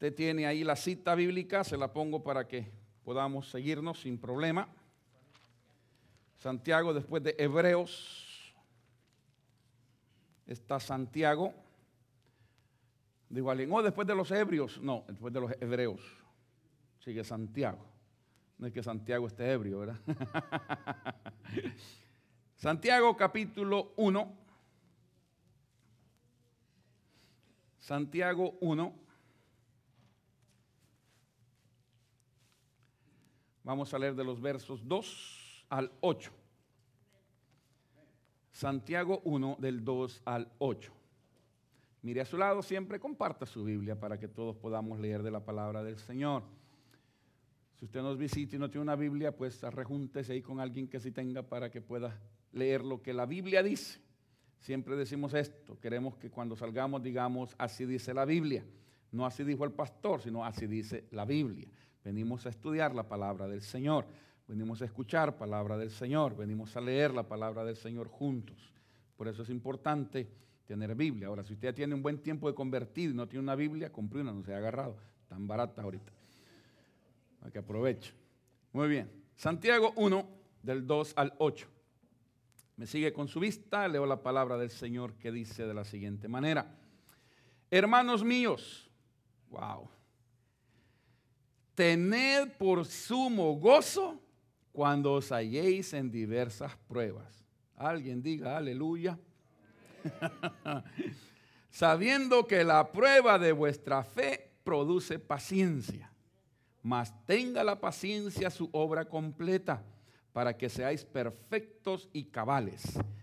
Usted 0.00 0.14
tiene 0.14 0.46
ahí 0.46 0.64
la 0.64 0.76
cita 0.76 1.14
bíblica, 1.14 1.62
se 1.62 1.76
la 1.76 1.92
pongo 1.92 2.22
para 2.22 2.48
que 2.48 2.72
podamos 3.04 3.50
seguirnos 3.50 4.00
sin 4.00 4.16
problema. 4.16 4.66
Santiago 6.38 6.94
después 6.94 7.22
de 7.22 7.36
Hebreos. 7.38 8.54
Está 10.46 10.80
Santiago. 10.80 11.52
Digo 13.28 13.50
alguien, 13.50 13.70
oh, 13.74 13.82
después 13.82 14.08
de 14.08 14.14
los 14.14 14.30
ebrios. 14.30 14.80
No, 14.80 15.04
después 15.06 15.34
de 15.34 15.40
los 15.42 15.52
hebreos. 15.60 16.00
Sigue 17.04 17.22
Santiago. 17.22 17.84
No 18.56 18.68
es 18.68 18.72
que 18.72 18.82
Santiago 18.82 19.26
esté 19.26 19.52
ebrio, 19.52 19.80
¿verdad? 19.80 20.00
Santiago 22.56 23.14
capítulo 23.18 23.92
1. 23.96 24.32
Santiago 27.80 28.56
1. 28.62 29.09
Vamos 33.62 33.92
a 33.92 33.98
leer 33.98 34.14
de 34.14 34.24
los 34.24 34.40
versos 34.40 34.86
2 34.86 35.66
al 35.68 35.92
8. 36.00 36.32
Santiago 38.52 39.20
1 39.24 39.56
del 39.60 39.84
2 39.84 40.22
al 40.24 40.50
8. 40.58 40.92
Mire 42.02 42.22
a 42.22 42.24
su 42.24 42.38
lado, 42.38 42.62
siempre 42.62 42.98
comparta 42.98 43.44
su 43.44 43.64
Biblia 43.64 43.98
para 43.98 44.18
que 44.18 44.28
todos 44.28 44.56
podamos 44.56 44.98
leer 44.98 45.22
de 45.22 45.30
la 45.30 45.44
palabra 45.44 45.82
del 45.82 45.98
Señor. 45.98 46.42
Si 47.78 47.84
usted 47.84 48.02
nos 48.02 48.16
visita 48.16 48.56
y 48.56 48.58
no 48.58 48.70
tiene 48.70 48.82
una 48.82 48.96
Biblia, 48.96 49.36
pues 49.36 49.62
rejúntese 49.62 50.32
ahí 50.32 50.42
con 50.42 50.60
alguien 50.60 50.88
que 50.88 51.00
sí 51.00 51.12
tenga 51.12 51.42
para 51.42 51.70
que 51.70 51.80
pueda 51.80 52.18
leer 52.52 52.84
lo 52.84 53.02
que 53.02 53.12
la 53.12 53.26
Biblia 53.26 53.62
dice. 53.62 54.00
Siempre 54.58 54.96
decimos 54.96 55.32
esto, 55.34 55.78
queremos 55.80 56.16
que 56.16 56.30
cuando 56.30 56.56
salgamos 56.56 57.02
digamos, 57.02 57.54
así 57.56 57.86
dice 57.86 58.12
la 58.12 58.24
Biblia. 58.24 58.64
No 59.12 59.26
así 59.26 59.44
dijo 59.44 59.64
el 59.64 59.72
pastor, 59.72 60.20
sino 60.20 60.44
así 60.44 60.66
dice 60.66 61.06
la 61.10 61.24
Biblia. 61.24 61.68
Venimos 62.04 62.46
a 62.46 62.48
estudiar 62.48 62.94
la 62.94 63.08
palabra 63.08 63.46
del 63.46 63.62
Señor, 63.62 64.06
venimos 64.48 64.80
a 64.82 64.86
escuchar 64.86 65.36
palabra 65.36 65.76
del 65.76 65.90
Señor, 65.90 66.36
venimos 66.36 66.76
a 66.76 66.80
leer 66.80 67.12
la 67.12 67.28
palabra 67.28 67.64
del 67.64 67.76
Señor 67.76 68.08
juntos. 68.08 68.72
Por 69.16 69.28
eso 69.28 69.42
es 69.42 69.50
importante 69.50 70.28
tener 70.66 70.94
Biblia. 70.94 71.28
Ahora, 71.28 71.44
si 71.44 71.52
usted 71.52 71.74
tiene 71.74 71.94
un 71.94 72.02
buen 72.02 72.18
tiempo 72.22 72.48
de 72.48 72.54
convertir 72.54 73.10
y 73.10 73.14
no 73.14 73.28
tiene 73.28 73.42
una 73.42 73.54
Biblia, 73.54 73.92
compre 73.92 74.22
una, 74.22 74.32
no 74.32 74.42
se 74.42 74.54
ha 74.54 74.56
agarrado, 74.56 74.96
tan 75.28 75.46
barata 75.46 75.82
ahorita. 75.82 76.12
Para 77.38 77.50
que 77.50 77.58
aproveche. 77.58 78.12
Muy 78.72 78.88
bien. 78.88 79.10
Santiago 79.36 79.92
1, 79.96 80.28
del 80.62 80.86
2 80.86 81.14
al 81.16 81.34
8. 81.38 81.66
Me 82.76 82.86
sigue 82.86 83.12
con 83.12 83.28
su 83.28 83.40
vista, 83.40 83.86
leo 83.88 84.06
la 84.06 84.22
palabra 84.22 84.56
del 84.56 84.70
Señor 84.70 85.14
que 85.14 85.30
dice 85.30 85.66
de 85.66 85.74
la 85.74 85.84
siguiente 85.84 86.28
manera. 86.28 86.74
Hermanos 87.70 88.24
míos, 88.24 88.90
wow. 89.50 89.88
Tened 91.80 92.58
por 92.58 92.84
sumo 92.84 93.54
gozo 93.54 94.20
cuando 94.70 95.14
os 95.14 95.32
halléis 95.32 95.94
en 95.94 96.10
diversas 96.10 96.76
pruebas. 96.86 97.42
Alguien 97.74 98.22
diga 98.22 98.58
aleluya. 98.58 99.18
Sabiendo 101.70 102.46
que 102.46 102.64
la 102.64 102.92
prueba 102.92 103.38
de 103.38 103.52
vuestra 103.52 104.04
fe 104.04 104.50
produce 104.62 105.18
paciencia, 105.18 106.12
mas 106.82 107.14
tenga 107.24 107.64
la 107.64 107.80
paciencia 107.80 108.50
su 108.50 108.68
obra 108.72 109.06
completa, 109.06 109.82
para 110.34 110.54
que 110.58 110.68
seáis 110.68 111.06
perfectos 111.06 112.10
y 112.12 112.24
cabales, 112.24 112.82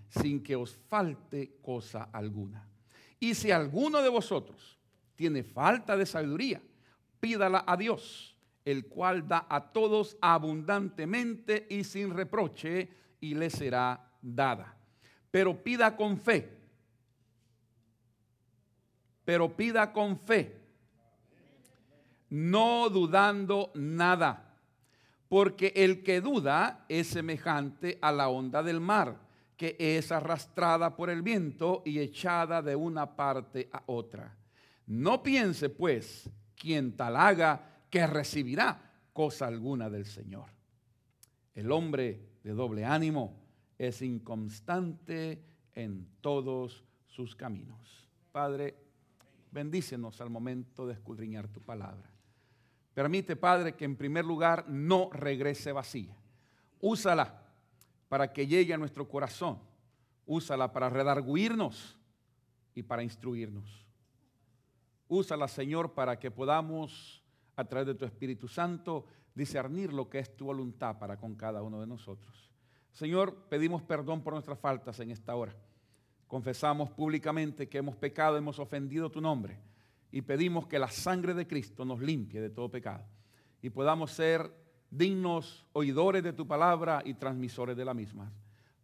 sin 0.10 0.42
que 0.42 0.56
os 0.56 0.76
falte 0.76 1.60
cosa 1.62 2.10
alguna. 2.12 2.68
Y 3.20 3.36
si 3.36 3.52
alguno 3.52 4.02
de 4.02 4.10
vosotros 4.10 4.80
tiene 5.16 5.44
falta 5.44 5.96
de 5.96 6.08
sabiduría, 6.08 6.60
pídala 7.20 7.64
a 7.68 7.78
Dios, 7.78 8.34
el 8.70 8.86
cual 8.88 9.28
da 9.28 9.48
a 9.50 9.72
todos 9.72 10.18
abundantemente 10.22 11.68
y 11.70 11.84
sin 11.84 12.14
reproche, 12.14 12.90
y 13.20 13.34
le 13.34 13.50
será 13.50 14.12
dada. 14.22 14.76
Pero 15.32 15.64
pida 15.64 15.96
con 15.96 16.18
fe 16.18 16.58
pero 19.28 19.58
pida 19.58 19.92
con 19.92 20.18
fe, 20.18 20.56
no 22.30 22.88
dudando 22.90 23.72
nada, 23.76 24.56
porque 25.28 25.74
el 25.76 26.02
que 26.02 26.22
duda 26.22 26.86
es 26.88 27.08
semejante 27.08 27.98
a 28.02 28.14
la 28.14 28.30
onda 28.30 28.64
del 28.64 28.80
mar, 28.80 29.20
que 29.58 29.76
es 29.78 30.14
arrastrada 30.14 30.96
por 30.96 31.10
el 31.10 31.24
viento 31.24 31.84
y 31.84 32.00
echada 32.00 32.62
de 32.62 32.78
una 32.78 33.18
parte 33.18 33.68
a 33.74 33.84
otra. 33.88 34.34
No 34.86 35.22
piense, 35.22 35.68
pues, 35.68 36.30
quien 36.56 36.96
tal 36.96 37.18
haga, 37.18 37.77
que 37.90 38.06
recibirá 38.08 38.92
cosa 39.14 39.48
alguna 39.48 39.90
del 39.90 40.06
Señor. 40.06 40.50
El 41.56 41.72
hombre 41.72 42.40
de 42.44 42.52
doble 42.52 42.86
ánimo 42.86 43.40
es 43.78 44.02
inconstante 44.02 45.44
en 45.74 46.08
todos 46.22 46.84
sus 47.08 47.36
caminos. 47.36 48.10
Padre, 48.32 48.76
Bendícenos 49.52 50.20
al 50.22 50.30
momento 50.30 50.86
de 50.86 50.94
escudriñar 50.94 51.48
tu 51.48 51.62
palabra. 51.62 52.10
Permite, 52.94 53.36
Padre, 53.36 53.76
que 53.76 53.86
en 53.86 53.96
primer 53.96 54.26
lugar 54.26 54.70
no 54.70 55.10
regrese 55.12 55.72
vacía. 55.72 56.16
Úsala 56.80 57.42
para 58.10 58.32
que 58.34 58.48
llegue 58.48 58.74
a 58.74 58.78
nuestro 58.78 59.08
corazón. 59.08 59.60
Úsala 60.26 60.72
para 60.74 60.90
redarguirnos 60.90 61.98
y 62.76 62.84
para 62.84 63.04
instruirnos. 63.04 63.86
Úsala, 65.08 65.48
Señor, 65.48 65.94
para 65.94 66.20
que 66.20 66.30
podamos, 66.30 67.24
a 67.58 67.66
través 67.66 67.88
de 67.88 67.96
tu 67.96 68.06
Espíritu 68.06 68.48
Santo, 68.48 69.06
discernir 69.36 69.92
lo 69.92 70.10
que 70.10 70.20
es 70.20 70.36
tu 70.38 70.46
voluntad 70.46 70.98
para 70.98 71.18
con 71.18 71.36
cada 71.36 71.62
uno 71.62 71.82
de 71.82 71.88
nosotros. 71.88 72.50
Señor, 72.94 73.36
pedimos 73.50 73.82
perdón 73.84 74.24
por 74.24 74.34
nuestras 74.34 74.58
faltas 74.58 74.98
en 75.02 75.12
esta 75.12 75.36
hora 75.36 75.54
confesamos 76.28 76.90
públicamente 76.92 77.68
que 77.68 77.78
hemos 77.80 77.96
pecado, 77.96 78.38
hemos 78.38 78.60
ofendido 78.60 79.10
tu 79.10 79.22
nombre 79.22 79.58
y 80.12 80.22
pedimos 80.22 80.68
que 80.68 80.80
la 80.80 80.90
sangre 80.90 81.34
de 81.34 81.48
Cristo 81.48 81.86
nos 81.86 82.02
limpie 82.02 82.42
de 82.42 82.50
todo 82.50 82.70
pecado 82.70 83.04
y 83.62 83.70
podamos 83.70 84.12
ser 84.12 84.52
dignos 84.90 85.66
oidores 85.74 86.24
de 86.24 86.34
tu 86.34 86.48
palabra 86.48 87.02
y 87.04 87.14
transmisores 87.14 87.76
de 87.76 87.84
la 87.84 87.94
misma, 87.94 88.32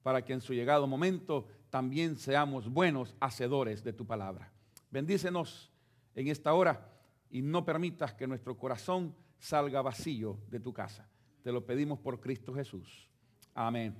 para 0.01 0.23
que 0.23 0.33
en 0.33 0.41
su 0.41 0.53
llegado 0.53 0.87
momento 0.87 1.47
también 1.69 2.17
seamos 2.17 2.67
buenos 2.67 3.15
hacedores 3.19 3.83
de 3.83 3.93
tu 3.93 4.05
palabra. 4.05 4.51
Bendícenos 4.89 5.71
en 6.15 6.27
esta 6.27 6.53
hora 6.53 6.89
y 7.33 7.41
no 7.41 7.65
permitas 7.65 8.13
que 8.13 8.27
nuestro 8.27 8.55
corazón 8.55 9.15
salga 9.39 9.81
vacío 9.81 10.39
de 10.51 10.59
tu 10.59 10.71
casa. 10.71 11.09
Te 11.41 11.51
lo 11.51 11.65
pedimos 11.65 11.97
por 11.97 12.19
Cristo 12.19 12.53
Jesús. 12.53 13.09
Amén. 13.55 13.95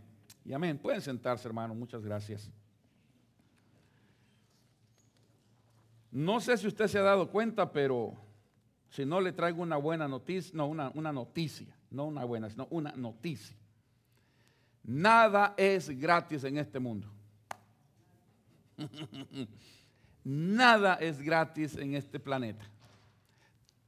Y 0.45 0.53
amén. 0.53 0.77
Pueden 0.77 1.01
sentarse, 1.01 1.47
hermanos. 1.47 1.75
Muchas 1.75 2.03
gracias. 2.03 2.51
No 6.11 6.39
sé 6.39 6.57
si 6.57 6.67
usted 6.67 6.87
se 6.87 6.99
ha 6.99 7.01
dado 7.01 7.31
cuenta, 7.31 7.71
pero 7.71 8.13
si 8.91 9.03
no 9.03 9.19
le 9.19 9.31
traigo 9.31 9.63
una 9.63 9.77
buena 9.77 10.07
noticia, 10.07 10.51
no, 10.53 10.67
una, 10.67 10.91
una 10.93 11.11
noticia, 11.11 11.75
no 11.89 12.05
una 12.05 12.23
buena, 12.25 12.51
sino 12.51 12.67
una 12.69 12.91
noticia. 12.91 13.57
Nada 14.83 15.55
es 15.57 15.89
gratis 15.89 16.43
en 16.43 16.59
este 16.59 16.77
mundo. 16.77 17.11
Nada 20.23 20.93
es 21.01 21.19
gratis 21.19 21.75
en 21.75 21.95
este 21.95 22.19
planeta. 22.19 22.69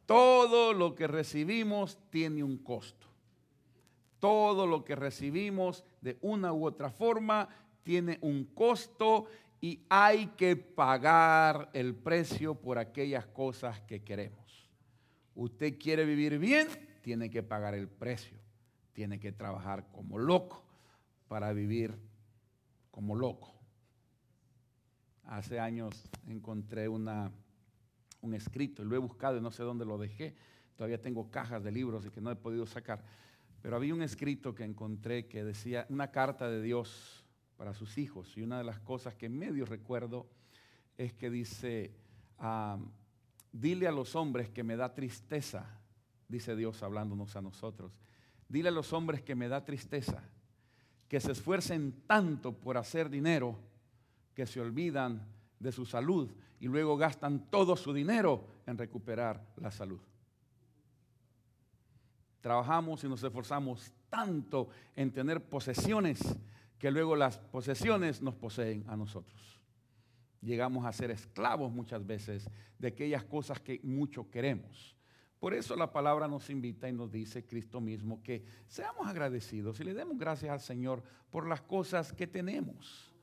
Todo 0.06 0.74
lo 0.74 0.96
que 0.96 1.08
recibimos 1.08 1.98
tiene 2.10 2.44
un 2.44 2.58
costo. 2.58 3.08
Todo 4.20 4.68
lo 4.68 4.84
que 4.84 4.96
recibimos 4.96 5.84
de 6.02 6.18
una 6.22 6.54
u 6.54 6.66
otra 6.66 6.90
forma 6.90 7.50
tiene 7.84 8.18
un 8.22 8.46
costo 8.46 9.28
y 9.62 9.82
hay 9.90 10.28
que 10.38 10.56
pagar 10.56 11.70
el 11.74 11.96
precio 11.96 12.56
por 12.56 12.78
aquellas 12.78 13.26
cosas 13.28 13.82
que 13.82 14.04
queremos. 14.04 14.70
Usted 15.36 15.78
quiere 15.78 16.06
vivir 16.06 16.40
bien, 16.40 16.68
tiene 17.02 17.30
que 17.30 17.44
pagar 17.44 17.76
el 17.76 17.88
precio. 17.88 18.38
Tiene 18.94 19.20
que 19.20 19.32
trabajar 19.32 19.88
como 19.92 20.18
loco 20.18 20.64
para 21.28 21.52
vivir 21.52 22.00
como 22.92 23.16
loco. 23.16 23.54
Hace 25.26 25.60
años 25.60 26.10
encontré 26.28 26.88
una, 26.88 27.32
un 28.26 28.34
escrito, 28.34 28.84
lo 28.84 28.96
he 28.96 29.00
buscado 29.00 29.38
y 29.38 29.42
no 29.42 29.52
sé 29.52 29.64
dónde 29.64 29.86
lo 29.86 29.98
dejé. 29.98 30.36
Todavía 30.76 31.02
tengo 31.02 31.32
cajas 31.32 31.64
de 31.64 31.72
libros 31.72 32.06
y 32.06 32.10
que 32.10 32.20
no 32.20 32.32
he 32.32 32.36
podido 32.36 32.66
sacar. 32.66 33.04
Pero 33.62 33.78
había 33.78 33.94
un 33.94 34.02
escrito 34.02 34.54
que 34.54 34.64
encontré 34.64 35.28
que 35.28 35.44
decía, 35.44 35.86
una 35.90 36.12
carta 36.12 36.50
de 36.50 36.62
Dios 36.62 37.26
para 37.58 37.74
sus 37.74 37.98
hijos. 37.98 38.36
Y 38.38 38.42
una 38.42 38.58
de 38.58 38.64
las 38.64 38.80
cosas 38.80 39.16
que 39.16 39.30
medio 39.30 39.66
recuerdo 39.66 40.28
es 40.98 41.14
que 41.14 41.30
dice, 41.30 41.92
dile 43.52 43.88
a 43.88 43.92
los 43.92 44.16
hombres 44.16 44.50
que 44.50 44.64
me 44.64 44.76
da 44.76 44.94
tristeza, 44.94 45.66
dice 46.28 46.56
Dios 46.56 46.84
hablándonos 46.84 47.36
a 47.36 47.42
nosotros, 47.42 47.98
dile 48.50 48.70
a 48.70 48.72
los 48.72 48.92
hombres 48.94 49.22
que 49.22 49.36
me 49.36 49.48
da 49.48 49.64
tristeza, 49.64 50.24
que 51.08 51.20
se 51.20 51.32
esfuercen 51.32 52.04
tanto 52.08 52.54
por 52.54 52.78
hacer 52.78 53.10
dinero 53.10 53.58
que 54.34 54.46
se 54.46 54.60
olvidan 54.60 55.35
de 55.60 55.72
su 55.72 55.86
salud 55.86 56.32
y 56.60 56.68
luego 56.68 56.98
gastan 56.98 57.50
todo 57.50 57.76
su 57.76 57.94
dinero 57.94 58.48
en 58.66 58.78
recuperar 58.78 59.46
la 59.58 59.72
salud. 59.72 60.02
Trabajamos 62.42 63.04
y 63.04 63.10
nos 63.10 63.24
esforzamos 63.24 63.92
tanto 64.10 64.70
en 64.96 65.12
tener 65.12 65.44
posesiones 65.44 66.20
que 66.78 66.92
luego 66.92 67.16
las 67.16 67.38
posesiones 67.38 68.22
nos 68.22 68.36
poseen 68.36 68.84
a 68.88 68.96
nosotros. 68.96 69.60
Llegamos 70.42 70.86
a 70.86 70.94
ser 70.94 71.10
esclavos 71.10 71.72
muchas 71.72 72.06
veces 72.06 72.50
de 72.78 72.90
aquellas 72.90 73.24
cosas 73.24 73.60
que 73.60 73.80
mucho 73.84 74.30
queremos. 74.30 74.96
Por 75.40 75.54
eso 75.54 75.76
la 75.76 75.92
palabra 75.92 76.28
nos 76.28 76.50
invita 76.50 76.88
y 76.88 76.94
nos 76.94 77.12
dice 77.12 77.46
Cristo 77.46 77.82
mismo 77.82 78.22
que 78.22 78.46
seamos 78.68 79.08
agradecidos 79.08 79.80
y 79.80 79.84
le 79.84 79.94
demos 79.94 80.18
gracias 80.18 80.52
al 80.52 80.60
Señor 80.60 81.04
por 81.32 81.48
las 81.48 81.62
cosas 81.62 82.14
que 82.14 82.28
tenemos. 82.28 83.15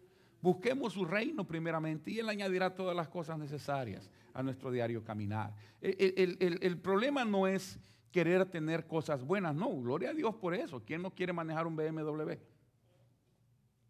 Busquemos 0.43 0.93
su 0.93 1.05
reino 1.05 1.47
primeramente 1.47 2.11
y 2.11 2.19
Él 2.19 2.29
añadirá 2.29 2.75
todas 2.75 2.97
las 2.97 3.09
cosas 3.09 3.39
necesarias 3.39 4.11
a 4.35 4.43
nuestro 4.43 4.73
diario 4.73 5.05
caminar. 5.05 5.55
El, 5.81 6.79
problema 6.79 7.25
no 7.25 7.47
es 7.47 7.79
querer 8.11 8.45
tener 8.47 8.89
cosas 8.89 9.23
buenas, 9.23 9.55
no, 9.55 9.71
gloria 9.81 10.11
a 10.11 10.15
Dios 10.15 10.35
por 10.35 10.55
eso. 10.55 10.83
¿Quién 10.85 11.01
no 11.01 11.15
quiere 11.15 11.33
manejar 11.33 11.69
un 11.69 11.77
BMW? 11.77 12.33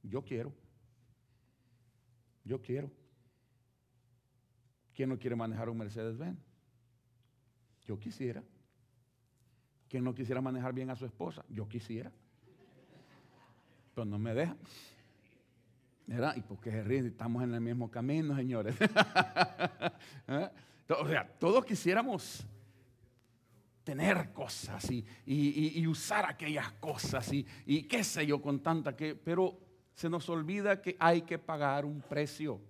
Yo 0.02 0.22
quiero. 0.22 0.52
Yo 2.44 2.60
quiero. 2.60 2.90
¿Quién 4.94 5.08
no 5.08 5.18
quiere 5.18 5.34
manejar 5.34 5.70
un 5.70 5.78
Mercedes-Benz? 5.78 6.38
Yo 7.86 7.98
quisiera. 7.98 8.44
¿Quién 9.88 10.04
no 10.04 10.14
quisiera 10.14 10.42
manejar 10.42 10.74
bien 10.74 10.90
a 10.90 10.96
su 10.96 11.06
esposa? 11.06 11.46
Yo 11.48 11.66
quisiera. 11.66 12.12
Pero 13.94 14.04
no 14.04 14.18
me 14.18 14.34
deja. 14.34 14.54
¿Verdad? 16.06 16.34
¿Y 16.36 16.42
porque 16.42 16.70
se 16.70 16.82
ríen? 16.82 17.06
Estamos 17.06 17.42
en 17.42 17.54
el 17.54 17.60
mismo 17.60 17.90
camino, 17.90 18.36
señores. 18.36 18.74
¿Eh? 20.28 20.48
O 20.88 21.06
sea, 21.06 21.26
todos 21.38 21.64
quisiéramos 21.64 22.46
tener 23.84 24.32
cosas 24.32 24.88
y, 24.90 25.86
usar 25.86 26.26
aquellas 26.26 26.72
cosas 26.72 27.32
y, 27.32 27.82
qué 27.84 28.04
sé 28.04 28.26
yo 28.26 28.40
con 28.40 28.60
tanta 28.60 28.96
que, 28.96 29.14
pero 29.14 29.58
se 29.94 30.08
nos 30.08 30.28
olvida 30.28 30.80
que 30.80 30.96
hay 30.98 31.22
que 31.22 31.38
pagar 31.38 31.84
un 31.84 32.00
precio. 32.00 32.60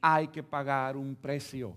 Hay 0.00 0.28
que 0.28 0.42
pagar 0.42 0.96
un 0.96 1.14
precio. 1.14 1.76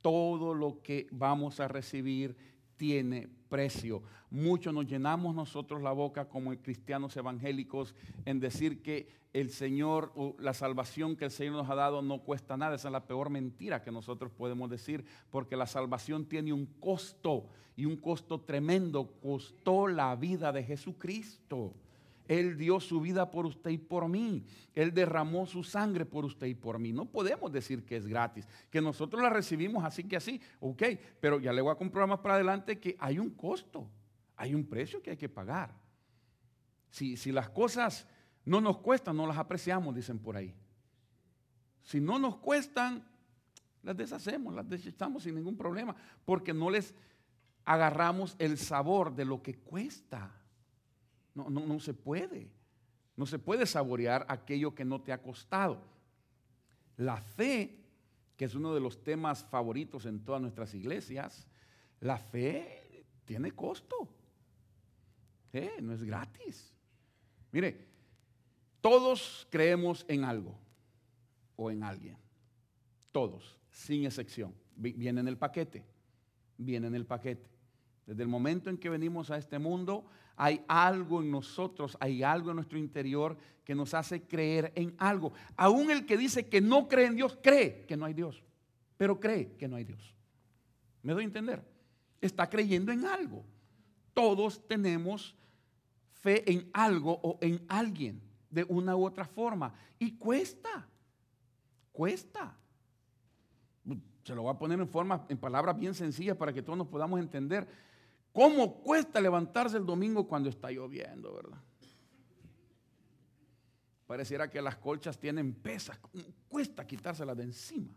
Todo 0.00 0.54
lo 0.54 0.80
que 0.82 1.08
vamos 1.10 1.60
a 1.60 1.68
recibir 1.68 2.36
tiene 2.76 3.28
precio. 3.52 4.02
Muchos 4.30 4.72
nos 4.72 4.86
llenamos 4.86 5.34
nosotros 5.34 5.82
la 5.82 5.92
boca 5.92 6.24
como 6.24 6.56
cristianos 6.56 7.14
evangélicos 7.18 7.94
en 8.24 8.40
decir 8.40 8.80
que 8.80 9.10
el 9.34 9.50
Señor 9.50 10.10
la 10.38 10.54
salvación 10.54 11.16
que 11.16 11.26
el 11.26 11.30
Señor 11.30 11.52
nos 11.56 11.68
ha 11.68 11.74
dado 11.74 12.00
no 12.00 12.22
cuesta 12.22 12.56
nada. 12.56 12.76
Esa 12.76 12.88
es 12.88 12.92
la 12.92 13.06
peor 13.06 13.28
mentira 13.28 13.82
que 13.82 13.92
nosotros 13.92 14.32
podemos 14.32 14.70
decir 14.70 15.04
porque 15.30 15.54
la 15.54 15.66
salvación 15.66 16.24
tiene 16.24 16.54
un 16.54 16.64
costo 16.64 17.44
y 17.76 17.84
un 17.84 17.96
costo 17.96 18.40
tremendo. 18.40 19.12
Costó 19.20 19.86
la 19.86 20.16
vida 20.16 20.50
de 20.50 20.64
Jesucristo. 20.64 21.74
Él 22.28 22.56
dio 22.56 22.80
su 22.80 23.00
vida 23.00 23.30
por 23.30 23.46
usted 23.46 23.70
y 23.70 23.78
por 23.78 24.08
mí. 24.08 24.44
Él 24.74 24.92
derramó 24.94 25.46
su 25.46 25.64
sangre 25.64 26.04
por 26.04 26.24
usted 26.24 26.46
y 26.46 26.54
por 26.54 26.78
mí. 26.78 26.92
No 26.92 27.04
podemos 27.04 27.52
decir 27.52 27.84
que 27.84 27.96
es 27.96 28.06
gratis, 28.06 28.46
que 28.70 28.80
nosotros 28.80 29.22
la 29.22 29.30
recibimos 29.30 29.84
así 29.84 30.04
que 30.04 30.16
así, 30.16 30.40
ok, 30.60 30.82
pero 31.20 31.40
ya 31.40 31.52
le 31.52 31.60
voy 31.60 31.72
a 31.72 31.76
comprobar 31.76 32.08
más 32.08 32.20
para 32.20 32.34
adelante 32.34 32.78
que 32.78 32.96
hay 32.98 33.18
un 33.18 33.30
costo, 33.30 33.88
hay 34.36 34.54
un 34.54 34.64
precio 34.64 35.02
que 35.02 35.10
hay 35.10 35.16
que 35.16 35.28
pagar. 35.28 35.74
Si, 36.90 37.16
si 37.16 37.32
las 37.32 37.48
cosas 37.50 38.06
no 38.44 38.60
nos 38.60 38.78
cuestan, 38.78 39.16
no 39.16 39.26
las 39.26 39.38
apreciamos, 39.38 39.94
dicen 39.94 40.18
por 40.18 40.36
ahí. 40.36 40.54
Si 41.82 42.00
no 42.00 42.18
nos 42.18 42.36
cuestan, 42.36 43.04
las 43.82 43.96
deshacemos, 43.96 44.54
las 44.54 44.68
desechamos 44.68 45.24
sin 45.24 45.34
ningún 45.34 45.56
problema, 45.56 45.94
porque 46.24 46.54
no 46.54 46.70
les 46.70 46.94
agarramos 47.64 48.36
el 48.38 48.58
sabor 48.58 49.14
de 49.14 49.24
lo 49.24 49.42
que 49.42 49.58
cuesta. 49.58 50.41
No, 51.34 51.48
no, 51.50 51.66
no 51.66 51.80
se 51.80 51.94
puede. 51.94 52.50
No 53.16 53.26
se 53.26 53.38
puede 53.38 53.66
saborear 53.66 54.24
aquello 54.28 54.74
que 54.74 54.84
no 54.84 55.00
te 55.00 55.12
ha 55.12 55.22
costado. 55.22 55.82
La 56.96 57.16
fe, 57.16 57.78
que 58.36 58.44
es 58.44 58.54
uno 58.54 58.74
de 58.74 58.80
los 58.80 59.02
temas 59.02 59.44
favoritos 59.44 60.06
en 60.06 60.24
todas 60.24 60.40
nuestras 60.40 60.74
iglesias, 60.74 61.46
la 62.00 62.18
fe 62.18 63.04
tiene 63.24 63.52
costo. 63.52 64.08
no 65.80 65.92
es 65.92 66.02
gratis. 66.02 66.72
Mire, 67.50 67.86
todos 68.80 69.46
creemos 69.50 70.04
en 70.08 70.24
algo 70.24 70.58
o 71.56 71.70
en 71.70 71.82
alguien. 71.82 72.16
Todos, 73.12 73.58
sin 73.70 74.04
excepción. 74.04 74.54
Viene 74.74 75.20
en 75.20 75.28
el 75.28 75.36
paquete. 75.36 75.84
Viene 76.56 76.86
en 76.86 76.94
el 76.94 77.06
paquete. 77.06 77.48
Desde 78.06 78.22
el 78.22 78.28
momento 78.28 78.70
en 78.70 78.78
que 78.78 78.88
venimos 78.88 79.30
a 79.30 79.36
este 79.36 79.58
mundo, 79.58 80.06
hay 80.36 80.64
algo 80.68 81.20
en 81.20 81.30
nosotros, 81.30 81.96
hay 82.00 82.22
algo 82.22 82.50
en 82.50 82.56
nuestro 82.56 82.78
interior 82.78 83.36
que 83.64 83.74
nos 83.74 83.94
hace 83.94 84.22
creer 84.22 84.72
en 84.74 84.94
algo. 84.98 85.32
Aún 85.56 85.90
el 85.90 86.06
que 86.06 86.16
dice 86.16 86.48
que 86.48 86.60
no 86.60 86.88
cree 86.88 87.06
en 87.06 87.16
Dios, 87.16 87.38
cree 87.42 87.84
que 87.86 87.96
no 87.96 88.04
hay 88.04 88.14
Dios, 88.14 88.42
pero 88.96 89.20
cree 89.20 89.56
que 89.56 89.68
no 89.68 89.76
hay 89.76 89.84
Dios. 89.84 90.14
¿Me 91.02 91.12
doy 91.12 91.24
a 91.24 91.26
entender? 91.26 91.62
Está 92.20 92.48
creyendo 92.48 92.92
en 92.92 93.04
algo. 93.04 93.44
Todos 94.14 94.66
tenemos 94.66 95.34
fe 96.20 96.50
en 96.50 96.70
algo 96.72 97.18
o 97.22 97.38
en 97.40 97.64
alguien 97.68 98.22
de 98.50 98.64
una 98.68 98.94
u 98.96 99.04
otra 99.04 99.24
forma. 99.24 99.74
Y 99.98 100.12
cuesta, 100.12 100.86
cuesta. 101.90 102.56
Se 104.22 104.34
lo 104.34 104.42
voy 104.42 104.54
a 104.54 104.58
poner 104.58 104.78
en 104.78 104.88
forma, 104.88 105.26
en 105.28 105.36
palabras 105.36 105.76
bien 105.76 105.94
sencillas 105.94 106.36
para 106.36 106.52
que 106.52 106.62
todos 106.62 106.78
nos 106.78 106.86
podamos 106.86 107.18
entender. 107.18 107.66
¿Cómo 108.32 108.80
cuesta 108.82 109.20
levantarse 109.20 109.76
el 109.76 109.84
domingo 109.84 110.26
cuando 110.26 110.48
está 110.48 110.70
lloviendo, 110.70 111.34
verdad? 111.34 111.58
Pareciera 114.06 114.48
que 114.50 114.60
las 114.60 114.76
colchas 114.76 115.18
tienen 115.18 115.54
pesas, 115.54 115.98
cuesta 116.48 116.86
quitárselas 116.86 117.36
de 117.36 117.44
encima, 117.44 117.94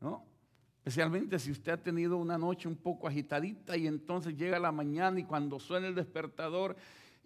¿no? 0.00 0.26
Especialmente 0.78 1.38
si 1.38 1.50
usted 1.50 1.72
ha 1.72 1.82
tenido 1.82 2.16
una 2.16 2.38
noche 2.38 2.66
un 2.68 2.76
poco 2.76 3.06
agitadita 3.06 3.76
y 3.76 3.86
entonces 3.86 4.36
llega 4.36 4.58
la 4.58 4.72
mañana 4.72 5.20
y 5.20 5.24
cuando 5.24 5.60
suena 5.60 5.86
el 5.86 5.94
despertador 5.94 6.76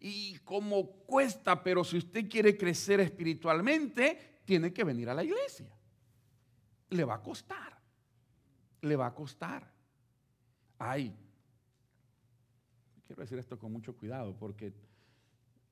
y 0.01 0.37
como 0.39 0.91
cuesta, 1.07 1.63
pero 1.63 1.85
si 1.85 1.99
usted 1.99 2.29
quiere 2.29 2.57
crecer 2.57 2.99
espiritualmente, 2.99 4.41
tiene 4.45 4.73
que 4.73 4.83
venir 4.83 5.09
a 5.09 5.15
la 5.15 5.23
iglesia. 5.23 5.73
Le 6.91 7.05
va 7.05 7.15
a 7.15 7.23
costar, 7.23 7.79
le 8.81 8.97
va 8.97 9.07
a 9.07 9.15
costar. 9.15 9.71
Ay, 10.79 11.17
Quiero 13.13 13.25
decir 13.25 13.39
esto 13.39 13.59
con 13.59 13.71
mucho 13.71 13.95
cuidado 13.95 14.35
porque 14.35 14.73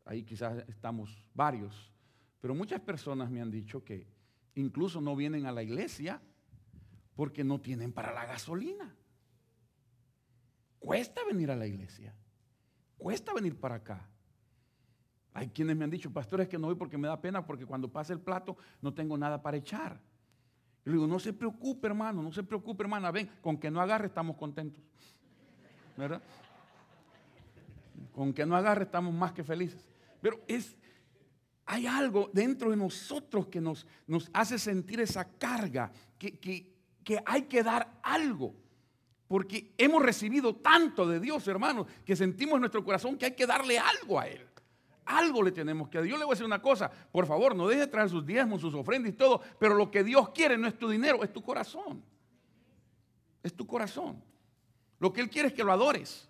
ahí 0.05 0.25
quizás 0.25 0.63
estamos 0.69 1.25
varios, 1.33 1.91
pero 2.39 2.55
muchas 2.55 2.83
personas 2.83 3.31
me 3.31 3.41
han 3.41 3.51
dicho 3.51 3.83
que 3.83 4.07
incluso 4.57 5.01
no 5.01 5.17
vienen 5.17 5.47
a 5.47 5.53
la 5.53 5.63
iglesia 5.63 6.21
porque 7.17 7.43
no 7.43 7.59
tienen 7.59 7.95
para 7.95 8.13
la 8.13 8.27
gasolina. 8.27 8.95
Cuesta 10.79 11.23
venir 11.25 11.51
a 11.51 11.57
la 11.57 11.67
iglesia, 11.67 12.15
cuesta 12.99 13.33
venir 13.33 13.59
para 13.59 13.77
acá. 13.77 14.07
Hay 15.33 15.49
quienes 15.49 15.75
me 15.79 15.85
han 15.85 15.91
dicho, 15.91 16.13
pastores, 16.13 16.47
que 16.47 16.59
no 16.59 16.67
voy 16.67 16.77
porque 16.77 16.99
me 16.99 17.09
da 17.09 17.19
pena, 17.23 17.47
porque 17.47 17.65
cuando 17.65 17.91
pase 17.91 18.13
el 18.13 18.21
plato 18.21 18.59
no 18.83 18.93
tengo 18.93 19.17
nada 19.17 19.41
para 19.41 19.57
echar. 19.57 19.99
Yo 20.85 20.93
le 20.93 20.99
digo, 20.99 21.07
no 21.07 21.19
se 21.19 21.33
preocupe, 21.33 21.87
hermano, 21.87 22.23
no 22.23 22.33
se 22.33 22.43
preocupe, 22.43 22.83
hermana, 22.83 23.11
ven, 23.11 23.31
con 23.41 23.57
que 23.57 23.71
no 23.71 23.81
agarre 23.81 24.09
estamos 24.09 24.37
contentos. 24.37 24.85
¿Verdad? 25.97 26.21
Con 28.13 28.33
que 28.33 28.45
no 28.47 28.57
agarre 28.57 28.85
estamos 28.85 29.15
más 29.15 29.33
que 29.33 29.45
felices. 29.45 29.89
Pero 30.21 30.41
es, 30.47 30.77
hay 31.67 31.87
algo 31.87 32.31
dentro 32.33 32.71
de 32.71 32.77
nosotros 32.77 33.47
que 33.47 33.61
nos, 33.61 33.87
hace 34.33 34.59
sentir 34.59 35.01
esa 35.01 35.25
carga, 35.25 35.93
que, 36.19 36.39
que 36.39 37.23
hay 37.27 37.43
que 37.43 37.63
dar 37.63 38.01
algo. 38.03 38.55
Porque 39.31 39.73
hemos 39.79 40.03
recibido 40.03 40.57
tanto 40.57 41.07
de 41.07 41.21
Dios, 41.21 41.47
hermanos, 41.47 41.87
que 42.05 42.17
sentimos 42.17 42.55
en 42.55 42.63
nuestro 42.63 42.85
corazón 42.85 43.17
que 43.17 43.27
hay 43.27 43.37
que 43.37 43.47
darle 43.47 43.79
algo 43.79 44.19
a 44.19 44.27
Él. 44.27 44.45
Algo 45.05 45.43
le 45.43 45.53
tenemos 45.53 45.89
que 45.89 45.99
dar. 45.99 46.07
Yo 46.07 46.17
le 46.17 46.25
voy 46.25 46.33
a 46.33 46.35
decir 46.35 46.47
una 46.47 46.63
cosa, 46.63 46.91
por 46.91 47.27
favor, 47.27 47.55
no 47.55 47.69
deje 47.69 47.83
de 47.83 47.87
traer 47.89 48.09
sus 48.09 48.25
diezmos, 48.25 48.61
sus 48.61 48.75
ofrendas 48.75 49.13
y 49.13 49.17
todo, 49.17 49.41
pero 49.59 49.75
lo 49.75 49.91
que 49.91 50.05
Dios 50.05 50.31
quiere 50.31 50.57
no 50.57 50.69
es 50.69 50.79
tu 50.79 50.89
dinero, 50.89 51.23
es 51.25 51.33
tu 51.33 51.43
corazón. 51.43 52.03
Es 53.43 53.55
tu 53.55 53.67
corazón. 53.67 54.23
Lo 54.99 55.13
que 55.13 55.21
Él 55.21 55.31
quiere 55.31 55.49
es 55.49 55.55
que 55.55 55.65
lo 55.65 55.73
adores. 55.73 56.29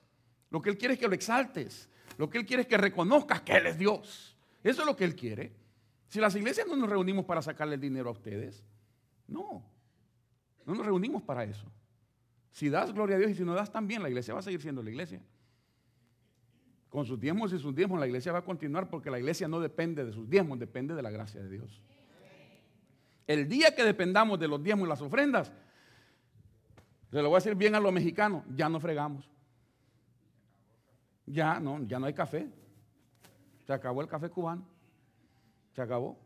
Lo 0.51 0.61
que 0.61 0.71
Él 0.71 0.79
quiere 0.79 0.95
es 0.95 1.01
que 1.01 1.09
lo 1.09 1.15
exaltes. 1.15 1.89
Lo 2.19 2.29
que 2.29 2.39
Él 2.39 2.47
quiere 2.47 2.63
es 2.63 2.69
que 2.69 2.77
reconozcas 2.77 3.41
que 3.43 3.57
Él 3.57 3.67
es 3.67 3.79
Dios. 3.79 4.37
Eso 4.63 4.83
es 4.83 4.87
lo 4.87 4.97
que 4.97 5.05
Él 5.05 5.17
quiere. 5.17 5.53
Si 6.09 6.21
las 6.21 6.35
iglesias 6.35 6.67
no 6.67 6.77
nos 6.77 6.91
reunimos 6.91 7.25
para 7.25 7.41
sacarle 7.41 7.77
el 7.77 7.81
dinero 7.81 8.09
a 8.09 8.13
ustedes, 8.13 8.65
no. 9.29 9.65
No 10.67 10.75
nos 10.75 10.85
reunimos 10.85 11.23
para 11.23 11.45
eso. 11.45 11.71
Si 12.51 12.69
das 12.69 12.93
gloria 12.93 13.17
a 13.17 13.19
Dios 13.21 13.31
y 13.31 13.35
si 13.37 13.45
no 13.45 13.55
das 13.55 13.71
también, 13.71 14.03
la 14.03 14.09
iglesia 14.09 14.35
va 14.35 14.41
a 14.41 14.43
seguir 14.43 14.61
siendo 14.61 14.83
la 14.83 14.91
iglesia. 14.91 15.23
Con 16.89 17.07
sus 17.07 17.21
diezmos 17.21 17.53
y 17.53 17.59
sus 17.61 17.75
diezmos 17.75 18.01
la 18.01 18.07
iglesia 18.07 18.33
va 18.33 18.41
a 18.41 18.45
continuar 18.45 18.91
porque 18.91 19.11
la 19.11 19.19
iglesia 19.19 19.47
no 19.47 19.61
depende 19.61 20.05
de 20.05 20.13
sus 20.13 20.29
diezmos, 20.29 20.59
depende 20.59 20.95
de 20.95 21.03
la 21.03 21.11
gracia 21.11 21.41
de 21.41 21.49
Dios. 21.49 21.81
El 23.29 23.49
día 23.49 23.77
que 23.77 23.85
dependamos 23.85 24.41
de 24.41 24.49
los 24.49 24.61
diezmos 24.61 24.87
y 24.87 24.89
las 24.89 25.01
ofrendas, 25.01 25.53
se 27.13 27.23
lo 27.23 27.29
voy 27.29 27.37
a 27.37 27.39
decir 27.39 27.55
bien 27.55 27.77
a 27.77 27.81
los 27.81 27.93
mexicanos, 27.93 28.43
ya 28.57 28.69
no 28.69 28.81
fregamos. 28.81 29.31
Ya 31.31 31.61
no, 31.61 31.83
ya 31.87 31.99
no 31.99 32.07
hay 32.07 32.15
café. 32.15 32.49
Se 33.67 33.73
acabó 33.73 34.01
el 34.01 34.09
café 34.09 34.29
cubano. 34.29 34.67
Se 35.75 35.83
acabó. 35.83 36.19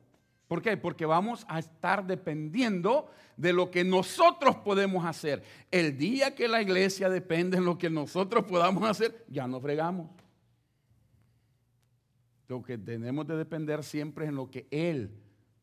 ¿Por 0.49 0.63
qué? 0.63 0.77
Porque 0.77 1.07
vamos 1.07 1.45
a 1.49 1.59
estar 1.59 2.07
dependiendo 2.07 3.11
de 3.37 3.53
lo 3.53 3.71
que 3.71 3.83
nosotros 3.85 4.57
podemos 4.57 5.05
hacer. 5.05 5.43
El 5.71 5.97
día 5.97 6.35
que 6.35 6.49
la 6.49 6.63
iglesia 6.63 7.09
depende 7.09 7.59
de 7.59 7.65
lo 7.65 7.79
que 7.79 7.91
nosotros 7.91 8.45
podamos 8.45 8.85
hacer, 8.89 9.25
ya 9.29 9.47
no 9.47 9.61
fregamos. 9.61 10.11
Lo 12.47 12.63
que 12.63 12.77
tenemos 12.77 13.27
de 13.27 13.37
depender 13.37 13.83
siempre 13.83 14.27
es 14.27 14.29
en 14.29 14.37
lo 14.37 14.51
que 14.51 14.67
Él 14.71 15.11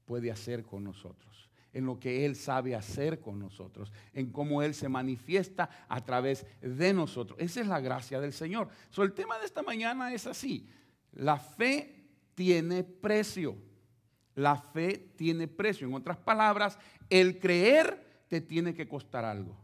puede 0.05 0.31
hacer 0.31 0.63
con 0.63 0.83
nosotros, 0.83 1.31
en 1.74 1.86
lo 1.86 2.00
que 2.00 2.25
Él 2.25 2.36
sabe 2.36 2.75
hacer 2.75 3.20
con 3.20 3.40
nosotros, 3.40 3.92
en 4.13 4.32
cómo 4.32 4.62
Él 4.62 4.74
se 4.74 4.90
manifiesta 4.90 5.70
a 5.88 6.04
través 6.04 6.46
de 6.62 6.94
nosotros. 6.94 7.40
Esa 7.40 7.62
es 7.62 7.68
la 7.68 7.80
gracia 7.80 8.20
del 8.20 8.34
Señor. 8.34 8.70
So, 8.90 9.04
el 9.04 9.13
tema 9.13 9.38
de 9.40 9.46
esta 9.46 9.62
mañana 9.62 10.13
es 10.13 10.28
así. 10.28 10.68
La 11.13 11.38
fe 11.38 12.06
tiene 12.36 12.84
precio. 12.84 13.56
La 14.36 14.56
fe 14.56 15.12
tiene 15.16 15.48
precio. 15.48 15.88
En 15.88 15.94
otras 15.94 16.18
palabras, 16.18 16.78
el 17.10 17.40
creer 17.40 18.25
te 18.28 18.42
tiene 18.42 18.74
que 18.74 18.88
costar 18.88 19.25
algo. 19.25 19.58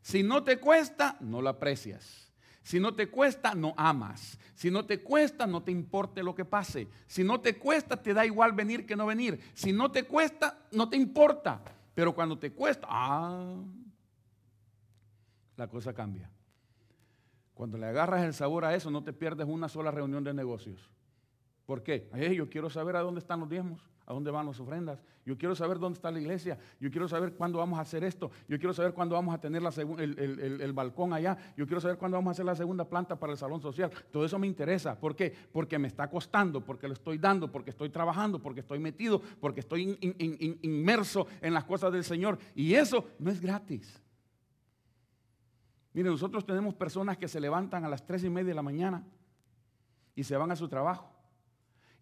Si 0.00 0.22
no 0.22 0.44
te 0.44 0.58
cuesta, 0.58 1.16
no 1.20 1.40
lo 1.40 1.48
aprecias. 1.48 2.23
Si 2.64 2.80
no 2.80 2.94
te 2.94 3.10
cuesta, 3.10 3.54
no 3.54 3.74
amas. 3.76 4.38
Si 4.54 4.70
no 4.70 4.86
te 4.86 5.02
cuesta, 5.02 5.46
no 5.46 5.62
te 5.62 5.70
importe 5.70 6.22
lo 6.22 6.34
que 6.34 6.46
pase. 6.46 6.88
Si 7.06 7.22
no 7.22 7.40
te 7.40 7.58
cuesta, 7.58 8.02
te 8.02 8.14
da 8.14 8.24
igual 8.24 8.52
venir 8.52 8.86
que 8.86 8.96
no 8.96 9.04
venir. 9.04 9.38
Si 9.52 9.70
no 9.70 9.92
te 9.92 10.04
cuesta, 10.04 10.66
no 10.72 10.88
te 10.88 10.96
importa. 10.96 11.62
Pero 11.94 12.14
cuando 12.14 12.38
te 12.38 12.52
cuesta, 12.52 12.86
ah, 12.90 13.54
la 15.56 15.68
cosa 15.68 15.92
cambia. 15.92 16.30
Cuando 17.52 17.76
le 17.76 17.86
agarras 17.86 18.24
el 18.24 18.32
sabor 18.32 18.64
a 18.64 18.74
eso, 18.74 18.90
no 18.90 19.04
te 19.04 19.12
pierdes 19.12 19.46
una 19.46 19.68
sola 19.68 19.90
reunión 19.90 20.24
de 20.24 20.32
negocios. 20.32 20.90
¿Por 21.66 21.82
qué? 21.82 22.08
yo 22.36 22.48
quiero 22.48 22.68
saber 22.70 22.96
a 22.96 23.00
dónde 23.00 23.20
están 23.20 23.40
los 23.40 23.48
diezmos 23.48 23.80
a 24.06 24.12
dónde 24.12 24.30
van 24.30 24.46
las 24.46 24.60
ofrendas. 24.60 25.02
Yo 25.24 25.38
quiero 25.38 25.54
saber 25.54 25.78
dónde 25.78 25.96
está 25.96 26.10
la 26.10 26.20
iglesia. 26.20 26.58
Yo 26.78 26.90
quiero 26.90 27.08
saber 27.08 27.32
cuándo 27.32 27.58
vamos 27.58 27.78
a 27.78 27.82
hacer 27.82 28.04
esto. 28.04 28.30
Yo 28.48 28.58
quiero 28.58 28.74
saber 28.74 28.92
cuándo 28.92 29.14
vamos 29.14 29.34
a 29.34 29.40
tener 29.40 29.62
el, 29.62 30.72
balcón 30.74 31.14
allá. 31.14 31.36
Yo 31.56 31.66
quiero 31.66 31.80
saber 31.80 31.96
cuándo 31.96 32.18
vamos 32.18 32.30
a 32.30 32.32
hacer 32.32 32.44
la 32.44 32.54
segunda 32.54 32.86
planta 32.86 33.18
para 33.18 33.32
el 33.32 33.38
salón 33.38 33.62
social. 33.62 33.90
Todo 34.10 34.24
eso 34.26 34.38
me 34.38 34.46
interesa. 34.46 34.98
¿Por 34.98 35.16
qué? 35.16 35.34
Porque 35.52 35.78
me 35.78 35.88
está 35.88 36.10
costando, 36.10 36.60
porque 36.60 36.86
lo 36.86 36.92
estoy 36.92 37.16
dando, 37.16 37.50
porque 37.50 37.70
estoy 37.70 37.88
trabajando, 37.88 38.40
porque 38.40 38.60
estoy 38.60 38.78
metido, 38.78 39.22
porque 39.40 39.60
estoy 39.60 39.98
inmerso 40.62 41.26
en 41.40 41.54
las 41.54 41.64
cosas 41.64 41.90
del 41.92 42.04
Señor. 42.04 42.38
Y 42.54 42.74
eso 42.74 43.06
no 43.18 43.30
es 43.30 43.40
gratis. 43.40 44.02
Mire, 45.94 46.10
nosotros 46.10 46.44
tenemos 46.44 46.74
personas 46.74 47.16
que 47.16 47.28
se 47.28 47.40
levantan 47.40 47.84
a 47.84 47.88
las 47.88 48.04
tres 48.04 48.24
y 48.24 48.28
media 48.28 48.48
de 48.48 48.54
la 48.54 48.62
mañana 48.62 49.06
y 50.14 50.24
se 50.24 50.36
van 50.36 50.50
a 50.50 50.56
su 50.56 50.68
trabajo 50.68 51.13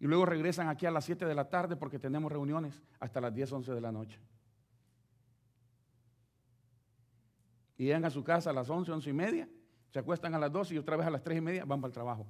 y 0.03 0.05
luego 0.05 0.25
regresan 0.25 0.67
aquí 0.67 0.85
a 0.85 0.91
las 0.91 1.05
7 1.05 1.25
de 1.25 1.33
la 1.33 1.49
tarde 1.49 1.77
porque 1.77 1.97
tenemos 1.97 2.29
reuniones 2.29 2.83
hasta 2.99 3.21
las 3.21 3.33
10, 3.33 3.53
11 3.53 3.73
de 3.73 3.79
la 3.79 3.89
noche. 3.89 4.19
Y 7.77 7.85
llegan 7.85 8.03
a 8.03 8.09
su 8.09 8.21
casa 8.21 8.49
a 8.49 8.53
las 8.53 8.69
11, 8.69 8.91
11 8.91 9.09
y 9.09 9.13
media, 9.13 9.49
se 9.91 9.99
acuestan 9.99 10.35
a 10.35 10.39
las 10.39 10.51
12 10.51 10.75
y 10.75 10.77
otra 10.77 10.97
vez 10.97 11.07
a 11.07 11.09
las 11.09 11.23
3 11.23 11.37
y 11.37 11.41
media 11.41 11.63
van 11.63 11.79
para 11.79 11.87
el 11.87 11.93
trabajo. 11.93 12.27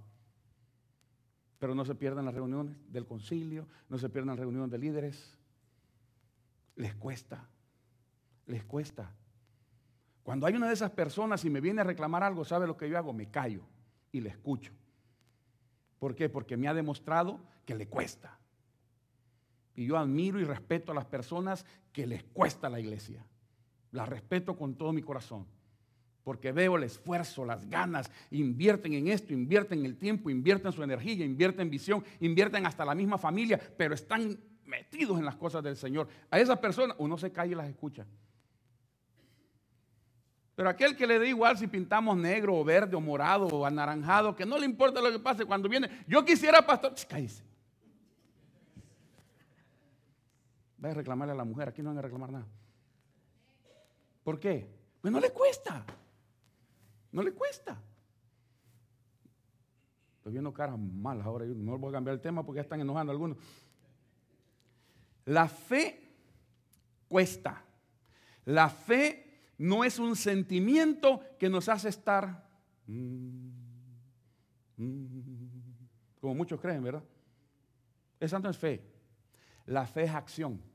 Pero 1.57 1.73
no 1.73 1.83
se 1.83 1.95
pierdan 1.95 2.25
las 2.25 2.35
reuniones 2.35 2.77
del 2.91 3.07
concilio, 3.07 3.67
no 3.89 3.97
se 3.97 4.07
pierdan 4.07 4.35
las 4.35 4.39
reuniones 4.41 4.69
de 4.69 4.77
líderes. 4.77 5.35
Les 6.75 6.93
cuesta, 6.93 7.49
les 8.45 8.63
cuesta. 8.65 9.11
Cuando 10.21 10.45
hay 10.45 10.53
una 10.53 10.67
de 10.67 10.73
esas 10.75 10.91
personas 10.91 11.43
y 11.43 11.49
me 11.49 11.59
viene 11.59 11.81
a 11.81 11.85
reclamar 11.85 12.21
algo, 12.21 12.45
¿sabe 12.45 12.67
lo 12.67 12.77
que 12.77 12.87
yo 12.87 12.99
hago? 12.99 13.13
Me 13.13 13.31
callo 13.31 13.63
y 14.11 14.21
le 14.21 14.29
escucho. 14.29 14.73
¿Por 15.97 16.13
qué? 16.13 16.29
Porque 16.29 16.55
me 16.55 16.67
ha 16.67 16.75
demostrado 16.75 17.51
que 17.65 17.75
le 17.75 17.87
cuesta. 17.87 18.37
Y 19.75 19.85
yo 19.85 19.97
admiro 19.97 20.39
y 20.39 20.43
respeto 20.43 20.91
a 20.91 20.95
las 20.95 21.05
personas 21.05 21.65
que 21.91 22.05
les 22.05 22.23
cuesta 22.23 22.69
la 22.69 22.79
iglesia. 22.79 23.25
Las 23.91 24.07
respeto 24.09 24.55
con 24.55 24.75
todo 24.75 24.93
mi 24.93 25.01
corazón. 25.01 25.45
Porque 26.23 26.51
veo 26.51 26.77
el 26.77 26.83
esfuerzo, 26.83 27.43
las 27.43 27.69
ganas, 27.69 28.09
invierten 28.31 28.93
en 28.93 29.07
esto, 29.09 29.33
invierten 29.33 29.85
el 29.85 29.97
tiempo, 29.97 30.29
invierten 30.29 30.71
su 30.71 30.81
energía, 30.81 31.25
invierten 31.25 31.69
visión, 31.69 32.03
invierten 32.21 32.65
hasta 32.65 32.85
la 32.85 32.95
misma 32.95 33.17
familia, 33.17 33.59
pero 33.77 33.93
están 33.93 34.39
metidos 34.65 35.19
en 35.19 35.25
las 35.25 35.35
cosas 35.35 35.63
del 35.63 35.75
Señor. 35.75 36.07
A 36.31 36.39
esas 36.39 36.59
personas 36.59 36.95
uno 36.99 37.17
se 37.17 37.31
cae 37.31 37.49
y 37.49 37.55
las 37.55 37.67
escucha. 37.67 38.05
Pero 40.55 40.69
aquel 40.69 40.95
que 40.95 41.07
le 41.07 41.19
da 41.19 41.25
igual 41.25 41.57
si 41.57 41.67
pintamos 41.67 42.15
negro 42.15 42.55
o 42.55 42.63
verde 42.63 42.95
o 42.95 43.01
morado 43.01 43.47
o 43.47 43.65
anaranjado, 43.65 44.35
que 44.35 44.45
no 44.45 44.57
le 44.57 44.65
importa 44.65 45.01
lo 45.01 45.11
que 45.11 45.19
pase 45.19 45.45
cuando 45.45 45.67
viene, 45.67 45.89
yo 46.07 46.23
quisiera 46.23 46.65
pastor, 46.65 46.93
cállese. 47.07 47.43
Va 50.83 50.89
a 50.89 50.93
reclamarle 50.93 51.31
a 51.33 51.35
la 51.37 51.45
mujer, 51.45 51.69
aquí 51.69 51.81
no 51.81 51.89
van 51.89 51.99
a 51.99 52.01
reclamar 52.01 52.31
nada. 52.31 52.47
¿Por 54.23 54.39
qué? 54.39 54.67
Pues 55.01 55.11
no 55.11 55.19
le 55.19 55.31
cuesta. 55.31 55.85
No 57.11 57.21
le 57.21 57.31
cuesta. 57.33 57.81
Estoy 60.17 60.33
viendo 60.33 60.53
caras 60.53 60.77
malas 60.79 61.25
ahora. 61.25 61.45
Yo 61.45 61.53
no 61.53 61.77
voy 61.77 61.89
a 61.89 61.93
cambiar 61.93 62.15
el 62.15 62.21
tema 62.21 62.45
porque 62.45 62.57
ya 62.57 62.63
están 62.63 62.81
enojando 62.81 63.11
algunos. 63.11 63.37
La 65.25 65.47
fe 65.47 66.15
cuesta. 67.07 67.63
La 68.45 68.69
fe 68.69 69.51
no 69.57 69.83
es 69.83 69.99
un 69.99 70.15
sentimiento 70.15 71.21
que 71.37 71.49
nos 71.49 71.69
hace 71.69 71.89
estar 71.89 72.49
como 76.19 76.35
muchos 76.35 76.59
creen, 76.59 76.83
¿verdad? 76.83 77.03
Esa 78.19 78.39
no 78.39 78.49
es 78.49 78.57
fe. 78.57 78.83
La 79.65 79.85
fe 79.85 80.03
es 80.03 80.11
acción. 80.11 80.72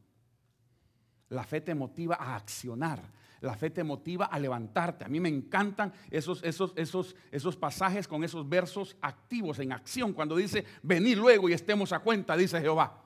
La 1.30 1.44
fe 1.44 1.60
te 1.60 1.74
motiva 1.74 2.16
a 2.16 2.36
accionar. 2.36 3.02
La 3.40 3.54
fe 3.54 3.70
te 3.70 3.84
motiva 3.84 4.26
a 4.26 4.38
levantarte. 4.38 5.04
A 5.04 5.08
mí 5.08 5.20
me 5.20 5.28
encantan 5.28 5.92
esos, 6.10 6.42
esos, 6.42 6.72
esos, 6.76 7.14
esos 7.30 7.56
pasajes 7.56 8.08
con 8.08 8.24
esos 8.24 8.48
versos 8.48 8.96
activos 9.00 9.58
en 9.60 9.72
acción. 9.72 10.12
Cuando 10.12 10.36
dice, 10.36 10.64
venid 10.82 11.16
luego 11.16 11.48
y 11.48 11.52
estemos 11.52 11.92
a 11.92 12.00
cuenta, 12.00 12.36
dice 12.36 12.60
Jehová. 12.60 13.00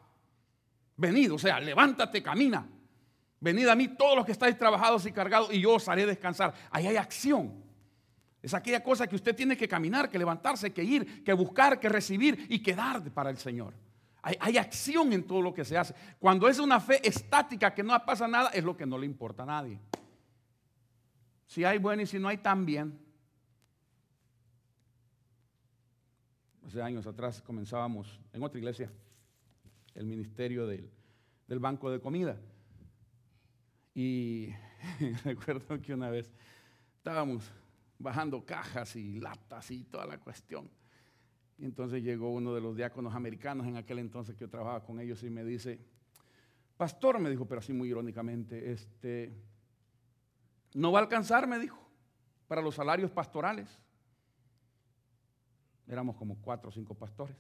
Venid, 0.96 1.32
o 1.32 1.38
sea, 1.38 1.60
levántate, 1.60 2.22
camina. 2.22 2.66
Venid 3.40 3.66
a 3.68 3.74
mí 3.74 3.88
todos 3.88 4.16
los 4.16 4.24
que 4.24 4.32
estáis 4.32 4.56
trabajados 4.56 5.04
y 5.04 5.12
cargados 5.12 5.52
y 5.52 5.60
yo 5.60 5.74
os 5.74 5.88
haré 5.88 6.06
descansar. 6.06 6.54
Ahí 6.70 6.86
hay 6.86 6.96
acción. 6.96 7.62
Es 8.40 8.54
aquella 8.54 8.82
cosa 8.82 9.06
que 9.06 9.16
usted 9.16 9.36
tiene 9.36 9.56
que 9.56 9.68
caminar, 9.68 10.08
que 10.08 10.18
levantarse, 10.18 10.72
que 10.72 10.82
ir, 10.82 11.22
que 11.22 11.32
buscar, 11.32 11.78
que 11.78 11.88
recibir 11.88 12.46
y 12.48 12.60
que 12.60 12.74
dar 12.74 13.02
para 13.10 13.30
el 13.30 13.38
Señor. 13.38 13.74
Hay, 14.24 14.56
acción 14.56 15.12
en 15.12 15.26
todo 15.26 15.42
lo 15.42 15.52
que 15.52 15.64
se 15.64 15.76
hace. 15.76 15.94
Cuando 16.20 16.48
es 16.48 16.60
una 16.60 16.78
fe 16.78 17.06
estática 17.06 17.74
que 17.74 17.82
no 17.82 17.98
pasa 18.04 18.28
nada, 18.28 18.50
es 18.50 18.62
lo 18.62 18.76
que 18.76 18.86
no 18.86 18.96
le 18.96 19.04
importa 19.04 19.42
a 19.42 19.46
nadie. 19.46 19.80
Si 21.46 21.64
hay 21.64 21.78
bueno 21.78 22.02
y 22.02 22.06
si 22.06 22.20
no 22.20 22.28
hay, 22.28 22.38
también. 22.38 22.96
Hace 26.64 26.80
años 26.80 27.04
atrás 27.04 27.42
comenzábamos 27.42 28.20
en 28.32 28.42
otra 28.44 28.58
iglesia 28.58 28.92
el 29.94 30.06
ministerio 30.06 30.68
del 30.68 31.58
banco 31.58 31.90
de 31.90 32.00
comida. 32.00 32.38
Y 33.92 34.50
recuerdo 35.24 35.82
que 35.82 35.94
una 35.94 36.10
vez 36.10 36.32
estábamos 36.96 37.50
bajando 37.98 38.44
cajas 38.44 38.94
y 38.94 39.18
latas 39.20 39.68
y 39.72 39.82
toda 39.82 40.06
la 40.06 40.18
cuestión. 40.18 40.70
Y 41.62 41.64
entonces 41.64 42.02
llegó 42.02 42.28
uno 42.28 42.52
de 42.57 42.61
los 42.61 42.76
diáconos 42.76 43.14
americanos 43.14 43.69
en 43.69 43.76
aquel 43.76 44.00
entonces 44.00 44.35
que 44.35 44.40
yo 44.40 44.50
trabajaba 44.50 44.85
con 44.85 44.99
ellos 44.99 45.23
y 45.23 45.31
me 45.31 45.45
dice, 45.45 45.78
pastor, 46.76 47.21
me 47.21 47.31
dijo, 47.31 47.47
pero 47.47 47.61
así 47.61 47.73
muy 47.73 47.88
irónicamente, 47.88 48.73
este, 48.73 49.33
no 50.75 50.90
va 50.90 50.99
a 50.99 51.02
alcanzar, 51.02 51.47
me 51.47 51.61
dijo, 51.61 51.78
para 52.49 52.61
los 52.62 52.75
salarios 52.75 53.12
pastorales. 53.12 53.78
Éramos 55.87 56.16
como 56.16 56.37
cuatro 56.42 56.71
o 56.71 56.73
cinco 56.73 56.95
pastores. 56.95 57.37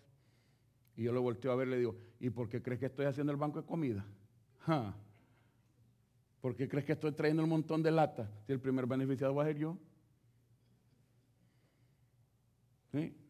Y 0.96 1.02
yo 1.02 1.12
lo 1.12 1.20
volteo 1.20 1.50
a 1.50 1.56
ver 1.56 1.66
y 1.66 1.70
le 1.72 1.78
digo, 1.78 1.96
¿y 2.20 2.30
por 2.30 2.48
qué 2.48 2.62
crees 2.62 2.78
que 2.78 2.86
estoy 2.86 3.06
haciendo 3.06 3.32
el 3.32 3.38
banco 3.38 3.60
de 3.60 3.66
comida? 3.66 4.06
¿Por 6.40 6.54
qué 6.54 6.68
crees 6.68 6.86
que 6.86 6.92
estoy 6.92 7.10
trayendo 7.10 7.42
un 7.42 7.50
montón 7.50 7.82
de 7.82 7.90
lata? 7.90 8.30
Si 8.46 8.52
el 8.52 8.60
primer 8.60 8.86
beneficiado 8.86 9.34
va 9.34 9.42
a 9.42 9.46
ser 9.46 9.58
yo. 9.58 9.76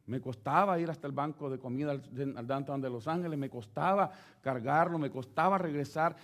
Me 0.07 0.21
costaba 0.21 0.79
ir 0.81 0.91
hasta 0.91 1.07
el 1.07 1.13
banco 1.13 1.49
de 1.49 1.59
comida 1.59 1.93
al 1.93 2.47
downtown 2.47 2.81
de 2.81 2.91
Los 2.91 3.07
Ángeles, 3.07 3.39
me 3.39 3.49
costaba 3.49 4.11
cargarlo, 4.41 4.99
me 4.99 5.11
costaba 5.11 5.59
regresar. 5.59 6.17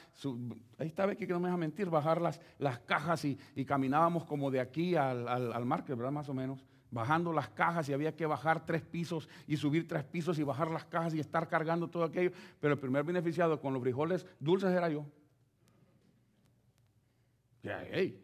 ahí 0.78 0.88
está, 0.88 1.06
ve 1.06 1.16
que 1.16 1.26
no 1.28 1.38
me 1.38 1.46
deja 1.46 1.56
mentir, 1.56 1.88
bajar 1.88 2.20
las, 2.20 2.40
cajas 2.86 3.24
y, 3.24 3.38
caminábamos 3.64 4.24
como 4.24 4.50
de 4.50 4.60
aquí 4.60 4.96
al, 4.96 5.28
al, 5.28 5.52
al 5.52 5.64
market, 5.64 5.96
¿verdad? 5.96 6.12
Más 6.12 6.28
o 6.28 6.34
menos. 6.34 6.64
Bajando 6.90 7.32
las 7.32 7.50
cajas 7.50 7.88
y 7.88 7.92
había 7.92 8.16
que 8.16 8.26
bajar 8.26 8.64
tres 8.64 8.82
pisos 8.82 9.28
y 9.46 9.56
subir 9.56 9.86
tres 9.86 10.04
pisos 10.04 10.38
y 10.38 10.42
bajar 10.42 10.70
las 10.70 10.86
cajas 10.86 11.14
y 11.14 11.20
estar 11.20 11.46
cargando 11.46 11.88
todo 11.88 12.02
aquello. 12.02 12.32
Pero 12.60 12.74
el 12.74 12.80
primer 12.80 13.04
beneficiado 13.04 13.60
con 13.60 13.74
los 13.74 13.82
frijoles 13.82 14.26
dulces 14.40 14.70
era 14.70 14.88
yo. 14.88 15.04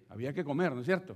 había 0.08 0.32
que 0.32 0.42
comer, 0.42 0.73
¿no 0.73 0.80
es 0.80 0.87
cierto? 0.87 1.12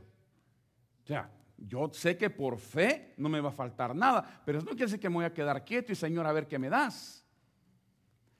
O 1.04 1.06
sea, 1.06 1.30
yo 1.58 1.90
sé 1.92 2.16
que 2.16 2.30
por 2.30 2.58
fe 2.58 3.14
no 3.16 3.28
me 3.28 3.40
va 3.40 3.48
a 3.48 3.52
faltar 3.52 3.94
nada, 3.94 4.42
pero 4.44 4.58
eso 4.58 4.64
no 4.64 4.72
quiere 4.72 4.86
decir 4.86 5.00
que 5.00 5.08
me 5.08 5.16
voy 5.16 5.24
a 5.24 5.34
quedar 5.34 5.64
quieto 5.64 5.92
y 5.92 5.96
Señor 5.96 6.26
a 6.26 6.32
ver 6.32 6.46
qué 6.46 6.58
me 6.58 6.68
das. 6.68 7.24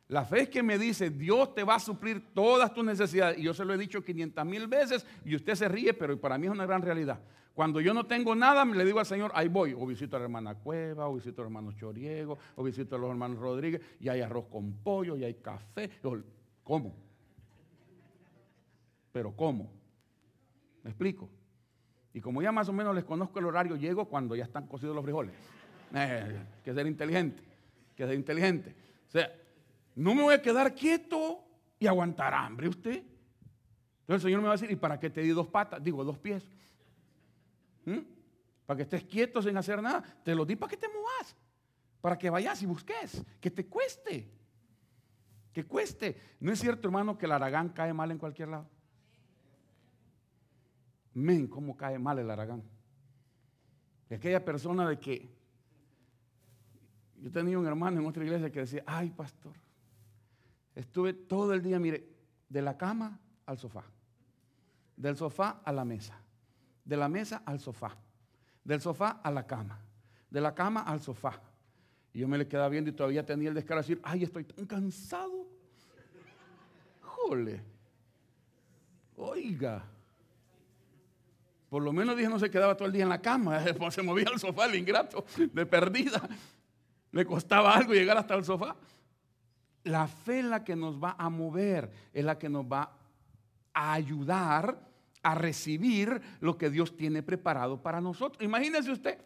La 0.08 0.25
fe 0.25 0.42
es 0.42 0.48
que 0.48 0.62
me 0.62 0.78
dice, 0.78 1.10
Dios 1.10 1.54
te 1.54 1.64
va 1.64 1.75
a 1.75 1.80
suplir 1.80 2.32
todas 2.32 2.72
tus 2.72 2.82
necesidades. 2.82 3.38
Y 3.38 3.42
yo 3.42 3.52
se 3.52 3.64
lo 3.64 3.75
he 3.75 3.78
dicho 3.78 4.02
500 4.02 4.44
mil 4.46 4.66
veces 4.66 5.06
y 5.25 5.34
usted 5.37 5.54
se 5.54 5.68
ríe, 5.68 5.92
pero 5.92 6.18
para 6.18 6.38
mí 6.38 6.46
es 6.46 6.52
una 6.52 6.64
gran 6.64 6.80
realidad. 6.80 7.20
Cuando 7.52 7.80
yo 7.80 7.92
no 7.92 8.06
tengo 8.06 8.34
nada, 8.34 8.64
le 8.64 8.84
digo 8.84 9.00
al 9.00 9.06
Señor, 9.06 9.32
ahí 9.34 9.48
voy. 9.48 9.75
O 9.75 9.84
visito 9.84 10.16
a 10.16 10.20
la 10.20 10.25
hermana 10.25 10.54
Cueva, 10.54 11.08
o 11.08 11.16
visito 11.16 11.42
a 11.42 11.44
los 11.44 11.50
hermanos 11.50 11.76
Choriego, 11.76 12.38
o 12.54 12.62
visito 12.62 12.96
a 12.96 12.98
los 12.98 13.10
hermanos 13.10 13.38
Rodríguez, 13.38 13.82
y 14.00 14.08
hay 14.08 14.20
arroz 14.22 14.46
con 14.46 14.72
pollo, 14.75 15.16
y 15.16 15.25
hay 15.25 15.34
café. 15.34 15.90
¿Cómo? 16.62 16.94
Pero 19.12 19.34
¿cómo? 19.34 19.70
¿Me 20.84 20.90
explico? 20.90 21.28
Y 22.12 22.20
como 22.20 22.42
ya 22.42 22.52
más 22.52 22.68
o 22.68 22.72
menos 22.72 22.94
les 22.94 23.04
conozco 23.04 23.38
el 23.38 23.44
horario, 23.44 23.76
llego 23.76 24.06
cuando 24.06 24.34
ya 24.34 24.44
están 24.44 24.66
cocidos 24.66 24.94
los 24.94 25.04
frijoles. 25.04 25.34
Eh, 25.94 26.40
que 26.64 26.74
ser 26.74 26.86
inteligente, 26.86 27.42
que 27.96 28.06
ser 28.06 28.14
inteligente. 28.14 28.74
O 29.08 29.10
sea, 29.10 29.32
no 29.94 30.14
me 30.14 30.22
voy 30.22 30.34
a 30.34 30.42
quedar 30.42 30.74
quieto 30.74 31.44
y 31.78 31.86
aguantar 31.86 32.34
hambre 32.34 32.68
usted. 32.68 33.02
Entonces 34.00 34.24
el 34.24 34.28
Señor 34.30 34.40
me 34.40 34.46
va 34.48 34.54
a 34.54 34.56
decir, 34.56 34.70
¿y 34.70 34.76
para 34.76 34.98
qué 34.98 35.10
te 35.10 35.20
di 35.20 35.30
dos 35.30 35.48
patas? 35.48 35.82
Digo, 35.82 36.04
dos 36.04 36.18
pies. 36.18 36.44
¿Mm? 37.84 37.98
Para 38.64 38.76
que 38.76 38.82
estés 38.82 39.04
quieto 39.04 39.42
sin 39.42 39.56
hacer 39.56 39.82
nada. 39.82 40.02
Te 40.24 40.34
lo 40.34 40.44
di 40.44 40.56
para 40.56 40.70
que 40.70 40.76
te 40.76 40.88
muevas. 40.88 41.36
Para 42.00 42.18
que 42.18 42.30
vayas 42.30 42.62
y 42.62 42.66
busques. 42.66 43.24
Que 43.40 43.50
te 43.50 43.66
cueste. 43.66 44.30
Que 45.52 45.64
cueste. 45.64 46.20
¿No 46.40 46.52
es 46.52 46.60
cierto, 46.60 46.88
hermano, 46.88 47.18
que 47.18 47.26
el 47.26 47.32
aragán 47.32 47.70
cae 47.70 47.92
mal 47.92 48.10
en 48.10 48.18
cualquier 48.18 48.48
lado? 48.48 48.68
Men, 51.18 51.46
cómo 51.46 51.76
cae 51.76 51.98
mal 51.98 52.18
el 52.18 52.30
aragán. 52.30 52.62
Y 54.10 54.14
aquella 54.14 54.44
persona 54.44 54.88
de 54.88 54.98
que 54.98 55.28
yo 57.20 57.30
tenía 57.30 57.58
un 57.58 57.66
hermano 57.66 58.00
en 58.00 58.06
otra 58.06 58.25
iglesia 58.25 58.50
que 58.50 58.60
decía, 58.60 58.82
ay 58.87 59.10
pastor, 59.10 59.54
Estuve 60.78 61.12
todo 61.12 61.54
el 61.54 61.60
día, 61.60 61.80
mire, 61.80 62.08
de 62.48 62.62
la 62.62 62.78
cama 62.78 63.18
al 63.46 63.58
sofá, 63.58 63.82
del 64.96 65.16
sofá 65.16 65.60
a 65.64 65.72
la 65.72 65.84
mesa, 65.84 66.16
de 66.84 66.96
la 66.96 67.08
mesa 67.08 67.42
al 67.44 67.58
sofá, 67.58 67.96
del 68.62 68.80
sofá 68.80 69.20
a 69.25 69.28
la 69.32 69.44
cama, 69.44 69.76
de 70.30 70.40
la 70.40 70.54
cama 70.54 70.82
al 70.82 71.00
sofá. 71.00 71.42
Y 72.12 72.20
yo 72.20 72.28
me 72.28 72.38
le 72.38 72.46
quedaba 72.46 72.68
viendo 72.68 72.90
y 72.90 72.92
todavía 72.92 73.26
tenía 73.26 73.48
el 73.48 73.56
descaro 73.56 73.80
de 73.80 73.88
decir, 73.88 74.00
ay, 74.04 74.22
estoy 74.22 74.44
tan 74.44 74.66
cansado. 74.66 75.48
Jole. 77.00 77.60
Oiga. 79.16 79.84
Por 81.68 81.82
lo 81.82 81.92
menos 81.92 82.16
dije 82.16 82.28
no 82.28 82.38
se 82.38 82.50
quedaba 82.50 82.76
todo 82.76 82.87
el 82.87 82.92
día 82.92 83.02
en 83.02 83.08
la 83.08 83.20
cama, 83.20 83.62
se 83.90 84.02
movía 84.02 84.26
al 84.32 84.40
sofá 84.40 84.66
el 84.66 84.76
ingrato 84.76 85.25
de 85.37 85.66
perdida. 85.66 86.22
Le 87.12 87.25
costaba 87.25 87.75
algo 87.75 87.92
llegar 87.94 88.16
hasta 88.16 88.34
el 88.34 88.44
sofá. 88.44 88.76
La 89.84 90.06
fe 90.06 90.40
es 90.40 90.44
la 90.44 90.64
que 90.64 90.76
nos 90.76 91.02
va 91.02 91.16
a 91.18 91.30
mover, 91.30 91.90
es 92.12 92.25
la 92.25 92.38
que 92.38 92.48
nos 92.48 92.64
va 92.64 92.92
a 93.72 93.92
ayudar 93.92 94.88
a 95.22 95.34
recibir 95.34 96.20
lo 96.40 96.56
que 96.58 96.70
Dios 96.70 96.96
tiene 96.96 97.22
preparado 97.22 97.82
para 97.82 98.00
nosotros. 98.00 98.42
Imagínese 98.42 98.90
usted 98.90 99.18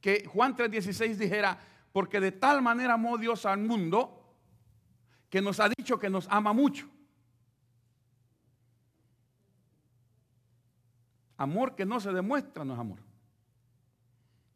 que 0.00 0.24
Juan 0.26 0.56
3:16 0.56 1.16
dijera, 1.16 1.58
porque 1.92 2.20
de 2.20 2.32
tal 2.32 2.62
manera 2.62 2.94
amó 2.94 3.18
Dios 3.18 3.46
al 3.46 3.58
mundo 3.58 4.34
que 5.28 5.40
nos 5.40 5.60
ha 5.60 5.68
dicho 5.68 5.98
que 5.98 6.10
nos 6.10 6.26
ama 6.30 6.52
mucho. 6.52 6.88
Amor 11.40 11.74
que 11.74 11.86
no 11.86 11.98
se 12.00 12.12
demuestra 12.12 12.66
no 12.66 12.74
es 12.74 12.78
amor. 12.78 12.98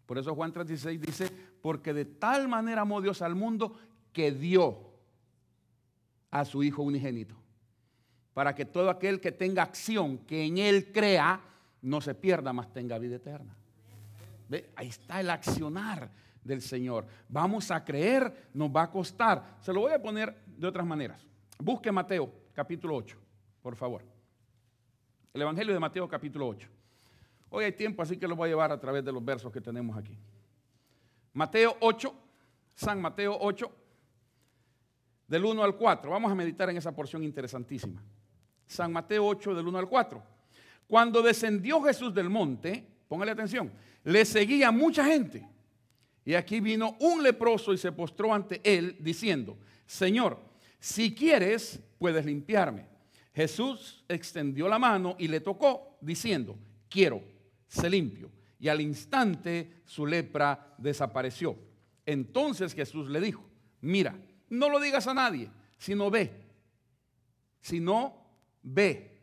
Por 0.05 0.18
eso 0.18 0.35
Juan 0.35 0.53
3:16 0.53 0.99
dice, 1.01 1.31
porque 1.62 1.94
de 1.94 2.05
tal 2.05 2.47
manera 2.47 2.83
amó 2.83 3.01
Dios 3.01 3.23
al 3.23 3.35
mundo 3.35 3.75
que 4.12 4.31
dio 4.33 4.92
a 6.31 6.44
su 6.44 6.62
Hijo 6.62 6.83
unigénito, 6.83 7.37
para 8.35 8.55
que 8.55 8.66
todo 8.66 8.90
aquel 8.90 9.18
que 9.18 9.33
tenga 9.33 9.62
acción, 9.62 10.18
que 10.18 10.44
en 10.44 10.59
Él 10.59 10.92
crea, 10.92 11.40
no 11.81 12.03
se 12.03 12.14
pierda, 12.14 12.53
más 12.53 12.70
tenga 12.70 12.99
vida 12.99 13.16
eterna. 13.16 13.57
¿Ve? 14.51 14.70
Ahí 14.77 14.88
está 14.88 15.20
el 15.20 15.31
accionar 15.31 16.11
del 16.42 16.61
Señor. 16.61 17.07
Vamos 17.31 17.70
a 17.70 17.83
creer, 17.83 18.51
nos 18.53 18.68
va 18.68 18.83
a 18.83 18.90
costar. 18.90 19.57
Se 19.62 19.73
lo 19.73 19.81
voy 19.81 19.92
a 19.92 20.03
poner 20.03 20.37
de 20.44 20.66
otras 20.66 20.87
maneras. 20.87 21.27
Busque 21.59 21.90
Mateo 21.90 22.31
capítulo 22.53 22.94
8, 22.97 23.16
por 23.62 23.75
favor. 23.75 24.05
El 25.33 25.40
Evangelio 25.40 25.73
de 25.73 25.81
Mateo 25.81 26.07
capítulo 26.07 26.47
8. 26.47 26.74
Hoy 27.57 27.67
hay 27.67 27.73
tiempo, 27.73 28.03
así 28.03 28.17
que 28.17 28.27
lo 28.27 28.35
voy 28.35 28.49
a 28.49 28.51
llevar 28.51 28.73
a 28.73 28.81
través 28.81 29.05
de 29.05 29.12
los 29.12 29.25
versos 29.25 29.53
que 29.53 29.61
tenemos 29.61 29.97
aquí. 29.97 30.19
Mateo 31.35 31.77
8, 31.79 32.12
San 32.75 33.01
Mateo 33.01 33.38
8, 33.40 33.73
del 35.29 35.45
1 35.45 35.62
al 35.62 35.77
4. 35.77 36.11
Vamos 36.11 36.33
a 36.33 36.35
meditar 36.35 36.69
en 36.69 36.79
esa 36.79 36.90
porción 36.90 37.23
interesantísima. 37.23 38.03
San 38.67 38.93
Mateo 38.93 39.25
8, 39.25 39.55
del 39.55 39.69
1 39.69 39.79
al 39.79 39.88
4. 39.88 40.21
Cuando 40.88 41.23
descendió 41.23 41.81
Jesús 41.83 42.12
del 42.12 42.29
monte, 42.29 42.85
póngale 43.07 43.31
atención, 43.31 43.71
le 44.03 44.25
seguía 44.25 44.73
mucha 44.73 45.05
gente. 45.05 45.49
Y 46.25 46.35
aquí 46.35 46.59
vino 46.59 46.97
un 46.99 47.23
leproso 47.23 47.73
y 47.73 47.79
se 47.79 47.93
postró 47.93 48.35
ante 48.35 48.61
él 48.64 48.97
diciendo, 48.99 49.57
Señor, 49.87 50.40
si 50.81 51.14
quieres, 51.14 51.79
puedes 51.99 52.27
limpiarme. 52.27 52.88
Jesús 53.33 54.05
extendió 54.09 54.67
la 54.67 54.81
mano 54.81 55.14
y 55.21 55.29
le 55.29 55.38
tocó, 55.38 55.99
diciendo, 56.01 56.59
quiero, 56.88 57.23
se 57.75 57.91
limpio. 57.91 58.31
Y 58.59 58.69
al 58.69 58.81
instante 58.81 59.83
su 59.85 60.07
lepra 60.07 60.75
desapareció. 60.79 61.59
Entonces 62.07 62.73
Jesús 62.73 63.09
le 63.09 63.21
dijo, 63.21 63.45
mira, 63.81 64.17
no 64.49 64.69
lo 64.69 64.81
digas 64.81 65.07
a 65.07 65.15
nadie, 65.15 65.51
sino 65.77 66.11
ve. 66.11 66.33
Si 67.61 67.81
no, 67.81 68.15
ve. 68.63 69.23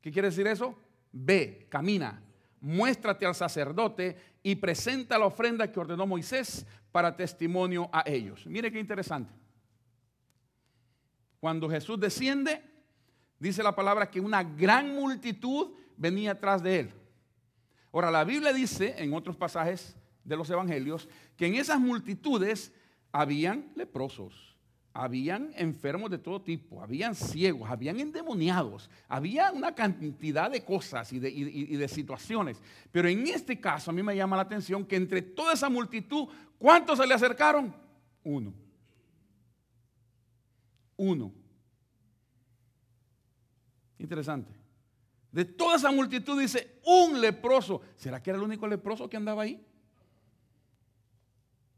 ¿Qué 0.00 0.10
quiere 0.10 0.28
decir 0.28 0.46
eso? 0.46 0.76
Ve, 1.12 1.66
camina, 1.68 2.22
muéstrate 2.60 3.26
al 3.26 3.34
sacerdote 3.34 4.16
y 4.42 4.54
presenta 4.56 5.18
la 5.18 5.26
ofrenda 5.26 5.70
que 5.70 5.78
ordenó 5.78 6.06
Moisés 6.06 6.66
para 6.90 7.14
testimonio 7.14 7.90
a 7.92 8.02
ellos. 8.06 8.46
Mire 8.46 8.72
qué 8.72 8.80
interesante. 8.80 9.32
Cuando 11.38 11.68
Jesús 11.68 12.00
desciende, 12.00 12.62
dice 13.38 13.62
la 13.62 13.74
palabra 13.74 14.10
que 14.10 14.20
una 14.20 14.42
gran 14.42 14.94
multitud 14.94 15.72
venía 15.96 16.32
atrás 16.32 16.62
de 16.62 16.80
él. 16.80 17.01
Ahora, 17.92 18.10
la 18.10 18.24
Biblia 18.24 18.52
dice 18.52 18.94
en 18.98 19.12
otros 19.12 19.36
pasajes 19.36 19.96
de 20.24 20.36
los 20.36 20.48
evangelios 20.48 21.08
que 21.36 21.46
en 21.46 21.54
esas 21.56 21.78
multitudes 21.78 22.72
habían 23.12 23.70
leprosos, 23.74 24.56
habían 24.94 25.52
enfermos 25.56 26.10
de 26.10 26.18
todo 26.18 26.40
tipo, 26.40 26.82
habían 26.82 27.14
ciegos, 27.14 27.70
habían 27.70 28.00
endemoniados, 28.00 28.88
había 29.08 29.52
una 29.52 29.74
cantidad 29.74 30.50
de 30.50 30.64
cosas 30.64 31.12
y 31.12 31.18
de, 31.18 31.88
situaciones. 31.88 32.62
Pero 32.90 33.08
en 33.08 33.26
este 33.26 33.60
caso 33.60 33.90
a 33.90 33.94
mí 33.94 34.02
me 34.02 34.16
llama 34.16 34.36
la 34.36 34.42
atención 34.42 34.86
que 34.86 34.96
entre 34.96 35.20
toda 35.20 35.52
esa 35.52 35.68
multitud, 35.68 36.28
¿cuántos 36.58 36.98
se 36.98 37.06
le 37.06 37.12
acercaron? 37.12 37.74
Uno. 38.24 38.54
Uno. 40.96 41.32
Interesante. 43.98 44.61
De 45.32 45.46
toda 45.46 45.76
esa 45.76 45.90
multitud 45.90 46.38
dice 46.38 46.78
un 46.84 47.20
leproso. 47.20 47.80
¿Será 47.96 48.22
que 48.22 48.30
era 48.30 48.38
el 48.38 48.44
único 48.44 48.68
leproso 48.68 49.08
que 49.08 49.16
andaba 49.16 49.42
ahí? 49.42 49.54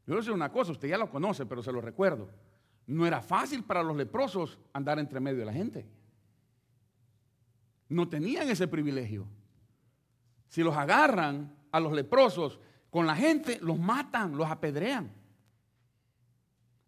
Yo 0.06 0.12
le 0.12 0.14
voy 0.14 0.16
a 0.16 0.20
decir 0.20 0.32
una 0.32 0.52
cosa, 0.52 0.72
usted 0.72 0.88
ya 0.88 0.98
lo 0.98 1.08
conoce, 1.08 1.46
pero 1.46 1.62
se 1.62 1.72
lo 1.72 1.80
recuerdo. 1.80 2.28
No 2.86 3.06
era 3.06 3.22
fácil 3.22 3.62
para 3.62 3.82
los 3.82 3.96
leprosos 3.96 4.58
andar 4.72 4.98
entre 4.98 5.20
medio 5.20 5.38
de 5.38 5.44
la 5.46 5.52
gente. 5.52 5.86
No 7.88 8.08
tenían 8.08 8.50
ese 8.50 8.66
privilegio. 8.66 9.26
Si 10.48 10.62
los 10.62 10.76
agarran 10.76 11.54
a 11.70 11.80
los 11.80 11.92
leprosos 11.92 12.58
con 12.90 13.06
la 13.06 13.14
gente, 13.14 13.58
los 13.62 13.78
matan, 13.78 14.36
los 14.36 14.50
apedrean. 14.50 15.12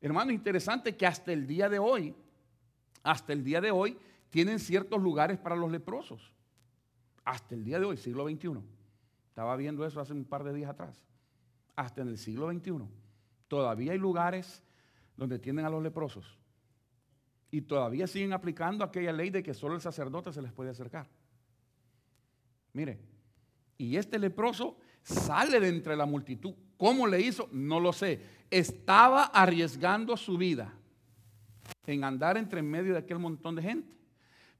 Hermano, 0.01 0.33
interesante 0.33 0.97
que 0.97 1.07
hasta 1.07 1.33
el 1.33 1.47
día 1.47 1.69
de 1.69 1.79
hoy, 1.79 2.15
hasta 3.03 3.33
el 3.33 3.43
día 3.43 3.61
de 3.61 3.71
hoy, 3.71 3.97
tienen 4.31 4.59
ciertos 4.59 5.01
lugares 5.01 5.39
para 5.39 5.57
los 5.57 5.71
leprosos. 5.71 6.36
Hasta 7.27 7.57
el 7.57 7.65
día 7.65 7.81
de 7.81 7.85
hoy, 7.85 7.97
siglo 7.97 8.27
XXI. 8.27 8.63
Estaba 9.29 9.57
viendo 9.57 9.85
eso 9.85 10.01
hace 10.01 10.13
un 10.13 10.25
par 10.25 10.45
de 10.45 10.55
días 10.55 10.71
atrás. 10.71 10.97
Hasta 11.75 12.01
en 12.01 12.09
el 12.09 12.19
siglo 12.19 12.51
XXI. 12.51 12.89
Todavía 13.49 13.93
hay 13.93 13.99
lugares 13.99 14.63
donde 15.17 15.41
tienen 15.41 15.65
a 15.65 15.71
los 15.71 15.83
leprosos. 15.83 16.39
Y 17.51 17.63
todavía 17.63 18.07
siguen 18.07 18.33
aplicando 18.33 18.85
aquella 18.85 19.13
ley 19.13 19.31
de 19.31 19.43
que 19.43 19.55
solo 19.55 19.75
el 19.75 19.81
sacerdote 19.81 20.33
se 20.33 20.41
les 20.41 20.53
puede 20.53 20.71
acercar. 20.71 21.09
Mire, 22.73 23.01
y 23.77 23.97
este 23.97 24.21
leproso 24.21 24.79
sale 25.03 25.59
de 25.59 25.69
entre 25.69 25.97
la 25.97 26.07
multitud. 26.07 26.55
¿Cómo 26.77 27.09
le 27.09 27.21
hizo? 27.21 27.49
No 27.51 27.81
lo 27.81 27.93
sé. 27.93 28.23
Estaba 28.51 29.25
arriesgando 29.25 30.17
su 30.17 30.39
vida 30.39 30.73
en 31.87 32.05
andar 32.05 32.37
entre 32.37 32.63
medio 32.63 32.93
de 32.93 33.01
aquel 33.01 33.19
montón 33.19 33.57
de 33.57 33.63
gente. 33.63 33.97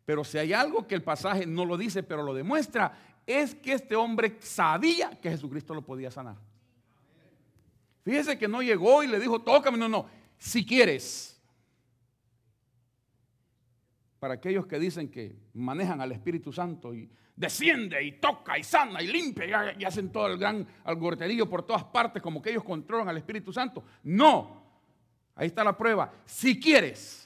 Pero 0.07 0.23
si 0.23 0.39
hay 0.39 0.53
algo 0.53 0.87
que 0.87 0.95
el 0.95 1.03
pasaje 1.03 1.45
no 1.45 1.65
lo 1.65 1.77
dice, 1.77 2.05
pero 2.05 2.23
lo 2.23 2.33
demuestra, 2.33 2.97
es 3.27 3.57
que 3.57 3.73
este 3.73 3.97
hombre 3.97 4.37
sabía 4.41 5.11
que 5.21 5.29
Jesucristo 5.29 5.75
lo 5.75 5.83
podía 5.83 6.13
sanar. 6.13 6.37
Fíjese 8.05 8.39
que 8.39 8.47
no 8.47 8.63
llegó 8.63 9.03
y 9.03 9.09
le 9.09 9.19
dijo, 9.19 9.43
tócame, 9.43 9.77
no, 9.77 9.89
no, 9.89 10.07
si 10.39 10.65
quieres. 10.65 11.43
Para 14.21 14.35
aquellos 14.35 14.65
que 14.67 14.79
dicen 14.79 15.11
que 15.11 15.37
manejan 15.55 16.01
al 16.01 16.13
Espíritu 16.13 16.53
Santo 16.53 16.95
y 16.95 17.11
desciende 17.35 18.03
y 18.03 18.13
toca 18.13 18.57
y 18.57 18.63
sana 18.63 19.03
y 19.03 19.09
limpia 19.09 19.75
y, 19.77 19.85
hacen 19.85 20.11
todo 20.11 20.29
el 20.29 20.39
gran 20.39 20.67
algoritmo 20.85 21.51
por 21.51 21.65
todas 21.67 21.85
partes 21.85 22.23
como 22.23 22.41
que 22.41 22.51
ellos 22.51 22.65
controlan 22.65 23.09
al 23.09 23.17
Espíritu 23.17 23.53
Santo. 23.53 23.83
No, 24.05 24.63
ahí 25.35 25.49
está 25.49 25.65
la 25.65 25.77
prueba. 25.77 26.13
Si 26.25 26.61
quieres. 26.61 27.26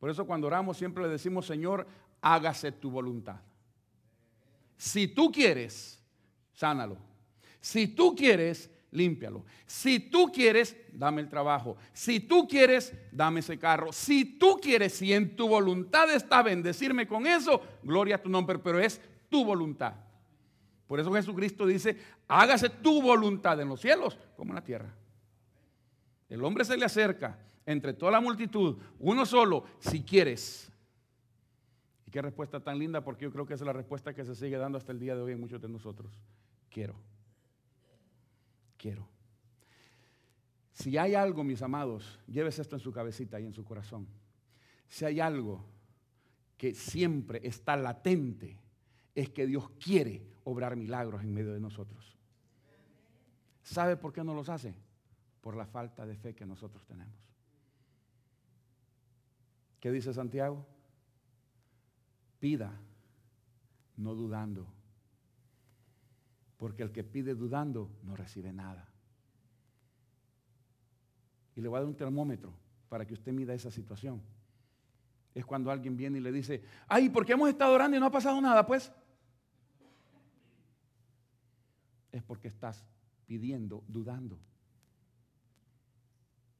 Por 0.00 0.10
eso 0.10 0.26
cuando 0.26 0.46
oramos 0.46 0.78
siempre 0.78 1.04
le 1.04 1.10
decimos, 1.10 1.46
Señor, 1.46 1.86
hágase 2.22 2.72
tu 2.72 2.90
voluntad. 2.90 3.36
Si 4.76 5.08
tú 5.08 5.30
quieres, 5.30 6.02
sánalo. 6.54 6.96
Si 7.60 7.88
tú 7.88 8.16
quieres, 8.16 8.70
límpialo. 8.92 9.44
Si 9.66 10.00
tú 10.00 10.32
quieres, 10.32 10.74
dame 10.90 11.20
el 11.20 11.28
trabajo. 11.28 11.76
Si 11.92 12.18
tú 12.20 12.48
quieres, 12.48 12.94
dame 13.12 13.40
ese 13.40 13.58
carro. 13.58 13.92
Si 13.92 14.24
tú 14.38 14.58
quieres, 14.60 14.94
si 14.94 15.12
en 15.12 15.36
tu 15.36 15.46
voluntad 15.46 16.10
está 16.10 16.42
bendecirme 16.42 17.06
con 17.06 17.26
eso, 17.26 17.62
gloria 17.82 18.16
a 18.16 18.22
tu 18.22 18.30
nombre, 18.30 18.58
pero 18.58 18.80
es 18.80 18.98
tu 19.28 19.44
voluntad. 19.44 19.94
Por 20.86 20.98
eso 20.98 21.12
Jesucristo 21.12 21.66
dice, 21.66 21.96
hágase 22.26 22.70
tu 22.70 23.02
voluntad 23.02 23.60
en 23.60 23.68
los 23.68 23.80
cielos 23.80 24.18
como 24.34 24.52
en 24.52 24.56
la 24.56 24.64
tierra. 24.64 24.92
El 26.30 26.42
hombre 26.42 26.64
se 26.64 26.78
le 26.78 26.86
acerca 26.86 27.38
entre 27.66 27.92
toda 27.92 28.12
la 28.12 28.20
multitud, 28.20 28.78
uno 28.98 29.26
solo, 29.26 29.66
si 29.78 30.02
quieres. 30.02 30.72
Y 32.06 32.10
qué 32.10 32.22
respuesta 32.22 32.60
tan 32.60 32.78
linda, 32.78 33.04
porque 33.04 33.24
yo 33.24 33.30
creo 33.30 33.44
que 33.44 33.52
es 33.52 33.60
la 33.60 33.74
respuesta 33.74 34.14
que 34.14 34.24
se 34.24 34.34
sigue 34.34 34.56
dando 34.56 34.78
hasta 34.78 34.92
el 34.92 34.98
día 34.98 35.14
de 35.14 35.20
hoy 35.20 35.32
en 35.32 35.40
muchos 35.40 35.60
de 35.60 35.68
nosotros. 35.68 36.18
Quiero 36.70 36.94
quiero. 38.80 39.06
Si 40.72 40.96
hay 40.96 41.14
algo, 41.14 41.44
mis 41.44 41.60
amados, 41.60 42.18
llévese 42.26 42.62
esto 42.62 42.76
en 42.76 42.80
su 42.80 42.92
cabecita 42.92 43.38
y 43.38 43.44
en 43.44 43.52
su 43.52 43.64
corazón. 43.64 44.08
Si 44.88 45.04
hay 45.04 45.20
algo 45.20 45.66
que 46.56 46.74
siempre 46.74 47.40
está 47.44 47.76
latente, 47.76 48.58
es 49.14 49.28
que 49.28 49.46
Dios 49.46 49.70
quiere 49.78 50.22
obrar 50.44 50.76
milagros 50.76 51.22
en 51.22 51.34
medio 51.34 51.52
de 51.52 51.60
nosotros. 51.60 52.16
¿Sabe 53.62 53.98
por 53.98 54.12
qué 54.12 54.24
no 54.24 54.34
los 54.34 54.48
hace? 54.48 54.74
Por 55.40 55.56
la 55.56 55.66
falta 55.66 56.06
de 56.06 56.16
fe 56.16 56.34
que 56.34 56.46
nosotros 56.46 56.84
tenemos. 56.86 57.16
¿Qué 59.80 59.90
dice 59.90 60.12
Santiago? 60.12 60.66
Pida, 62.38 62.72
no 63.96 64.14
dudando 64.14 64.80
porque 66.60 66.82
el 66.82 66.92
que 66.92 67.02
pide 67.02 67.34
dudando 67.34 67.90
no 68.02 68.14
recibe 68.14 68.52
nada. 68.52 68.86
Y 71.56 71.62
le 71.62 71.68
voy 71.68 71.78
a 71.78 71.80
dar 71.80 71.88
un 71.88 71.96
termómetro 71.96 72.52
para 72.90 73.06
que 73.06 73.14
usted 73.14 73.32
mida 73.32 73.54
esa 73.54 73.70
situación. 73.70 74.20
Es 75.34 75.46
cuando 75.46 75.70
alguien 75.70 75.96
viene 75.96 76.18
y 76.18 76.20
le 76.20 76.30
dice, 76.30 76.62
ay, 76.86 77.08
¿por 77.08 77.24
qué 77.24 77.32
hemos 77.32 77.48
estado 77.48 77.72
orando 77.72 77.96
y 77.96 78.00
no 78.00 78.04
ha 78.04 78.10
pasado 78.10 78.38
nada? 78.42 78.66
Pues 78.66 78.92
es 82.12 82.22
porque 82.24 82.48
estás 82.48 82.84
pidiendo, 83.24 83.82
dudando. 83.88 84.38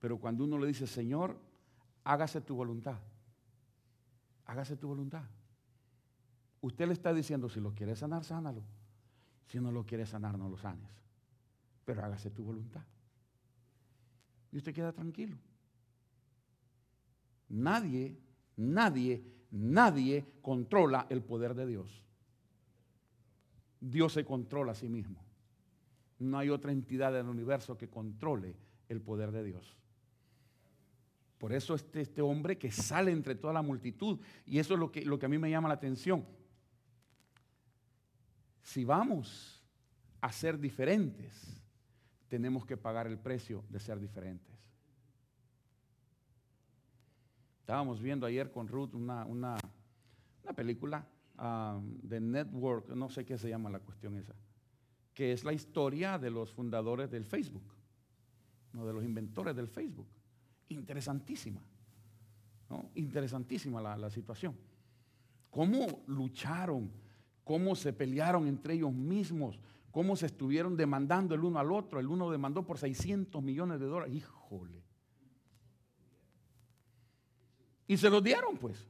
Pero 0.01 0.19
cuando 0.19 0.45
uno 0.45 0.59
le 0.59 0.67
dice, 0.67 0.87
Señor, 0.87 1.39
hágase 2.05 2.41
tu 2.41 2.57
voluntad, 2.57 2.99
hágase 4.47 4.77
tu 4.77 4.89
voluntad. 4.89 5.25
Usted 6.63 6.87
le 6.87 6.95
está 6.95 7.15
diciendo, 7.15 7.49
si 7.49 7.61
lo 7.61 7.75
quiere 7.75 7.95
sanar, 7.95 8.25
sánalo. 8.25 8.63
Si 9.47 9.61
no 9.61 9.71
lo 9.71 9.85
quiere 9.85 10.07
sanar, 10.07 10.39
no 10.39 10.49
lo 10.49 10.57
sanes. 10.57 10.91
Pero 11.85 12.05
hágase 12.05 12.31
tu 12.31 12.45
voluntad. 12.45 12.83
Y 14.53 14.59
usted 14.59 14.75
queda 14.75 14.93
tranquilo. 14.93 15.37
Nadie, 17.49 18.17
nadie, 18.57 19.25
nadie 19.51 20.35
controla 20.41 21.07
el 21.11 21.23
poder 21.23 21.55
de 21.55 21.67
Dios. 21.67 22.05
Dios 23.81 24.13
se 24.13 24.25
controla 24.25 24.73
a 24.73 24.77
sí 24.77 24.89
mismo. 24.89 25.25
No 26.19 26.39
hay 26.39 26.51
otra 26.51 26.71
entidad 26.71 27.19
en 27.19 27.27
el 27.27 27.31
universo 27.31 27.77
que 27.79 27.89
controle 27.89 28.55
el 28.89 29.01
poder 29.01 29.33
de 29.33 29.43
Dios. 29.43 29.77
Por 31.41 31.55
eso 31.55 31.75
este, 31.75 32.03
este 32.03 32.21
hombre 32.21 32.59
que 32.59 32.71
sale 32.71 33.11
entre 33.11 33.35
toda 33.35 33.55
la 33.55 33.63
multitud, 33.63 34.21
y 34.45 34.59
eso 34.59 34.75
es 34.75 34.79
lo 34.79 34.93
que, 34.93 35.07
lo 35.07 35.19
que 35.19 35.25
a 35.25 35.29
mí 35.31 35.39
me 35.39 35.49
llama 35.49 35.69
la 35.69 35.75
atención, 35.75 36.23
si 38.63 38.85
vamos 38.85 39.65
a 40.21 40.31
ser 40.33 40.61
diferentes, 40.61 41.65
tenemos 42.29 42.67
que 42.67 42.77
pagar 42.77 43.07
el 43.07 43.19
precio 43.19 43.65
de 43.71 43.81
ser 43.81 43.99
diferentes. 43.99 44.55
Estábamos 47.61 48.03
viendo 48.03 48.27
ayer 48.27 48.53
con 48.53 48.69
Ruth 48.69 48.95
una, 48.95 49.25
una, 49.25 49.57
película 50.55 51.09
um, 51.39 51.97
de 52.03 52.21
Network, 52.21 52.91
no 52.91 53.09
sé 53.09 53.25
qué 53.25 53.39
se 53.39 53.49
llama 53.49 53.71
la 53.71 53.79
cuestión 53.79 54.15
esa, 54.19 54.35
que 55.15 55.33
es 55.33 55.43
la 55.43 55.55
historia 55.55 56.19
de 56.19 56.29
los 56.29 56.53
fundadores 56.53 57.11
del 57.11 57.25
Facebook, 57.25 57.73
no, 58.75 58.87
de 58.87 58.93
los 58.93 59.03
inventores 59.03 59.57
del 59.57 59.69
Facebook. 59.69 60.20
Interesantísima, 60.71 61.61
interesantísima 62.95 63.81
la, 63.83 63.97
la 63.97 64.11
situación. 64.11 64.57
¿Cómo 65.51 66.03
lucharon? 66.07 66.91
cómo 67.51 67.75
se 67.75 67.93
pelearon 67.93 68.47
entre 68.47 68.75
ellos 68.75 68.93
mismos, 68.93 69.59
cómo 69.91 70.15
se 70.15 70.27
estuvieron 70.27 70.77
demandando 70.77 71.35
el 71.35 71.43
uno 71.43 71.59
al 71.59 71.73
otro. 71.73 71.99
El 71.99 72.07
uno 72.07 72.31
demandó 72.31 72.65
por 72.65 72.79
600 72.79 73.43
millones 73.43 73.81
de 73.81 73.87
dólares. 73.87 74.15
Híjole. 74.15 74.85
Y 77.89 77.97
se 77.97 78.09
los 78.09 78.23
dieron, 78.23 78.57
pues. 78.57 78.87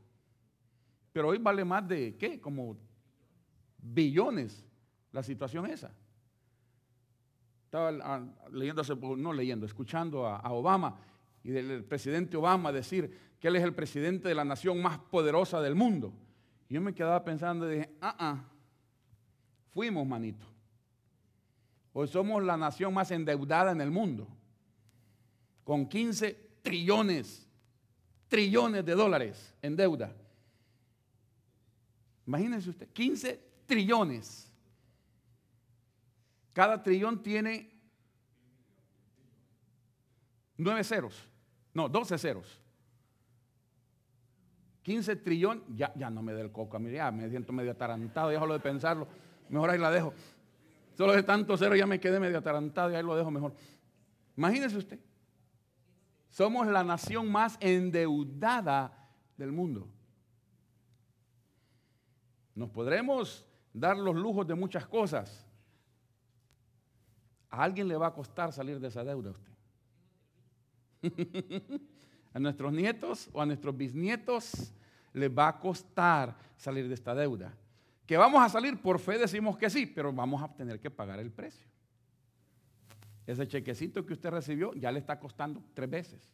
Pero 1.10 1.28
hoy 1.28 1.38
vale 1.38 1.64
más 1.64 1.88
de, 1.88 2.18
¿qué? 2.18 2.38
Como 2.38 2.76
billones 3.78 4.62
la 5.10 5.22
situación 5.22 5.64
esa. 5.64 5.90
Estaba 7.64 7.88
ah, 8.02 8.22
leyendo, 8.52 8.82
no 9.16 9.32
leyendo, 9.32 9.64
escuchando 9.64 10.26
a 10.26 10.52
Obama 10.52 10.98
y 11.42 11.50
del 11.50 11.84
presidente 11.84 12.36
Obama 12.36 12.72
decir 12.72 13.16
que 13.40 13.48
él 13.48 13.56
es 13.56 13.62
el 13.62 13.74
presidente 13.74 14.28
de 14.28 14.34
la 14.34 14.44
nación 14.44 14.80
más 14.82 14.98
poderosa 14.98 15.60
del 15.60 15.74
mundo. 15.74 16.12
Yo 16.68 16.80
me 16.80 16.94
quedaba 16.94 17.24
pensando 17.24 17.70
y 17.70 17.76
dije, 17.76 17.90
ah, 18.00 18.16
ah, 18.18 18.44
fuimos, 19.72 20.06
manito. 20.06 20.46
Hoy 21.92 22.06
somos 22.06 22.42
la 22.44 22.56
nación 22.56 22.94
más 22.94 23.10
endeudada 23.10 23.72
en 23.72 23.80
el 23.80 23.90
mundo, 23.90 24.28
con 25.64 25.88
15 25.88 26.50
trillones, 26.62 27.48
trillones 28.28 28.84
de 28.84 28.94
dólares 28.94 29.54
en 29.62 29.74
deuda. 29.74 30.14
Imagínense 32.26 32.70
usted, 32.70 32.88
15 32.92 33.40
trillones. 33.66 34.52
Cada 36.52 36.80
trillón 36.82 37.22
tiene 37.22 37.70
nueve 40.56 40.84
ceros, 40.84 41.28
no, 41.74 41.88
12 41.88 42.18
ceros. 42.18 42.60
15 44.82 45.16
trillón, 45.16 45.62
ya, 45.76 45.92
ya 45.94 46.10
no 46.10 46.22
me 46.22 46.32
dé 46.32 46.40
el 46.40 46.52
coco 46.52 46.76
a 46.76 46.80
mí, 46.80 46.90
ya 46.90 47.10
me 47.10 47.28
siento 47.28 47.52
medio 47.52 47.72
atarantado, 47.72 48.30
déjalo 48.30 48.54
de 48.54 48.60
pensarlo, 48.60 49.06
mejor 49.48 49.70
ahí 49.70 49.78
la 49.78 49.90
dejo. 49.90 50.12
Solo 50.94 51.12
de 51.12 51.22
tanto 51.22 51.56
cero 51.56 51.76
ya 51.76 51.86
me 51.86 52.00
quedé 52.00 52.18
medio 52.18 52.38
atarantado 52.38 52.90
y 52.90 52.94
ahí 52.94 53.02
lo 53.02 53.14
dejo 53.14 53.30
mejor. 53.30 53.54
Imagínese 54.36 54.78
usted, 54.78 54.98
somos 56.30 56.66
la 56.66 56.82
nación 56.82 57.30
más 57.30 57.56
endeudada 57.60 59.08
del 59.36 59.52
mundo. 59.52 59.88
Nos 62.54 62.70
podremos 62.70 63.46
dar 63.72 63.96
los 63.96 64.14
lujos 64.14 64.46
de 64.46 64.54
muchas 64.54 64.86
cosas. 64.86 65.46
A 67.48 67.62
alguien 67.62 67.88
le 67.88 67.96
va 67.96 68.08
a 68.08 68.14
costar 68.14 68.52
salir 68.52 68.78
de 68.78 68.88
esa 68.88 69.02
deuda 69.04 69.30
a 69.30 69.32
usted. 69.32 69.52
a 72.32 72.38
nuestros 72.38 72.72
nietos 72.72 73.28
o 73.32 73.40
a 73.40 73.46
nuestros 73.46 73.76
bisnietos 73.76 74.72
les 75.12 75.30
va 75.30 75.48
a 75.48 75.58
costar 75.58 76.36
salir 76.56 76.88
de 76.88 76.94
esta 76.94 77.14
deuda. 77.14 77.52
Que 78.06 78.16
vamos 78.16 78.42
a 78.42 78.48
salir 78.48 78.80
por 78.80 78.98
fe, 78.98 79.18
decimos 79.18 79.56
que 79.56 79.70
sí, 79.70 79.86
pero 79.86 80.12
vamos 80.12 80.42
a 80.42 80.48
tener 80.54 80.80
que 80.80 80.90
pagar 80.90 81.20
el 81.20 81.30
precio. 81.30 81.66
Ese 83.26 83.46
chequecito 83.46 84.04
que 84.04 84.12
usted 84.12 84.30
recibió 84.30 84.74
ya 84.74 84.90
le 84.90 84.98
está 84.98 85.18
costando 85.20 85.62
tres 85.74 85.88
veces. 85.88 86.28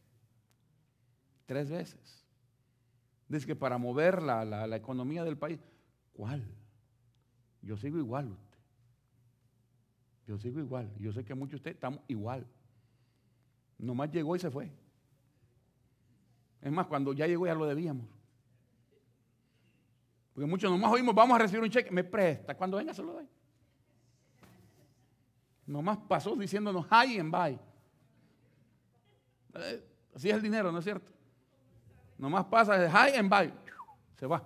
Tres 1.44 1.70
veces. 1.70 2.24
Dice 3.28 3.46
que 3.46 3.56
para 3.56 3.76
mover 3.76 4.22
la, 4.22 4.44
la 4.44 4.76
economía 4.76 5.24
del 5.24 5.36
país, 5.36 5.60
¿cuál? 6.12 6.42
Yo 7.60 7.76
sigo 7.76 7.98
igual 7.98 8.30
usted. 8.30 8.58
Yo 10.26 10.38
sigo 10.38 10.60
igual. 10.60 10.90
Yo 10.98 11.12
sé 11.12 11.24
que 11.24 11.34
muchos 11.34 11.52
de 11.52 11.56
ustedes 11.56 11.74
estamos 11.76 12.00
igual. 12.08 12.46
Nomás 13.78 14.10
llegó 14.10 14.36
y 14.36 14.38
se 14.38 14.50
fue. 14.50 14.70
Es 16.62 16.72
más, 16.72 16.86
cuando 16.86 17.12
ya 17.12 17.26
llegó 17.26 17.46
ya 17.46 17.54
lo 17.54 17.66
debíamos. 17.66 18.06
Porque 20.34 20.46
muchos 20.46 20.70
nomás 20.70 20.92
oímos, 20.92 21.14
vamos 21.14 21.34
a 21.36 21.38
recibir 21.38 21.62
un 21.62 21.70
cheque, 21.70 21.90
me 21.90 22.04
presta, 22.04 22.54
cuando 22.54 22.76
venga 22.76 22.92
se 22.92 23.02
lo 23.02 23.12
doy. 23.12 23.28
Nomás 25.66 25.98
pasó 26.08 26.36
diciéndonos 26.36 26.86
hi 26.86 27.18
and 27.18 27.32
bye. 27.32 27.58
Eh, 29.54 29.84
así 30.14 30.28
es 30.28 30.36
el 30.36 30.42
dinero, 30.42 30.70
¿no 30.70 30.78
es 30.78 30.84
cierto? 30.84 31.10
Nomás 32.18 32.44
pasa 32.46 32.76
de 32.78 32.88
hi 32.88 33.16
and 33.16 33.30
bye. 33.30 33.52
Se 34.16 34.26
va. 34.26 34.42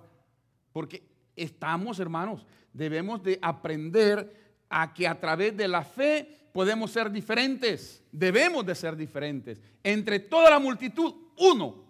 Porque 0.71 1.03
estamos, 1.35 1.99
hermanos, 1.99 2.45
debemos 2.73 3.21
de 3.21 3.37
aprender 3.41 4.63
a 4.69 4.93
que 4.93 5.07
a 5.07 5.19
través 5.19 5.55
de 5.55 5.67
la 5.67 5.83
fe 5.83 6.40
podemos 6.53 6.91
ser 6.91 7.11
diferentes. 7.11 8.03
Debemos 8.11 8.65
de 8.65 8.75
ser 8.75 8.95
diferentes. 8.95 9.61
Entre 9.83 10.19
toda 10.19 10.49
la 10.49 10.59
multitud, 10.59 11.13
uno, 11.37 11.83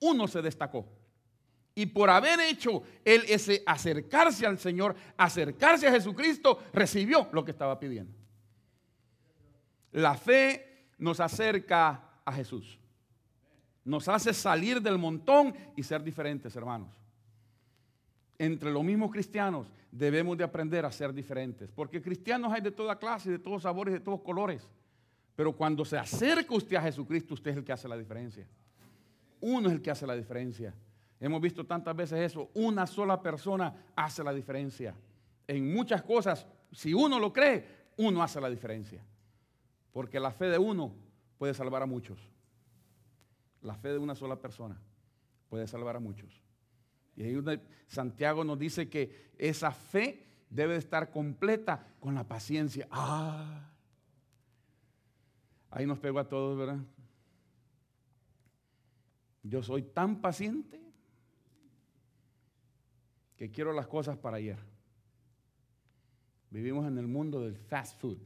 uno 0.00 0.28
se 0.28 0.42
destacó. 0.42 0.86
Y 1.74 1.86
por 1.86 2.08
haber 2.08 2.40
hecho 2.40 2.82
él 3.04 3.22
ese 3.28 3.62
acercarse 3.66 4.46
al 4.46 4.58
Señor, 4.58 4.96
acercarse 5.16 5.86
a 5.86 5.92
Jesucristo, 5.92 6.62
recibió 6.72 7.28
lo 7.32 7.44
que 7.44 7.50
estaba 7.50 7.78
pidiendo. 7.78 8.14
La 9.92 10.14
fe 10.14 10.88
nos 10.98 11.20
acerca 11.20 12.02
a 12.24 12.32
Jesús. 12.32 12.78
Nos 13.84 14.08
hace 14.08 14.32
salir 14.32 14.80
del 14.80 14.98
montón 14.98 15.54
y 15.76 15.82
ser 15.82 16.02
diferentes, 16.02 16.56
hermanos. 16.56 16.88
Entre 18.38 18.70
los 18.70 18.84
mismos 18.84 19.10
cristianos 19.10 19.66
debemos 19.90 20.36
de 20.36 20.44
aprender 20.44 20.84
a 20.84 20.92
ser 20.92 21.12
diferentes. 21.12 21.70
Porque 21.70 22.02
cristianos 22.02 22.52
hay 22.52 22.60
de 22.60 22.70
toda 22.70 22.98
clase, 22.98 23.30
de 23.30 23.38
todos 23.38 23.62
sabores, 23.62 23.94
de 23.94 24.00
todos 24.00 24.20
colores. 24.20 24.68
Pero 25.34 25.52
cuando 25.52 25.84
se 25.84 25.98
acerca 25.98 26.54
usted 26.54 26.76
a 26.76 26.82
Jesucristo, 26.82 27.34
usted 27.34 27.52
es 27.52 27.56
el 27.58 27.64
que 27.64 27.72
hace 27.72 27.88
la 27.88 27.96
diferencia. 27.96 28.46
Uno 29.40 29.68
es 29.68 29.74
el 29.74 29.82
que 29.82 29.90
hace 29.90 30.06
la 30.06 30.16
diferencia. 30.16 30.74
Hemos 31.20 31.40
visto 31.40 31.64
tantas 31.64 31.94
veces 31.94 32.20
eso. 32.20 32.50
Una 32.54 32.86
sola 32.86 33.20
persona 33.22 33.74
hace 33.94 34.22
la 34.22 34.32
diferencia. 34.32 34.94
En 35.46 35.72
muchas 35.72 36.02
cosas, 36.02 36.46
si 36.72 36.92
uno 36.92 37.18
lo 37.18 37.32
cree, 37.32 37.66
uno 37.98 38.22
hace 38.22 38.40
la 38.40 38.50
diferencia. 38.50 39.02
Porque 39.92 40.20
la 40.20 40.30
fe 40.30 40.46
de 40.46 40.58
uno 40.58 40.92
puede 41.38 41.54
salvar 41.54 41.82
a 41.82 41.86
muchos. 41.86 42.18
La 43.62 43.74
fe 43.74 43.88
de 43.88 43.98
una 43.98 44.14
sola 44.14 44.36
persona 44.36 44.78
puede 45.48 45.66
salvar 45.66 45.96
a 45.96 46.00
muchos. 46.00 46.42
Y 47.16 47.22
ahí 47.22 47.60
Santiago 47.88 48.44
nos 48.44 48.58
dice 48.58 48.88
que 48.88 49.32
esa 49.38 49.70
fe 49.70 50.26
debe 50.50 50.76
estar 50.76 51.10
completa 51.10 51.94
con 51.98 52.14
la 52.14 52.24
paciencia. 52.24 52.86
Ah, 52.90 53.70
ahí 55.70 55.86
nos 55.86 55.98
pegó 55.98 56.18
a 56.18 56.28
todos, 56.28 56.58
¿verdad? 56.58 56.78
Yo 59.42 59.62
soy 59.62 59.82
tan 59.82 60.20
paciente 60.20 60.80
que 63.36 63.50
quiero 63.50 63.72
las 63.72 63.86
cosas 63.86 64.16
para 64.16 64.38
ayer. 64.38 64.58
Vivimos 66.50 66.86
en 66.86 66.98
el 66.98 67.06
mundo 67.06 67.40
del 67.40 67.56
fast 67.56 67.98
food, 68.00 68.18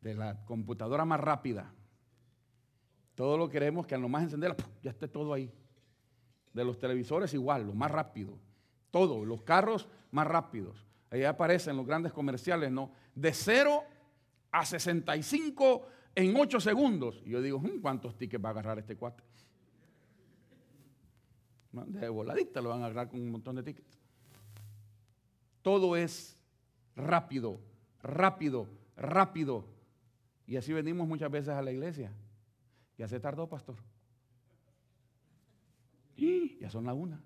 de 0.00 0.14
la 0.14 0.44
computadora 0.44 1.04
más 1.04 1.20
rápida. 1.20 1.72
Todo 3.14 3.38
lo 3.38 3.48
queremos 3.48 3.86
que 3.86 3.94
a 3.94 3.98
lo 3.98 4.08
más 4.08 4.24
encenderla, 4.24 4.56
ya 4.82 4.90
esté 4.90 5.08
todo 5.08 5.32
ahí. 5.32 5.50
De 6.56 6.64
los 6.64 6.78
televisores 6.78 7.34
igual, 7.34 7.66
lo 7.66 7.74
más 7.74 7.90
rápido. 7.90 8.32
Todo, 8.90 9.26
los 9.26 9.42
carros 9.42 9.86
más 10.10 10.26
rápidos. 10.26 10.82
Ahí 11.10 11.22
aparecen 11.22 11.76
los 11.76 11.86
grandes 11.86 12.14
comerciales, 12.14 12.72
¿no? 12.72 12.92
De 13.14 13.34
0 13.34 13.84
a 14.50 14.64
65 14.64 15.86
en 16.14 16.34
8 16.34 16.58
segundos. 16.58 17.20
Y 17.26 17.30
yo 17.32 17.42
digo, 17.42 17.58
hmm, 17.58 17.82
¿cuántos 17.82 18.16
tickets 18.16 18.42
va 18.42 18.48
a 18.48 18.52
agarrar 18.52 18.78
este 18.78 18.96
cuate? 18.96 19.22
De 21.72 22.08
voladita 22.08 22.62
lo 22.62 22.70
van 22.70 22.80
a 22.80 22.86
agarrar 22.86 23.10
con 23.10 23.20
un 23.20 23.30
montón 23.30 23.56
de 23.56 23.62
tickets. 23.62 23.98
Todo 25.60 25.94
es 25.94 26.42
rápido, 26.96 27.60
rápido, 28.02 28.66
rápido. 28.96 29.66
Y 30.46 30.56
así 30.56 30.72
venimos 30.72 31.06
muchas 31.06 31.30
veces 31.30 31.50
a 31.50 31.60
la 31.60 31.70
iglesia. 31.70 32.10
Ya 32.96 33.08
se 33.08 33.20
tardó, 33.20 33.46
pastor. 33.46 33.76
Y 36.16 36.58
ya 36.58 36.70
son 36.70 36.84
la 36.84 36.94
una. 36.94 37.20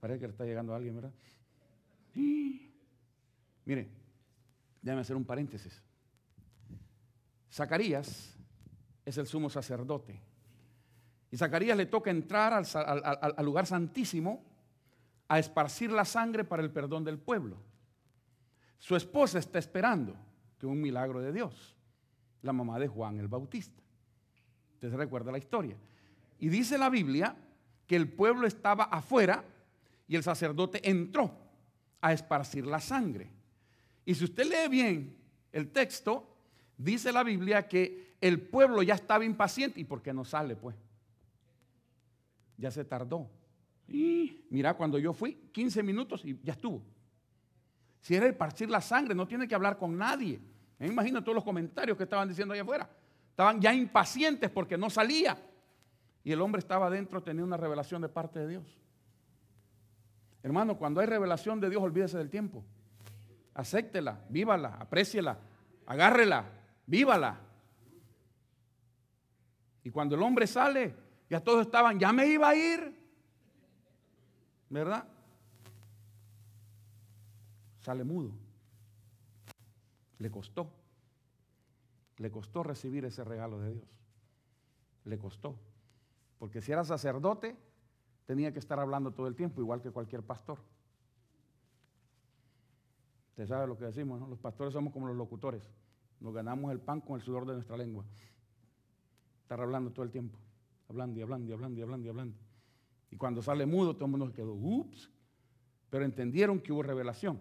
Parece 0.00 0.20
que 0.20 0.26
le 0.26 0.32
está 0.32 0.44
llegando 0.44 0.72
a 0.72 0.76
alguien, 0.76 0.94
¿verdad? 0.96 1.12
Y, 2.14 2.72
mire, 3.64 3.88
déjame 4.82 5.02
hacer 5.02 5.16
un 5.16 5.24
paréntesis. 5.24 5.82
Zacarías 7.52 8.36
es 9.04 9.18
el 9.18 9.26
sumo 9.26 9.50
sacerdote 9.50 10.20
y 11.30 11.36
Zacarías 11.36 11.76
le 11.76 11.86
toca 11.86 12.10
entrar 12.10 12.52
al, 12.52 13.44
lugar 13.44 13.66
santísimo 13.66 14.44
a 15.28 15.38
esparcir 15.38 15.92
la 15.92 16.04
sangre 16.04 16.44
para 16.44 16.62
el 16.62 16.72
perdón 16.72 17.04
del 17.04 17.18
pueblo. 17.18 17.56
Su 18.78 18.96
esposa 18.96 19.38
está 19.38 19.58
esperando 19.58 20.16
que 20.58 20.66
un 20.66 20.80
milagro 20.80 21.20
de 21.20 21.32
Dios, 21.32 21.76
la 22.42 22.52
mamá 22.52 22.78
de 22.78 22.88
Juan 22.88 23.18
el 23.20 23.28
Bautista. 23.28 23.80
Usted 24.74 24.90
se 24.90 24.96
recuerda 24.96 25.30
la 25.30 25.38
historia. 25.38 25.76
Y 26.40 26.48
dice 26.48 26.78
la 26.78 26.90
Biblia 26.90 27.36
que 27.86 27.96
el 27.96 28.08
pueblo 28.08 28.46
estaba 28.46 28.84
afuera 28.84 29.44
y 30.08 30.16
el 30.16 30.22
sacerdote 30.22 30.88
entró 30.88 31.30
a 32.00 32.12
esparcir 32.12 32.66
la 32.66 32.80
sangre. 32.80 33.30
Y 34.04 34.14
si 34.14 34.24
usted 34.24 34.44
lee 34.44 34.68
bien 34.68 35.16
el 35.52 35.70
texto, 35.70 36.36
dice 36.76 37.12
la 37.12 37.22
Biblia 37.22 37.68
que 37.68 38.16
el 38.20 38.40
pueblo 38.40 38.82
ya 38.82 38.94
estaba 38.94 39.24
impaciente. 39.24 39.80
¿Y 39.80 39.84
por 39.84 40.02
qué 40.02 40.12
no 40.12 40.24
sale, 40.24 40.56
pues? 40.56 40.74
ya 42.60 42.70
se 42.70 42.84
tardó. 42.84 43.28
Y 43.88 44.44
mira, 44.50 44.74
cuando 44.74 44.98
yo 44.98 45.12
fui, 45.12 45.34
15 45.52 45.82
minutos 45.82 46.24
y 46.24 46.38
ya 46.44 46.52
estuvo. 46.52 46.82
Si 48.00 48.14
era 48.14 48.26
el 48.26 48.36
partir 48.36 48.70
la 48.70 48.80
sangre, 48.80 49.14
no 49.14 49.26
tiene 49.26 49.48
que 49.48 49.54
hablar 49.54 49.78
con 49.78 49.96
nadie. 49.96 50.38
Me 50.78 50.86
imagino 50.86 51.22
todos 51.22 51.34
los 51.34 51.44
comentarios 51.44 51.96
que 51.96 52.04
estaban 52.04 52.28
diciendo 52.28 52.54
allá 52.54 52.62
afuera. 52.62 52.88
Estaban 53.30 53.60
ya 53.60 53.74
impacientes 53.74 54.50
porque 54.50 54.78
no 54.78 54.88
salía. 54.90 55.36
Y 56.22 56.32
el 56.32 56.40
hombre 56.40 56.58
estaba 56.58 56.86
adentro, 56.86 57.22
tenía 57.22 57.44
una 57.44 57.56
revelación 57.56 58.02
de 58.02 58.08
parte 58.08 58.40
de 58.40 58.48
Dios. 58.48 58.78
Hermano, 60.42 60.76
cuando 60.76 61.00
hay 61.00 61.06
revelación 61.06 61.60
de 61.60 61.70
Dios, 61.70 61.82
olvídese 61.82 62.18
del 62.18 62.30
tiempo. 62.30 62.64
Acéptela, 63.54 64.24
vívala, 64.28 64.76
apréciela, 64.78 65.38
agárrela, 65.86 66.44
vívala. 66.86 67.40
Y 69.82 69.90
cuando 69.90 70.14
el 70.14 70.22
hombre 70.22 70.46
sale, 70.46 70.94
ya 71.28 71.40
todos 71.40 71.62
estaban, 71.62 71.98
ya 71.98 72.12
me 72.12 72.26
iba 72.26 72.48
a 72.48 72.54
ir. 72.54 73.00
¿Verdad? 74.68 75.06
Sale 77.80 78.04
mudo. 78.04 78.32
Le 80.18 80.30
costó. 80.30 80.70
Le 82.18 82.30
costó 82.30 82.62
recibir 82.62 83.04
ese 83.04 83.24
regalo 83.24 83.58
de 83.60 83.72
Dios. 83.72 83.88
Le 85.04 85.18
costó. 85.18 85.58
Porque 86.40 86.60
si 86.60 86.72
era 86.72 86.82
sacerdote, 86.82 87.56
tenía 88.26 88.52
que 88.52 88.58
estar 88.58 88.80
hablando 88.80 89.12
todo 89.12 89.28
el 89.28 89.36
tiempo, 89.36 89.60
igual 89.60 89.80
que 89.80 89.92
cualquier 89.92 90.24
pastor. 90.24 90.58
Usted 93.28 93.46
sabe 93.46 93.68
lo 93.68 93.78
que 93.78 93.84
decimos, 93.84 94.18
¿no? 94.18 94.26
Los 94.26 94.40
pastores 94.40 94.72
somos 94.72 94.92
como 94.92 95.06
los 95.06 95.16
locutores. 95.16 95.62
Nos 96.18 96.34
ganamos 96.34 96.72
el 96.72 96.80
pan 96.80 97.00
con 97.00 97.14
el 97.14 97.22
sudor 97.22 97.46
de 97.46 97.54
nuestra 97.54 97.76
lengua. 97.76 98.04
Estar 99.42 99.60
hablando 99.60 99.92
todo 99.92 100.04
el 100.04 100.10
tiempo 100.10 100.36
hablando 100.90 101.20
y 101.20 101.22
hablando 101.22 101.48
y 101.48 101.52
hablando 101.52 101.78
y 101.78 101.82
hablando 101.82 102.06
y 102.06 102.10
hablando. 102.10 102.36
Y 103.10 103.16
cuando 103.16 103.42
sale 103.42 103.64
mudo, 103.64 103.94
todo 103.94 104.06
el 104.06 104.10
mundo 104.10 104.26
se 104.26 104.32
quedó, 104.32 104.52
ups. 104.52 105.10
Pero 105.88 106.04
entendieron 106.04 106.60
que 106.60 106.72
hubo 106.72 106.82
revelación. 106.82 107.40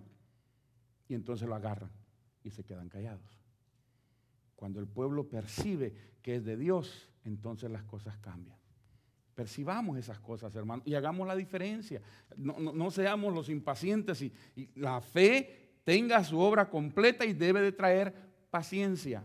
Y 1.07 1.15
entonces 1.15 1.47
lo 1.47 1.55
agarran 1.55 1.91
y 2.43 2.51
se 2.51 2.63
quedan 2.63 2.89
callados. 2.89 3.39
Cuando 4.55 4.79
el 4.79 4.87
pueblo 4.87 5.27
percibe 5.27 5.95
que 6.21 6.35
es 6.35 6.45
de 6.45 6.57
Dios, 6.57 7.09
entonces 7.23 7.71
las 7.71 7.83
cosas 7.83 8.17
cambian. 8.17 8.58
Percibamos 9.39 9.97
esas 9.97 10.19
cosas, 10.19 10.53
hermanos, 10.53 10.85
y 10.85 10.95
hagamos 10.95 11.25
la 11.25 11.33
diferencia. 11.33 12.01
No, 12.35 12.91
seamos 12.91 13.33
los 13.33 13.47
impacientes 13.47 14.21
y, 14.21 14.33
la 14.75 14.99
fe 14.99 15.77
tenga 15.85 16.21
su 16.25 16.37
obra 16.37 16.69
completa 16.69 17.25
y 17.25 17.31
debe 17.31 17.61
de 17.61 17.71
traer 17.71 18.13
paciencia. 18.49 19.23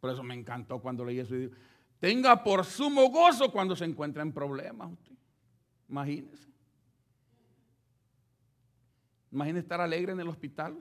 Por 0.00 0.10
eso 0.10 0.22
me 0.22 0.34
encantó 0.34 0.82
cuando 0.82 1.02
leí 1.02 1.18
eso 1.18 1.34
y 1.34 1.38
digo, 1.38 1.52
Tenga 1.98 2.44
por 2.44 2.66
sumo 2.66 3.08
gozo 3.08 3.50
cuando 3.50 3.74
se 3.74 3.86
encuentra 3.86 4.20
en 4.20 4.34
problemas. 4.34 4.92
Usted. 4.92 5.12
Imagínese. 5.88 6.48
Imagínese 9.32 9.62
estar 9.62 9.80
alegre 9.80 10.12
en 10.12 10.20
el 10.20 10.28
hospital. 10.28 10.76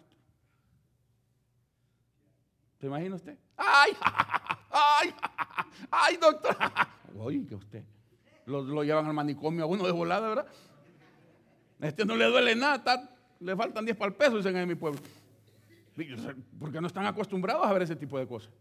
¿Se 2.81 2.87
imagina 2.87 3.15
usted? 3.15 3.37
¡Ay! 3.55 3.93
¡Ay! 4.69 5.15
¡Ay, 5.89 6.17
doctor! 6.17 6.57
Oye, 7.17 7.47
usted. 7.55 7.85
Lo, 8.45 8.83
llevan 8.83 9.05
al 9.05 9.13
manicomio 9.13 9.63
a 9.63 9.67
uno 9.67 9.85
de 9.85 9.91
volada, 9.91 10.27
¿verdad? 10.27 10.47
este 11.79 12.05
no 12.05 12.15
le 12.15 12.25
duele 12.25 12.55
nada, 12.55 13.09
le 13.39 13.55
faltan 13.55 13.85
10 13.85 13.97
para 13.97 14.09
el 14.09 14.15
peso, 14.15 14.37
dicen 14.37 14.55
en 14.55 14.67
mi 14.67 14.75
pueblo. 14.75 14.99
Porque 16.59 16.81
no 16.81 16.87
están 16.87 17.05
acostumbrados 17.05 17.65
a 17.65 17.73
ver 17.73 17.83
ese 17.83 17.95
tipo 17.95 18.17
de 18.17 18.27
cosas. 18.27 18.51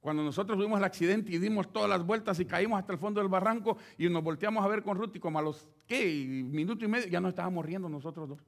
Cuando 0.00 0.22
nosotros 0.22 0.56
tuvimos 0.56 0.78
el 0.78 0.84
accidente 0.84 1.30
y 1.32 1.38
dimos 1.38 1.70
todas 1.72 1.88
las 1.88 2.04
vueltas 2.04 2.40
y 2.40 2.46
caímos 2.46 2.78
hasta 2.78 2.92
el 2.92 2.98
fondo 2.98 3.20
del 3.20 3.28
barranco 3.28 3.76
y 3.98 4.08
nos 4.08 4.22
volteamos 4.22 4.64
a 4.64 4.68
ver 4.68 4.82
con 4.82 4.96
Ruth 4.96 5.14
y 5.16 5.20
como 5.20 5.38
a 5.38 5.42
los, 5.42 5.68
¿qué? 5.86 6.24
Minuto 6.26 6.84
y 6.84 6.88
medio, 6.88 7.08
ya 7.08 7.20
no 7.20 7.28
estábamos 7.28 7.64
riendo 7.66 7.88
nosotros 7.88 8.28
dos. 8.28 8.40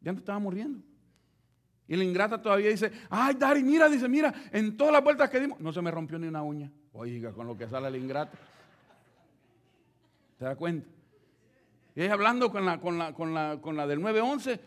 Ya 0.00 0.12
no 0.12 0.18
estábamos 0.18 0.54
riendo. 0.54 0.80
Y 1.86 1.96
la 1.96 2.04
ingrata 2.04 2.40
todavía 2.40 2.70
dice, 2.70 2.90
ay, 3.10 3.34
Dari, 3.34 3.62
mira, 3.62 3.88
dice, 3.88 4.08
mira, 4.08 4.32
en 4.52 4.76
todas 4.76 4.92
las 4.92 5.04
vueltas 5.04 5.28
que 5.28 5.40
dimos, 5.40 5.60
no 5.60 5.72
se 5.72 5.82
me 5.82 5.90
rompió 5.90 6.18
ni 6.18 6.28
una 6.28 6.42
uña. 6.42 6.70
Oiga, 7.00 7.32
con 7.32 7.46
lo 7.46 7.56
que 7.56 7.68
sale 7.68 7.88
la 7.92 7.96
ingrata. 7.96 8.36
¿Se 10.36 10.44
da 10.44 10.56
cuenta? 10.56 10.88
Y 11.94 12.02
ella 12.02 12.14
hablando 12.14 12.50
con 12.50 12.66
la, 12.66 12.80
con 12.80 12.98
la, 12.98 13.14
con 13.14 13.32
la, 13.32 13.60
con 13.60 13.76
la 13.76 13.86
del 13.86 14.00
911, 14.00 14.60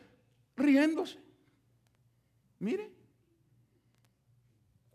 riéndose. 0.56 1.20
Mire, 2.60 2.90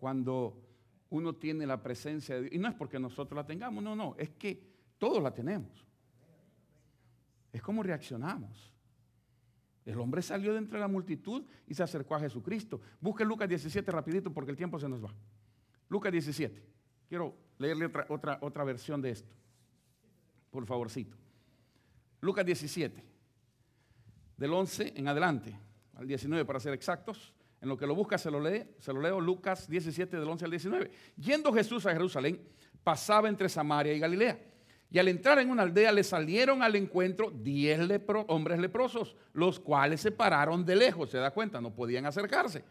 cuando 0.00 0.62
uno 1.10 1.34
tiene 1.34 1.66
la 1.66 1.82
presencia 1.82 2.36
de 2.36 2.40
Dios, 2.42 2.54
y 2.54 2.58
no 2.58 2.68
es 2.68 2.74
porque 2.74 2.98
nosotros 2.98 3.36
la 3.36 3.44
tengamos, 3.44 3.84
no, 3.84 3.94
no, 3.94 4.14
es 4.16 4.30
que 4.30 4.58
todos 4.96 5.22
la 5.22 5.34
tenemos. 5.34 5.84
Es 7.52 7.60
como 7.60 7.82
reaccionamos. 7.82 8.72
El 9.84 10.00
hombre 10.00 10.22
salió 10.22 10.52
de 10.52 10.58
entre 10.58 10.80
la 10.80 10.88
multitud 10.88 11.44
y 11.66 11.74
se 11.74 11.82
acercó 11.82 12.14
a 12.14 12.20
Jesucristo. 12.20 12.80
Busque 12.98 13.26
Lucas 13.26 13.46
17 13.46 13.92
rapidito 13.92 14.32
porque 14.32 14.52
el 14.52 14.56
tiempo 14.56 14.78
se 14.78 14.88
nos 14.88 15.04
va. 15.04 15.12
Lucas 15.90 16.10
17. 16.10 16.75
Quiero 17.08 17.34
leerle 17.58 17.86
otra, 17.86 18.06
otra, 18.08 18.38
otra 18.40 18.64
versión 18.64 19.00
de 19.00 19.10
esto. 19.10 19.32
Por 20.50 20.66
favorcito. 20.66 21.16
Lucas 22.20 22.44
17. 22.44 23.04
Del 24.36 24.52
11 24.52 24.92
en 24.96 25.08
adelante, 25.08 25.58
al 25.94 26.06
19 26.06 26.44
para 26.44 26.60
ser 26.60 26.74
exactos. 26.74 27.32
En 27.60 27.68
lo 27.68 27.76
que 27.76 27.86
lo 27.86 27.94
busca 27.94 28.18
se 28.18 28.30
lo 28.30 28.38
lee, 28.38 28.64
se 28.78 28.92
lo 28.92 29.00
leo 29.00 29.20
Lucas 29.20 29.68
17 29.68 30.18
del 30.18 30.28
11 30.28 30.44
al 30.44 30.50
19. 30.50 30.90
Yendo 31.16 31.52
Jesús 31.52 31.86
a 31.86 31.92
Jerusalén, 31.92 32.40
pasaba 32.84 33.28
entre 33.28 33.48
Samaria 33.48 33.94
y 33.94 33.98
Galilea. 33.98 34.38
Y 34.90 34.98
al 34.98 35.08
entrar 35.08 35.38
en 35.38 35.50
una 35.50 35.62
aldea 35.62 35.90
le 35.90 36.04
salieron 36.04 36.62
al 36.62 36.76
encuentro 36.76 37.30
diez 37.30 37.80
hombres 38.28 38.60
leprosos, 38.60 39.16
los 39.32 39.58
cuales 39.58 40.00
se 40.00 40.12
pararon 40.12 40.64
de 40.64 40.76
lejos, 40.76 41.10
se 41.10 41.18
da 41.18 41.32
cuenta, 41.32 41.60
no 41.60 41.74
podían 41.74 42.06
acercarse. 42.06 42.62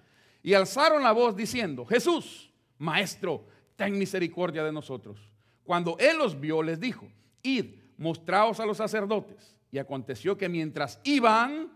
Y 0.42 0.54
alzaron 0.54 1.04
la 1.04 1.12
voz 1.12 1.36
diciendo, 1.36 1.86
Jesús, 1.86 2.52
Maestro, 2.78 3.48
ten 3.76 3.98
misericordia 3.98 4.64
de 4.64 4.72
nosotros. 4.72 5.20
Cuando 5.64 5.98
él 6.00 6.18
los 6.18 6.40
vio, 6.40 6.62
les 6.62 6.80
dijo, 6.80 7.08
id, 7.42 7.66
mostraos 7.98 8.60
a 8.60 8.66
los 8.66 8.78
sacerdotes. 8.78 9.56
Y 9.72 9.78
aconteció 9.78 10.38
que 10.38 10.48
mientras 10.48 11.00
iban, 11.04 11.72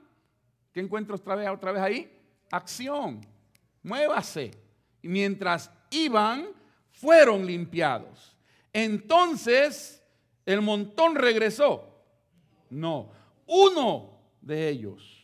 ¿qué 0.71 0.79
encuentro 0.79 1.15
otra 1.15 1.35
vez, 1.35 1.49
otra 1.49 1.71
vez 1.71 1.81
ahí? 1.81 2.19
Acción, 2.51 3.21
muévase. 3.83 4.51
Y 5.01 5.07
mientras 5.07 5.71
iban, 5.89 6.47
fueron 6.91 7.45
limpiados. 7.45 8.35
Entonces 8.71 10.03
el 10.45 10.61
montón 10.61 11.15
regresó. 11.15 11.85
No, 12.69 13.11
uno 13.47 14.19
de 14.41 14.69
ellos, 14.69 15.18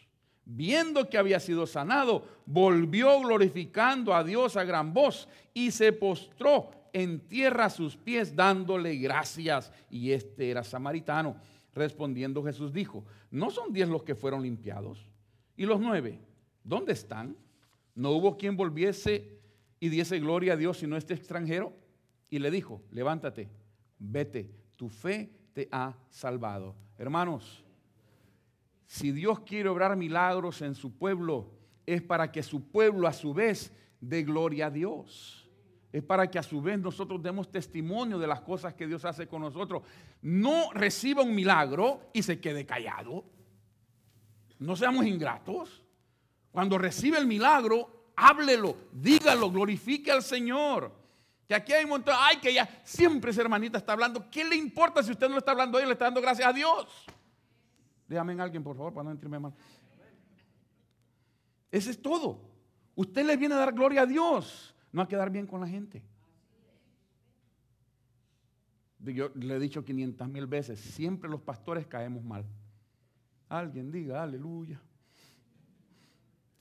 viendo 0.46 1.10
que 1.10 1.18
había 1.18 1.40
sido 1.40 1.66
sanado, 1.66 2.26
volvió 2.46 3.20
glorificando 3.20 4.14
a 4.14 4.24
Dios 4.24 4.56
a 4.58 4.64
gran 4.64 4.94
voz 4.94 5.28
y 5.54 5.72
se 5.72 5.92
postró 5.92 6.72
en 6.94 7.20
tierra 7.28 7.66
a 7.66 7.70
sus 7.70 7.98
pies 7.98 8.36
dándole 8.36 8.96
gracias. 8.98 9.72
Y 9.90 10.12
este 10.12 10.50
era 10.50 10.64
samaritano. 10.64 11.36
Respondiendo 11.74 12.44
Jesús 12.44 12.72
dijo, 12.72 13.04
¿no 13.32 13.50
son 13.52 13.74
diez 13.74 13.90
los 13.90 14.04
que 14.04 14.16
fueron 14.16 14.44
limpiados? 14.44 15.06
¿Y 15.58 15.66
los 15.66 15.80
nueve? 15.80 16.20
¿Dónde 16.64 16.94
están? 16.94 17.36
¿No 17.96 18.12
hubo 18.12 18.38
quien 18.38 18.56
volviese 18.56 19.40
y 19.80 19.90
diese 19.90 20.20
gloria 20.20 20.54
a 20.54 20.58
Dios 20.58 20.78
sino 20.78 20.96
este 20.96 21.14
extranjero? 21.14 21.74
Y 22.30 22.40
le 22.40 22.50
dijo, 22.50 22.82
levántate, 22.92 23.50
vete 24.00 24.50
tu 24.76 24.90
fe 24.90 25.30
te 25.54 25.68
ha 25.72 25.96
salvado. 26.10 26.76
Hermanos, 26.98 27.64
si 28.88 29.12
Dios 29.12 29.42
quiere 29.42 29.70
obrar 29.70 29.96
milagros 29.96 30.62
en 30.62 30.76
su 30.76 30.98
pueblo, 30.98 31.52
es 31.86 32.02
para 32.02 32.32
que 32.32 32.44
su 32.44 32.72
pueblo 32.72 33.08
a 33.08 33.14
su 33.14 33.34
vez 33.34 33.72
dé 34.00 34.24
gloria 34.24 34.68
a 34.68 34.72
Dios. 34.72 35.50
Es 35.92 36.04
para 36.04 36.30
que 36.30 36.38
a 36.38 36.44
su 36.44 36.62
vez 36.62 36.78
nosotros 36.78 37.24
demos 37.24 37.50
testimonio 37.50 38.20
de 38.20 38.28
las 38.28 38.42
cosas 38.42 38.74
que 38.74 38.86
Dios 38.86 39.06
hace 39.06 39.28
con 39.28 39.42
nosotros. 39.42 39.84
No 40.22 40.70
reciba 40.74 41.24
un 41.24 41.34
milagro 41.34 42.10
y 42.14 42.22
se 42.22 42.40
quede 42.40 42.66
callado. 42.66 43.24
No 44.60 44.76
seamos 44.76 45.06
ingratos. 45.06 45.84
Cuando 46.52 46.78
recibe 46.78 47.18
el 47.18 47.28
milagro, 47.28 48.12
háblelo, 48.16 48.76
dígalo, 48.92 49.50
glorifique 49.52 50.12
al 50.12 50.22
Señor. 50.22 50.92
Que 51.48 51.56
aquí 51.56 51.74
hay 51.74 51.84
un 51.84 51.92
montón, 51.92 52.16
ay, 52.18 52.38
que 52.38 52.54
ya 52.54 52.82
siempre 52.84 53.32
esa 53.32 53.42
hermanita 53.42 53.78
está 53.78 53.94
hablando. 53.94 54.30
¿Qué 54.32 54.44
le 54.44 54.56
importa 54.56 55.04
si 55.04 55.12
usted 55.12 55.28
no 55.28 55.34
le 55.34 55.40
está 55.40 55.52
hablando 55.52 55.78
a 55.78 55.82
él, 55.82 55.88
le 55.88 55.94
está 55.94 56.06
dando 56.06 56.22
gracias 56.22 56.48
a 56.48 56.54
Dios? 56.54 56.88
Déjame 58.08 58.34
en 58.34 58.42
alguien, 58.42 58.64
por 58.64 58.76
favor, 58.76 58.94
para 58.94 59.06
no 59.06 59.12
entrarme 59.12 59.40
mal. 59.40 59.54
Ese 61.72 61.92
es 61.92 62.02
todo. 62.02 62.40
Usted 62.96 63.26
le 63.26 63.36
viene 63.36 63.56
a 63.56 63.58
dar 63.58 63.74
gloria 63.74 64.04
a 64.04 64.06
Dios, 64.06 64.76
no 64.92 65.02
a 65.02 65.08
quedar 65.08 65.30
bien 65.30 65.48
con 65.48 65.60
la 65.60 65.68
gente. 65.68 66.02
Yo 69.00 69.30
le 69.36 69.56
he 69.56 69.60
dicho 69.60 69.84
500 69.84 70.28
mil 70.30 70.48
veces, 70.48 70.80
siempre 70.80 71.30
los 71.30 71.42
pastores 71.42 71.86
caemos 71.86 72.24
mal. 72.24 72.46
Alguien 73.50 73.92
diga, 73.92 74.24
aleluya. 74.24 74.82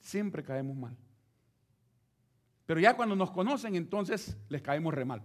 Siempre 0.01 0.43
caemos 0.43 0.77
mal. 0.77 0.97
Pero 2.67 2.81
ya 2.81 2.97
cuando 2.97 3.15
nos 3.15 3.31
conocen, 3.31 3.75
entonces 3.77 4.37
les 4.49 4.61
caemos 4.61 4.93
re 4.93 5.05
mal. 5.05 5.23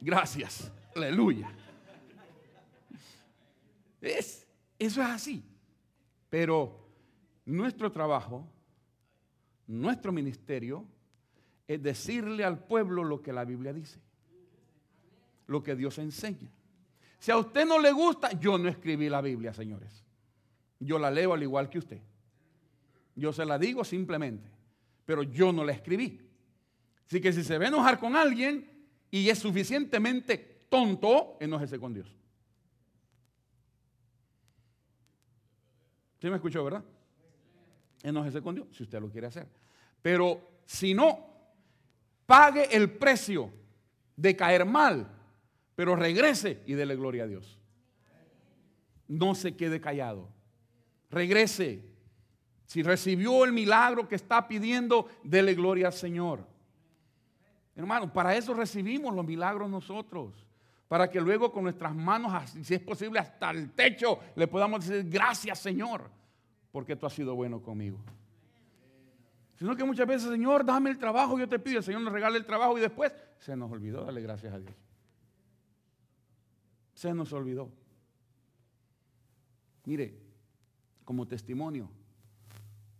Gracias. 0.00 0.70
Aleluya. 0.94 1.52
Es, 4.00 4.46
eso 4.78 5.02
es 5.02 5.08
así. 5.08 5.42
Pero 6.30 6.88
nuestro 7.46 7.90
trabajo, 7.90 8.46
nuestro 9.66 10.12
ministerio, 10.12 10.86
es 11.66 11.82
decirle 11.82 12.44
al 12.44 12.58
pueblo 12.58 13.02
lo 13.02 13.22
que 13.22 13.32
la 13.32 13.44
Biblia 13.44 13.72
dice. 13.72 13.98
Lo 15.46 15.62
que 15.62 15.74
Dios 15.74 15.98
enseña. 15.98 16.50
Si 17.18 17.30
a 17.30 17.38
usted 17.38 17.66
no 17.66 17.78
le 17.78 17.92
gusta, 17.92 18.38
yo 18.38 18.58
no 18.58 18.68
escribí 18.68 19.08
la 19.08 19.20
Biblia, 19.20 19.54
señores. 19.54 20.04
Yo 20.78 20.98
la 20.98 21.10
leo 21.10 21.32
al 21.32 21.42
igual 21.42 21.70
que 21.70 21.78
usted. 21.78 22.00
Yo 23.16 23.32
se 23.32 23.44
la 23.46 23.58
digo 23.58 23.84
simplemente, 23.84 24.50
pero 25.06 25.22
yo 25.22 25.52
no 25.52 25.64
la 25.64 25.72
escribí. 25.72 26.20
Así 27.06 27.20
que 27.20 27.32
si 27.32 27.44
se 27.44 27.58
ve 27.58 27.66
enojar 27.66 27.98
con 27.98 28.16
alguien 28.16 28.68
y 29.10 29.28
es 29.28 29.38
suficientemente 29.38 30.53
tonto, 30.68 31.36
enójese 31.40 31.78
con 31.78 31.94
Dios. 31.94 32.14
¿Sí 36.20 36.28
me 36.30 36.36
escuchó, 36.36 36.64
verdad? 36.64 36.84
Enójese 38.02 38.42
con 38.42 38.54
Dios, 38.54 38.68
si 38.72 38.82
usted 38.82 39.00
lo 39.00 39.10
quiere 39.10 39.26
hacer. 39.26 39.46
Pero 40.00 40.40
si 40.64 40.94
no, 40.94 41.26
pague 42.26 42.74
el 42.74 42.90
precio 42.90 43.50
de 44.16 44.36
caer 44.36 44.64
mal, 44.64 45.08
pero 45.74 45.96
regrese 45.96 46.62
y 46.66 46.74
dele 46.74 46.96
gloria 46.96 47.24
a 47.24 47.26
Dios. 47.26 47.58
No 49.08 49.34
se 49.34 49.56
quede 49.56 49.80
callado. 49.80 50.28
Regrese 51.10 51.94
si 52.66 52.82
recibió 52.82 53.44
el 53.44 53.52
milagro 53.52 54.08
que 54.08 54.14
está 54.14 54.48
pidiendo, 54.48 55.08
dele 55.22 55.54
gloria 55.54 55.88
al 55.88 55.92
Señor. 55.92 56.46
Hermano, 57.76 58.12
para 58.12 58.34
eso 58.34 58.54
recibimos 58.54 59.14
los 59.14 59.24
milagros 59.24 59.68
nosotros. 59.70 60.46
Para 60.94 61.10
que 61.10 61.20
luego 61.20 61.50
con 61.50 61.64
nuestras 61.64 61.92
manos, 61.92 62.50
si 62.62 62.72
es 62.72 62.80
posible, 62.80 63.18
hasta 63.18 63.50
el 63.50 63.72
techo, 63.72 64.20
le 64.36 64.46
podamos 64.46 64.86
decir 64.86 65.10
gracias 65.10 65.58
Señor, 65.58 66.08
porque 66.70 66.94
tú 66.94 67.04
has 67.04 67.12
sido 67.12 67.34
bueno 67.34 67.60
conmigo. 67.60 67.98
Sino 69.56 69.74
que 69.74 69.82
muchas 69.82 70.06
veces, 70.06 70.30
Señor, 70.30 70.64
dame 70.64 70.90
el 70.90 70.98
trabajo, 70.98 71.36
yo 71.36 71.48
te 71.48 71.58
pido, 71.58 71.78
el 71.78 71.82
Señor 71.82 72.02
nos 72.02 72.12
regala 72.12 72.36
el 72.36 72.46
trabajo 72.46 72.78
y 72.78 72.80
después 72.80 73.12
se 73.38 73.56
nos 73.56 73.72
olvidó 73.72 74.04
darle 74.04 74.22
gracias 74.22 74.54
a 74.54 74.60
Dios. 74.60 74.72
Se 76.94 77.12
nos 77.12 77.32
olvidó. 77.32 77.72
Mire, 79.86 80.16
como 81.04 81.26
testimonio, 81.26 81.90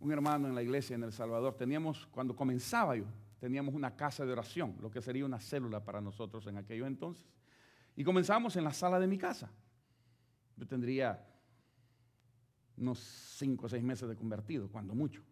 un 0.01 0.11
hermano 0.11 0.49
en 0.49 0.55
la 0.55 0.63
iglesia 0.63 0.95
en 0.95 1.03
El 1.03 1.13
Salvador, 1.13 1.55
teníamos, 1.55 2.07
cuando 2.07 2.35
comenzaba 2.35 2.97
yo, 2.97 3.05
teníamos 3.39 3.73
una 3.73 3.95
casa 3.95 4.25
de 4.25 4.33
oración, 4.33 4.75
lo 4.81 4.91
que 4.91 5.01
sería 5.01 5.23
una 5.23 5.39
célula 5.39 5.81
para 5.85 6.01
nosotros 6.01 6.45
en 6.47 6.57
aquellos 6.57 6.87
entonces. 6.87 7.25
Y 7.95 8.03
comenzamos 8.03 8.55
en 8.55 8.63
la 8.63 8.73
sala 8.73 8.99
de 8.99 9.07
mi 9.07 9.17
casa. 9.17 9.49
Yo 10.57 10.67
tendría 10.67 11.25
unos 12.77 12.99
cinco 13.37 13.67
o 13.67 13.69
seis 13.69 13.83
meses 13.83 14.07
de 14.07 14.15
convertido, 14.15 14.69
cuando 14.69 14.93
mucho. 14.93 15.23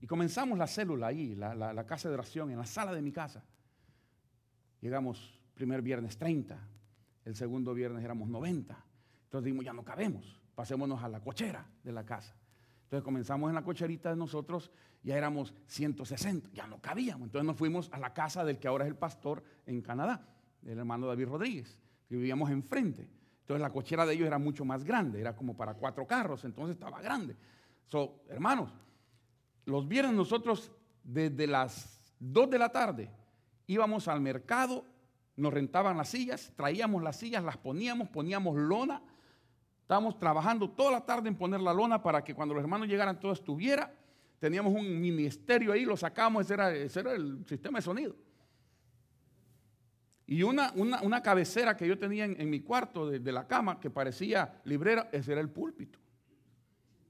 Y 0.00 0.06
comenzamos 0.06 0.58
la 0.58 0.66
célula 0.66 1.08
ahí, 1.08 1.34
la, 1.34 1.54
la 1.54 1.86
casa 1.86 2.08
de 2.08 2.14
oración, 2.14 2.50
en 2.50 2.58
la 2.58 2.66
sala 2.66 2.92
de 2.92 3.02
mi 3.02 3.12
casa. 3.12 3.44
Llegamos 4.80 5.38
primer 5.54 5.82
viernes 5.82 6.16
30, 6.16 6.58
el 7.24 7.36
segundo 7.36 7.74
viernes 7.74 8.02
éramos 8.02 8.28
90. 8.28 8.84
Entonces 9.24 9.44
dijimos, 9.44 9.64
ya 9.64 9.72
no 9.72 9.84
cabemos, 9.84 10.40
pasémonos 10.54 11.02
a 11.02 11.08
la 11.08 11.20
cochera 11.20 11.66
de 11.84 11.92
la 11.92 12.04
casa. 12.04 12.34
Entonces 12.84 13.04
comenzamos 13.04 13.48
en 13.48 13.54
la 13.54 13.62
cocherita 13.62 14.10
de 14.10 14.16
nosotros, 14.16 14.70
ya 15.02 15.16
éramos 15.16 15.54
160, 15.66 16.50
ya 16.52 16.66
no 16.66 16.80
cabíamos. 16.80 17.26
Entonces 17.26 17.46
nos 17.46 17.56
fuimos 17.56 17.88
a 17.92 17.98
la 17.98 18.12
casa 18.12 18.44
del 18.44 18.58
que 18.58 18.68
ahora 18.68 18.84
es 18.84 18.90
el 18.90 18.96
pastor 18.96 19.44
en 19.66 19.80
Canadá, 19.80 20.26
el 20.64 20.78
hermano 20.78 21.06
David 21.06 21.26
Rodríguez, 21.26 21.78
que 22.10 22.16
vivíamos 22.16 22.50
enfrente. 22.50 23.08
Entonces 23.40 23.62
la 23.62 23.70
cochera 23.70 24.04
de 24.04 24.12
ellos 24.12 24.26
era 24.26 24.38
mucho 24.38 24.66
más 24.66 24.84
grande, 24.84 25.18
era 25.18 25.34
como 25.34 25.56
para 25.56 25.72
cuatro 25.72 26.06
carros, 26.06 26.44
entonces 26.44 26.74
estaba 26.74 27.00
grande. 27.00 27.34
So, 27.86 28.24
hermanos, 28.28 28.70
los 29.64 29.88
viernes 29.88 30.14
nosotros 30.14 30.70
desde 31.02 31.46
las 31.46 32.02
2 32.18 32.50
de 32.50 32.58
la 32.58 32.70
tarde 32.70 33.10
íbamos 33.66 34.08
al 34.08 34.20
mercado, 34.20 34.84
nos 35.36 35.54
rentaban 35.54 35.96
las 35.96 36.10
sillas, 36.10 36.52
traíamos 36.54 37.02
las 37.02 37.16
sillas, 37.16 37.42
las 37.42 37.56
poníamos, 37.56 38.10
poníamos 38.10 38.56
lona 38.58 39.00
Estábamos 39.90 40.20
trabajando 40.20 40.70
toda 40.70 40.92
la 40.92 41.04
tarde 41.04 41.28
en 41.28 41.34
poner 41.34 41.60
la 41.60 41.74
lona 41.74 42.00
para 42.00 42.22
que 42.22 42.32
cuando 42.32 42.54
los 42.54 42.62
hermanos 42.62 42.86
llegaran 42.86 43.18
todo 43.18 43.32
estuviera. 43.32 43.92
Teníamos 44.38 44.72
un 44.72 45.00
ministerio 45.00 45.72
ahí, 45.72 45.84
lo 45.84 45.96
sacamos, 45.96 46.48
ese 46.48 47.00
era, 47.00 47.12
el 47.12 47.44
sistema 47.44 47.78
de 47.78 47.82
sonido. 47.82 48.14
Y 50.30 50.44
una, 50.44 50.72
una, 50.76 51.20
cabecera 51.24 51.76
que 51.76 51.88
yo 51.88 51.98
tenía 51.98 52.24
en, 52.24 52.48
mi 52.48 52.60
cuarto 52.60 53.10
de, 53.10 53.32
la 53.32 53.48
cama, 53.48 53.80
que 53.80 53.90
parecía 53.90 54.62
librera, 54.62 55.08
ese 55.10 55.32
era 55.32 55.40
el 55.40 55.50
púlpito. 55.50 55.98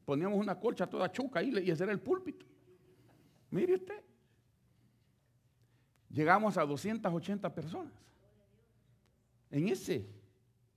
Poníamos 0.07 0.39
una 0.39 0.59
colcha 0.59 0.87
toda 0.87 1.12
chuca 1.12 1.41
ahí 1.41 1.53
y 1.62 1.71
ese 1.71 1.83
era 1.83 1.93
el 1.93 2.01
púlpito. 2.01 2.47
Mire 3.51 3.75
usted. 3.75 4.03
Llegamos 6.09 6.57
a 6.57 6.64
280 6.64 7.55
personas 7.55 7.93
en 9.51 9.68
ese 9.68 10.09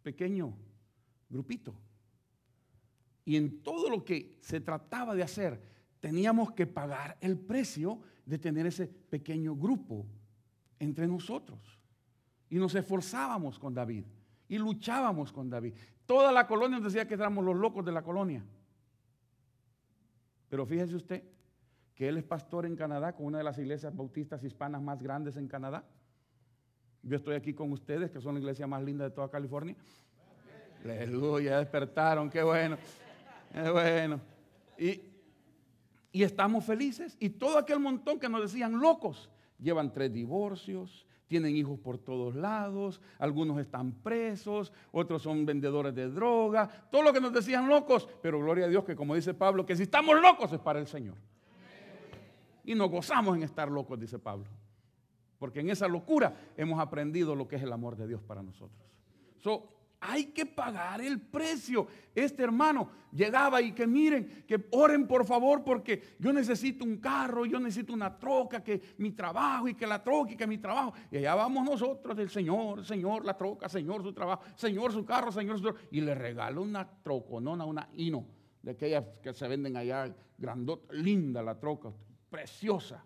pequeño 0.02 0.54
grupito. 1.30 1.74
Y 3.24 3.38
en 3.38 3.64
todo 3.64 3.90
lo 3.90 4.04
que 4.04 4.38
se 4.42 4.60
trataba 4.60 5.16
de 5.16 5.24
hacer, 5.24 5.62
teníamos 6.02 6.52
que 6.52 6.68
pagar 6.68 7.18
el 7.22 7.40
precio 7.40 8.02
de 8.26 8.38
tener 8.38 8.66
ese 8.66 8.86
pequeño 8.88 9.56
grupo 9.56 10.06
entre 10.78 11.08
nosotros. 11.08 11.80
Y 12.54 12.58
nos 12.60 12.76
esforzábamos 12.76 13.58
con 13.58 13.74
David. 13.74 14.06
Y 14.48 14.60
luchábamos 14.60 15.34
con 15.34 15.50
David. 15.50 15.74
Toda 16.06 16.32
la 16.32 16.46
colonia 16.46 16.78
nos 16.78 16.94
decía 16.94 17.08
que 17.08 17.16
éramos 17.16 17.44
los 17.44 17.56
locos 17.56 17.84
de 17.84 17.92
la 17.92 18.04
colonia. 18.04 18.46
Pero 20.50 20.64
fíjese 20.64 20.96
usted 20.96 21.24
que 21.96 22.08
él 22.08 22.18
es 22.18 22.24
pastor 22.24 22.68
en 22.68 22.76
Canadá 22.76 23.16
con 23.16 23.26
una 23.26 23.40
de 23.40 23.44
las 23.44 23.58
iglesias 23.58 23.96
bautistas 23.96 24.44
hispanas 24.44 24.84
más 24.84 25.02
grandes 25.02 25.36
en 25.36 25.48
Canadá. 25.48 25.84
Yo 27.02 27.16
estoy 27.16 27.34
aquí 27.34 27.56
con 27.56 27.72
ustedes, 27.72 28.12
que 28.12 28.22
son 28.22 28.36
la 28.36 28.42
iglesia 28.42 28.68
más 28.68 28.84
linda 28.84 29.06
de 29.06 29.10
toda 29.10 29.32
California. 29.32 29.76
Aleluya, 30.84 31.58
despertaron, 31.58 32.30
qué 32.30 32.44
bueno. 32.44 32.78
Es 33.52 33.72
bueno. 33.72 34.22
Y, 34.78 35.02
y 36.12 36.22
estamos 36.22 36.64
felices. 36.64 37.18
Y 37.20 37.30
todo 37.30 37.58
aquel 37.58 37.80
montón 37.80 38.20
que 38.20 38.30
nos 38.30 38.44
decían 38.44 38.80
locos, 38.80 39.28
llevan 39.58 39.92
tres 39.92 40.14
divorcios, 40.14 41.08
tienen 41.34 41.56
hijos 41.56 41.80
por 41.80 41.98
todos 41.98 42.36
lados, 42.36 43.02
algunos 43.18 43.58
están 43.58 43.92
presos, 43.92 44.72
otros 44.92 45.24
son 45.24 45.48
vendedores 45.48 45.96
de 45.96 46.08
droga, 46.08 46.70
todo 46.92 47.02
lo 47.02 47.12
que 47.12 47.20
nos 47.20 47.34
decían 47.34 47.68
locos, 47.68 48.08
pero 48.22 48.38
gloria 48.38 48.66
a 48.66 48.68
Dios 48.68 48.84
que 48.84 48.96
como 48.96 49.16
dice 49.16 49.34
Pablo, 49.34 49.66
que 49.66 49.76
si 49.76 49.82
estamos 49.82 50.22
locos 50.22 50.54
es 50.54 50.60
para 50.60 50.78
el 50.78 50.86
Señor. 50.86 51.16
Y 52.64 52.76
nos 52.76 52.88
gozamos 52.92 53.36
en 53.36 53.42
estar 53.42 53.68
locos, 53.68 54.00
dice 54.00 54.20
Pablo. 54.20 54.46
Porque 55.40 55.62
en 55.62 55.72
esa 55.72 55.88
locura 55.88 56.38
hemos 56.56 56.80
aprendido 56.80 57.34
lo 57.34 57.48
que 57.48 57.56
es 57.56 57.64
el 57.64 57.74
amor 57.74 57.96
de 57.96 58.06
Dios 58.06 58.22
para 58.22 58.44
nosotros. 58.44 58.88
So, 59.40 59.68
hay 60.06 60.26
que 60.26 60.46
pagar 60.46 61.02
el 61.02 61.20
precio. 61.22 61.88
Este 62.14 62.44
hermano 62.44 62.90
llegaba 63.12 63.62
y 63.62 63.72
que 63.72 63.88
miren, 63.88 64.44
que 64.46 64.68
oren 64.72 65.08
por 65.08 65.26
favor 65.26 65.64
porque 65.64 66.16
yo 66.20 66.34
necesito 66.34 66.84
un 66.84 66.98
carro, 66.98 67.46
yo 67.46 67.60
necesito 67.60 67.94
una 67.94 68.18
troca, 68.20 68.62
que 68.62 68.82
mi 68.98 69.12
trabajo 69.12 69.68
y 69.70 69.76
que 69.76 69.88
la 69.88 70.04
troca 70.04 70.34
y 70.34 70.36
que 70.36 70.46
mi 70.46 70.58
trabajo. 70.58 70.94
Y 71.10 71.18
allá 71.18 71.36
vamos 71.36 71.64
nosotros 71.66 72.18
del 72.18 72.30
Señor, 72.30 72.86
Señor, 72.86 73.24
la 73.24 73.38
troca, 73.38 73.70
Señor, 73.70 74.04
su 74.04 74.14
trabajo, 74.14 74.44
Señor, 74.56 74.92
su 74.92 75.06
carro, 75.06 75.32
Señor, 75.32 75.60
su 75.60 75.74
Y 75.92 76.02
le 76.02 76.14
regalo 76.16 76.62
una 76.62 76.86
troconona, 77.02 77.66
una 77.66 77.88
hino, 77.96 78.26
de 78.62 78.72
aquellas 78.72 79.06
que 79.22 79.34
se 79.34 79.48
venden 79.48 79.78
allá, 79.78 80.14
grandota, 80.38 80.94
linda 80.94 81.42
la 81.42 81.58
troca, 81.58 81.92
preciosa. 82.30 83.04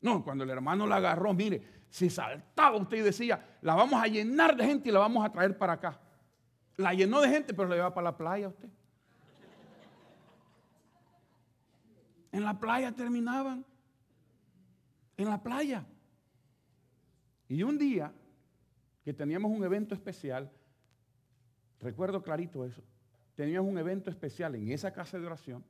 No, 0.00 0.24
cuando 0.24 0.44
el 0.44 0.50
hermano 0.50 0.86
la 0.86 0.96
agarró, 0.96 1.32
mire, 1.32 1.62
si 1.90 2.10
saltaba 2.10 2.76
usted 2.76 2.98
y 2.98 3.02
decía, 3.02 3.58
la 3.62 3.74
vamos 3.74 4.02
a 4.02 4.06
llenar 4.06 4.56
de 4.56 4.64
gente 4.64 4.88
y 4.88 4.92
la 4.92 5.00
vamos 5.00 5.24
a 5.24 5.32
traer 5.32 5.56
para 5.56 5.74
acá. 5.74 6.00
La 6.78 6.94
llenó 6.94 7.20
de 7.20 7.28
gente, 7.28 7.52
pero 7.52 7.68
la 7.68 7.74
lleva 7.74 7.92
para 7.92 8.06
la 8.06 8.16
playa 8.16 8.48
usted. 8.48 8.68
En 12.30 12.44
la 12.44 12.58
playa 12.58 12.92
terminaban. 12.92 13.66
En 15.16 15.28
la 15.28 15.42
playa. 15.42 15.84
Y 17.48 17.64
un 17.64 17.76
día 17.78 18.12
que 19.02 19.12
teníamos 19.12 19.50
un 19.50 19.64
evento 19.64 19.92
especial, 19.92 20.52
recuerdo 21.80 22.22
clarito 22.22 22.64
eso, 22.64 22.82
teníamos 23.34 23.68
un 23.70 23.78
evento 23.78 24.08
especial 24.08 24.54
en 24.54 24.70
esa 24.70 24.92
casa 24.92 25.18
de 25.18 25.26
oración, 25.26 25.64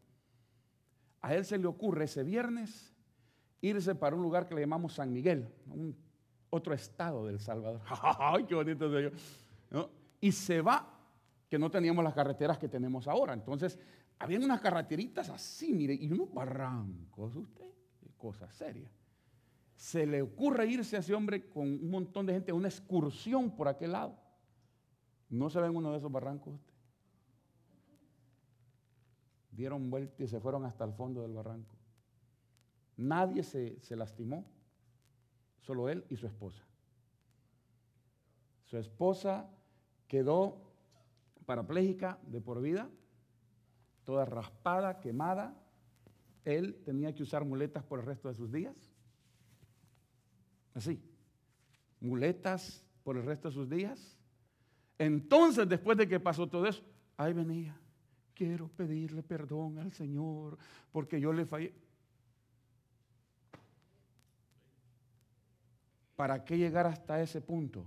a 1.23 1.35
él 1.35 1.45
se 1.45 1.57
le 1.57 1.67
ocurre 1.67 2.05
ese 2.05 2.23
viernes 2.23 2.95
irse 3.63 3.95
para 3.95 4.15
un 4.15 4.23
lugar 4.23 4.47
que 4.47 4.55
le 4.55 4.61
llamamos 4.61 4.95
San 4.95 5.13
Miguel, 5.13 5.49
un, 5.71 5.97
otro 6.51 6.75
estado 6.75 7.27
del 7.27 7.41
Salvador. 7.41 7.81
¡Ay, 8.19 8.45
qué 8.45 8.55
bonito. 8.55 8.91
Y 10.21 10.33
se 10.33 10.61
va 10.61 10.98
que 11.49 11.59
no 11.59 11.71
teníamos 11.71 12.05
las 12.05 12.15
carreteras 12.15 12.59
que 12.59 12.69
tenemos 12.69 13.09
ahora. 13.09 13.33
Entonces, 13.33 13.79
había 14.19 14.39
unas 14.39 14.61
carreteritas 14.61 15.31
así, 15.31 15.73
mire, 15.73 15.95
y 15.95 16.11
unos 16.11 16.33
barrancos, 16.33 17.35
usted, 17.37 17.71
cosa 18.17 18.51
seria. 18.51 18.91
Se 19.75 20.07
le 20.07 20.23
ocurre 20.23 20.67
irse 20.67 20.97
a 20.97 21.01
ese 21.01 21.15
hombre 21.15 21.49
con 21.49 21.67
un 21.67 21.91
montón 21.91 22.27
de 22.27 22.35
gente 22.35 22.51
a 22.51 22.55
una 22.55 22.69
excursión 22.69 23.55
por 23.55 23.69
aquel 23.69 23.93
lado. 23.93 24.19
¿No 25.31 25.49
se 25.49 25.61
ven 25.61 25.75
uno 25.75 25.93
de 25.93 25.99
esos 25.99 26.11
barrancos 26.11 26.55
usted? 26.55 26.75
Dieron 29.53 29.89
vuelta 29.89 30.23
y 30.23 30.27
se 30.27 30.41
fueron 30.41 30.65
hasta 30.65 30.85
el 30.85 30.93
fondo 30.93 31.23
del 31.23 31.33
barranco. 31.33 31.75
Nadie 32.97 33.43
se, 33.43 33.81
se 33.81 33.95
lastimó, 33.95 34.45
solo 35.61 35.89
él 35.89 36.05
y 36.09 36.17
su 36.17 36.27
esposa. 36.27 36.65
Su 38.65 38.77
esposa 38.77 39.49
quedó 40.09 40.68
parapléjica 41.49 42.19
de 42.27 42.43
por 42.43 42.61
vida, 42.61 42.91
toda 44.05 44.27
raspada, 44.27 45.01
quemada. 45.01 45.57
Él 46.45 46.83
tenía 46.85 47.15
que 47.15 47.23
usar 47.23 47.47
muletas 47.47 47.83
por 47.85 48.01
el 48.01 48.05
resto 48.05 48.29
de 48.29 48.35
sus 48.35 48.53
días. 48.53 48.77
Así, 50.75 51.03
muletas 52.01 52.85
por 53.03 53.17
el 53.17 53.25
resto 53.25 53.49
de 53.49 53.55
sus 53.55 53.67
días. 53.67 54.19
Entonces, 54.99 55.67
después 55.67 55.97
de 55.97 56.07
que 56.07 56.21
pasó 56.21 56.47
todo 56.47 56.67
eso, 56.67 56.83
ahí 57.17 57.33
venía, 57.33 57.75
quiero 58.35 58.69
pedirle 58.69 59.23
perdón 59.23 59.79
al 59.79 59.91
Señor 59.93 60.59
porque 60.93 61.19
yo 61.19 61.33
le 61.33 61.47
fallé. 61.47 61.73
¿Para 66.15 66.45
qué 66.45 66.59
llegar 66.59 66.87
hasta 66.87 67.23
ese 67.23 67.41
punto? 67.41 67.87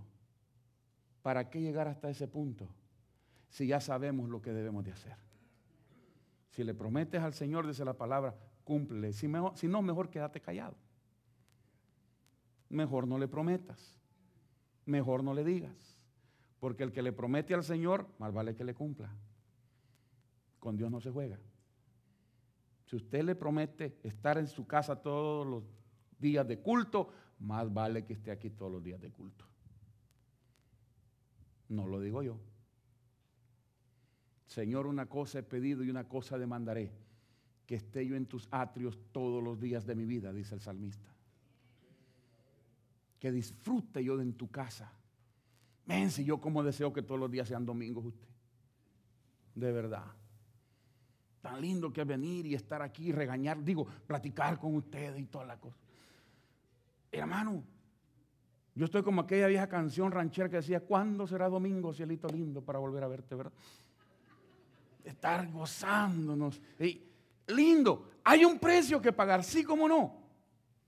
¿Para 1.22 1.48
qué 1.52 1.62
llegar 1.62 1.88
hasta 1.88 2.10
ese 2.10 2.28
punto? 2.28 2.68
Si 3.52 3.68
ya 3.68 3.82
sabemos 3.82 4.30
lo 4.30 4.42
que 4.42 4.54
debemos 4.54 4.84
de 4.86 4.94
hacer. 4.94 5.16
Si 6.50 6.64
le 6.64 6.74
prometes 6.74 7.22
al 7.22 7.34
Señor, 7.34 7.68
dice 7.68 7.84
la 7.84 7.94
palabra, 7.94 8.34
cúmplele. 8.64 9.12
Si, 9.12 9.30
si 9.56 9.68
no, 9.68 9.82
mejor 9.82 10.10
quédate 10.10 10.40
callado. 10.40 10.76
Mejor 12.70 13.08
no 13.08 13.20
le 13.20 13.28
prometas. 13.28 14.00
Mejor 14.86 15.24
no 15.24 15.34
le 15.34 15.44
digas. 15.44 15.98
Porque 16.62 16.84
el 16.84 16.94
que 16.94 17.02
le 17.02 17.12
promete 17.12 17.54
al 17.54 17.64
Señor, 17.64 18.08
más 18.20 18.34
vale 18.34 18.56
que 18.56 18.64
le 18.64 18.74
cumpla. 18.74 19.14
Con 20.60 20.78
Dios 20.78 20.90
no 20.90 21.02
se 21.02 21.12
juega. 21.12 21.38
Si 22.86 22.96
usted 22.96 23.24
le 23.24 23.36
promete 23.36 24.00
estar 24.04 24.38
en 24.38 24.48
su 24.48 24.66
casa 24.66 24.96
todos 24.96 25.46
los 25.46 25.64
días 26.20 26.48
de 26.48 26.60
culto, 26.60 27.12
más 27.40 27.72
vale 27.74 28.06
que 28.06 28.14
esté 28.14 28.32
aquí 28.32 28.50
todos 28.50 28.72
los 28.72 28.84
días 28.84 29.02
de 29.02 29.12
culto. 29.12 29.46
No 31.68 31.86
lo 31.86 32.00
digo 32.00 32.24
yo. 32.24 32.40
Señor, 34.52 34.86
una 34.86 35.06
cosa 35.06 35.40
he 35.40 35.44
pedido 35.44 35.82
y 35.82 35.90
una 35.90 36.10
cosa 36.10 36.38
demandaré, 36.38 36.92
que 37.66 37.76
esté 37.76 38.06
yo 38.06 38.18
en 38.18 38.26
tus 38.26 38.50
atrios 38.52 39.00
todos 39.14 39.42
los 39.42 39.58
días 39.62 39.86
de 39.86 39.96
mi 39.96 40.04
vida, 40.04 40.34
dice 40.34 40.56
el 40.56 40.60
salmista. 40.60 41.10
Que 43.18 43.32
disfrute 43.32 44.04
yo 44.04 44.18
de 44.18 44.24
en 44.24 44.34
tu 44.34 44.52
casa. 44.52 44.92
Ven, 45.86 46.12
si 46.12 46.26
yo 46.26 46.42
como 46.42 46.64
deseo 46.64 46.92
que 46.92 47.02
todos 47.02 47.18
los 47.18 47.32
días 47.32 47.48
sean 47.48 47.66
domingos 47.66 48.08
usted. 48.08 48.28
De 49.56 49.72
verdad. 49.72 50.04
Tan 51.40 51.62
lindo 51.62 51.94
que 51.94 52.04
venir 52.04 52.46
y 52.46 52.54
estar 52.54 52.82
aquí 52.82 53.08
y 53.08 53.12
regañar, 53.14 53.64
digo, 53.64 53.88
platicar 54.06 54.60
con 54.60 54.76
ustedes 54.76 55.18
y 55.18 55.28
toda 55.28 55.46
la 55.46 55.58
cosa. 55.58 55.78
Hermano, 57.10 57.64
yo 58.76 58.84
estoy 58.84 59.02
como 59.02 59.22
aquella 59.22 59.48
vieja 59.48 59.70
canción 59.70 60.12
ranchera 60.12 60.50
que 60.50 60.58
decía, 60.58 60.82
¿cuándo 60.82 61.26
será 61.26 61.48
domingo, 61.48 61.94
cielito 61.94 62.28
lindo, 62.28 62.62
para 62.62 62.80
volver 62.80 63.06
a 63.06 63.08
verte, 63.08 63.34
verdad? 63.34 63.54
Estar 65.04 65.50
gozándonos. 65.52 66.62
Y 66.80 67.02
lindo. 67.48 68.12
Hay 68.24 68.46
un 68.46 68.60
precio 68.60 69.02
que 69.02 69.12
pagar, 69.12 69.44
sí 69.44 69.64
como 69.64 69.88
no. 69.88 70.22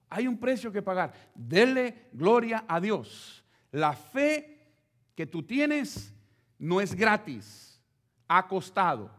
Hay 0.09 0.27
un 0.27 0.37
precio 0.37 0.71
que 0.71 0.81
pagar. 0.81 1.13
Dele 1.33 2.09
gloria 2.13 2.65
a 2.67 2.79
Dios. 2.79 3.43
La 3.71 3.93
fe 3.93 4.71
que 5.15 5.25
tú 5.25 5.43
tienes 5.43 6.13
no 6.59 6.79
es 6.79 6.93
gratis. 6.93 7.81
Ha 8.27 8.47
costado. 8.47 9.11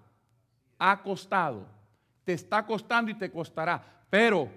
Ha 0.78 1.02
costado. 1.02 1.66
Te 2.24 2.32
está 2.32 2.64
costando 2.64 3.10
y 3.10 3.14
te 3.14 3.30
costará. 3.30 4.04
Pero 4.08 4.48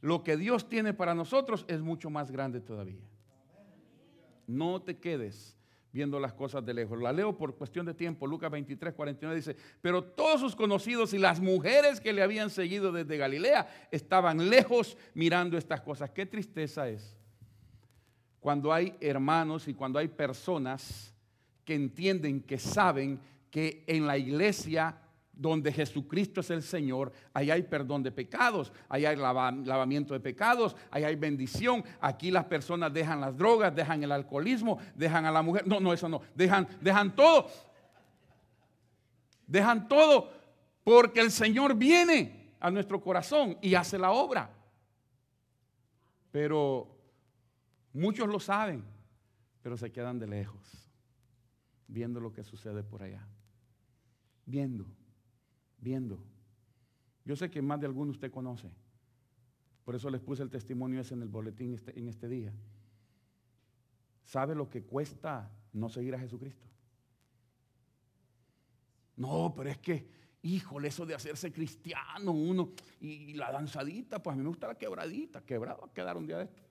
lo 0.00 0.22
que 0.22 0.36
Dios 0.36 0.68
tiene 0.68 0.92
para 0.92 1.14
nosotros 1.14 1.64
es 1.66 1.80
mucho 1.80 2.10
más 2.10 2.30
grande 2.30 2.60
todavía. 2.60 3.00
No 4.46 4.82
te 4.82 4.98
quedes 4.98 5.56
viendo 5.94 6.18
las 6.18 6.32
cosas 6.32 6.66
de 6.66 6.74
lejos. 6.74 7.00
La 7.00 7.12
leo 7.12 7.38
por 7.38 7.54
cuestión 7.54 7.86
de 7.86 7.94
tiempo. 7.94 8.26
Lucas 8.26 8.50
23, 8.50 8.94
49 8.94 9.36
dice, 9.36 9.56
pero 9.80 10.02
todos 10.02 10.40
sus 10.40 10.56
conocidos 10.56 11.14
y 11.14 11.18
las 11.18 11.38
mujeres 11.38 12.00
que 12.00 12.12
le 12.12 12.20
habían 12.20 12.50
seguido 12.50 12.90
desde 12.90 13.16
Galilea 13.16 13.68
estaban 13.92 14.50
lejos 14.50 14.98
mirando 15.14 15.56
estas 15.56 15.80
cosas. 15.82 16.10
Qué 16.10 16.26
tristeza 16.26 16.88
es 16.88 17.16
cuando 18.40 18.72
hay 18.72 18.96
hermanos 19.00 19.68
y 19.68 19.74
cuando 19.74 20.00
hay 20.00 20.08
personas 20.08 21.14
que 21.64 21.76
entienden, 21.76 22.42
que 22.42 22.58
saben 22.58 23.20
que 23.48 23.84
en 23.86 24.08
la 24.08 24.18
iglesia 24.18 24.98
donde 25.36 25.72
Jesucristo 25.72 26.40
es 26.40 26.50
el 26.50 26.62
Señor, 26.62 27.12
ahí 27.32 27.50
hay 27.50 27.62
perdón 27.62 28.02
de 28.02 28.12
pecados, 28.12 28.72
ahí 28.88 29.04
hay 29.04 29.16
lavamiento 29.16 30.14
de 30.14 30.20
pecados, 30.20 30.76
ahí 30.90 31.04
hay 31.04 31.16
bendición. 31.16 31.84
Aquí 32.00 32.30
las 32.30 32.44
personas 32.44 32.92
dejan 32.92 33.20
las 33.20 33.36
drogas, 33.36 33.74
dejan 33.74 34.02
el 34.02 34.12
alcoholismo, 34.12 34.78
dejan 34.94 35.26
a 35.26 35.32
la 35.32 35.42
mujer. 35.42 35.66
No, 35.66 35.80
no, 35.80 35.92
eso 35.92 36.08
no. 36.08 36.22
Dejan, 36.34 36.68
dejan 36.80 37.14
todo. 37.14 37.48
Dejan 39.46 39.88
todo 39.88 40.30
porque 40.84 41.20
el 41.20 41.30
Señor 41.30 41.74
viene 41.74 42.54
a 42.60 42.70
nuestro 42.70 43.00
corazón 43.00 43.58
y 43.60 43.74
hace 43.74 43.98
la 43.98 44.12
obra. 44.12 44.50
Pero 46.30 46.96
muchos 47.92 48.28
lo 48.28 48.40
saben, 48.40 48.84
pero 49.62 49.76
se 49.76 49.92
quedan 49.92 50.18
de 50.18 50.26
lejos, 50.26 50.90
viendo 51.86 52.20
lo 52.20 52.32
que 52.32 52.44
sucede 52.44 52.82
por 52.82 53.02
allá. 53.02 53.26
Viendo 54.46 54.86
viendo. 55.84 56.18
Yo 57.24 57.36
sé 57.36 57.50
que 57.50 57.62
más 57.62 57.78
de 57.78 57.86
alguno 57.86 58.10
usted 58.10 58.32
conoce. 58.32 58.70
Por 59.84 59.94
eso 59.94 60.10
les 60.10 60.20
puse 60.20 60.42
el 60.42 60.50
testimonio 60.50 61.00
ese 61.00 61.14
en 61.14 61.22
el 61.22 61.28
boletín 61.28 61.74
este, 61.74 61.96
en 61.98 62.08
este 62.08 62.26
día. 62.26 62.52
¿Sabe 64.24 64.54
lo 64.54 64.68
que 64.68 64.82
cuesta 64.82 65.50
no 65.74 65.88
seguir 65.90 66.14
a 66.14 66.18
Jesucristo? 66.18 66.66
No, 69.16 69.52
pero 69.54 69.70
es 69.70 69.78
que, 69.78 70.08
híjole, 70.42 70.88
eso 70.88 71.04
de 71.06 71.14
hacerse 71.14 71.52
cristiano 71.52 72.32
uno 72.32 72.72
y, 73.00 73.34
la 73.34 73.52
danzadita, 73.52 74.22
pues 74.22 74.34
a 74.34 74.36
mí 74.36 74.42
me 74.42 74.48
gusta 74.48 74.66
la 74.66 74.78
quebradita. 74.78 75.44
Quebrado 75.44 75.84
a 75.84 75.92
quedar 75.92 76.16
un 76.16 76.26
día 76.26 76.38
de 76.38 76.44
esto. 76.44 76.62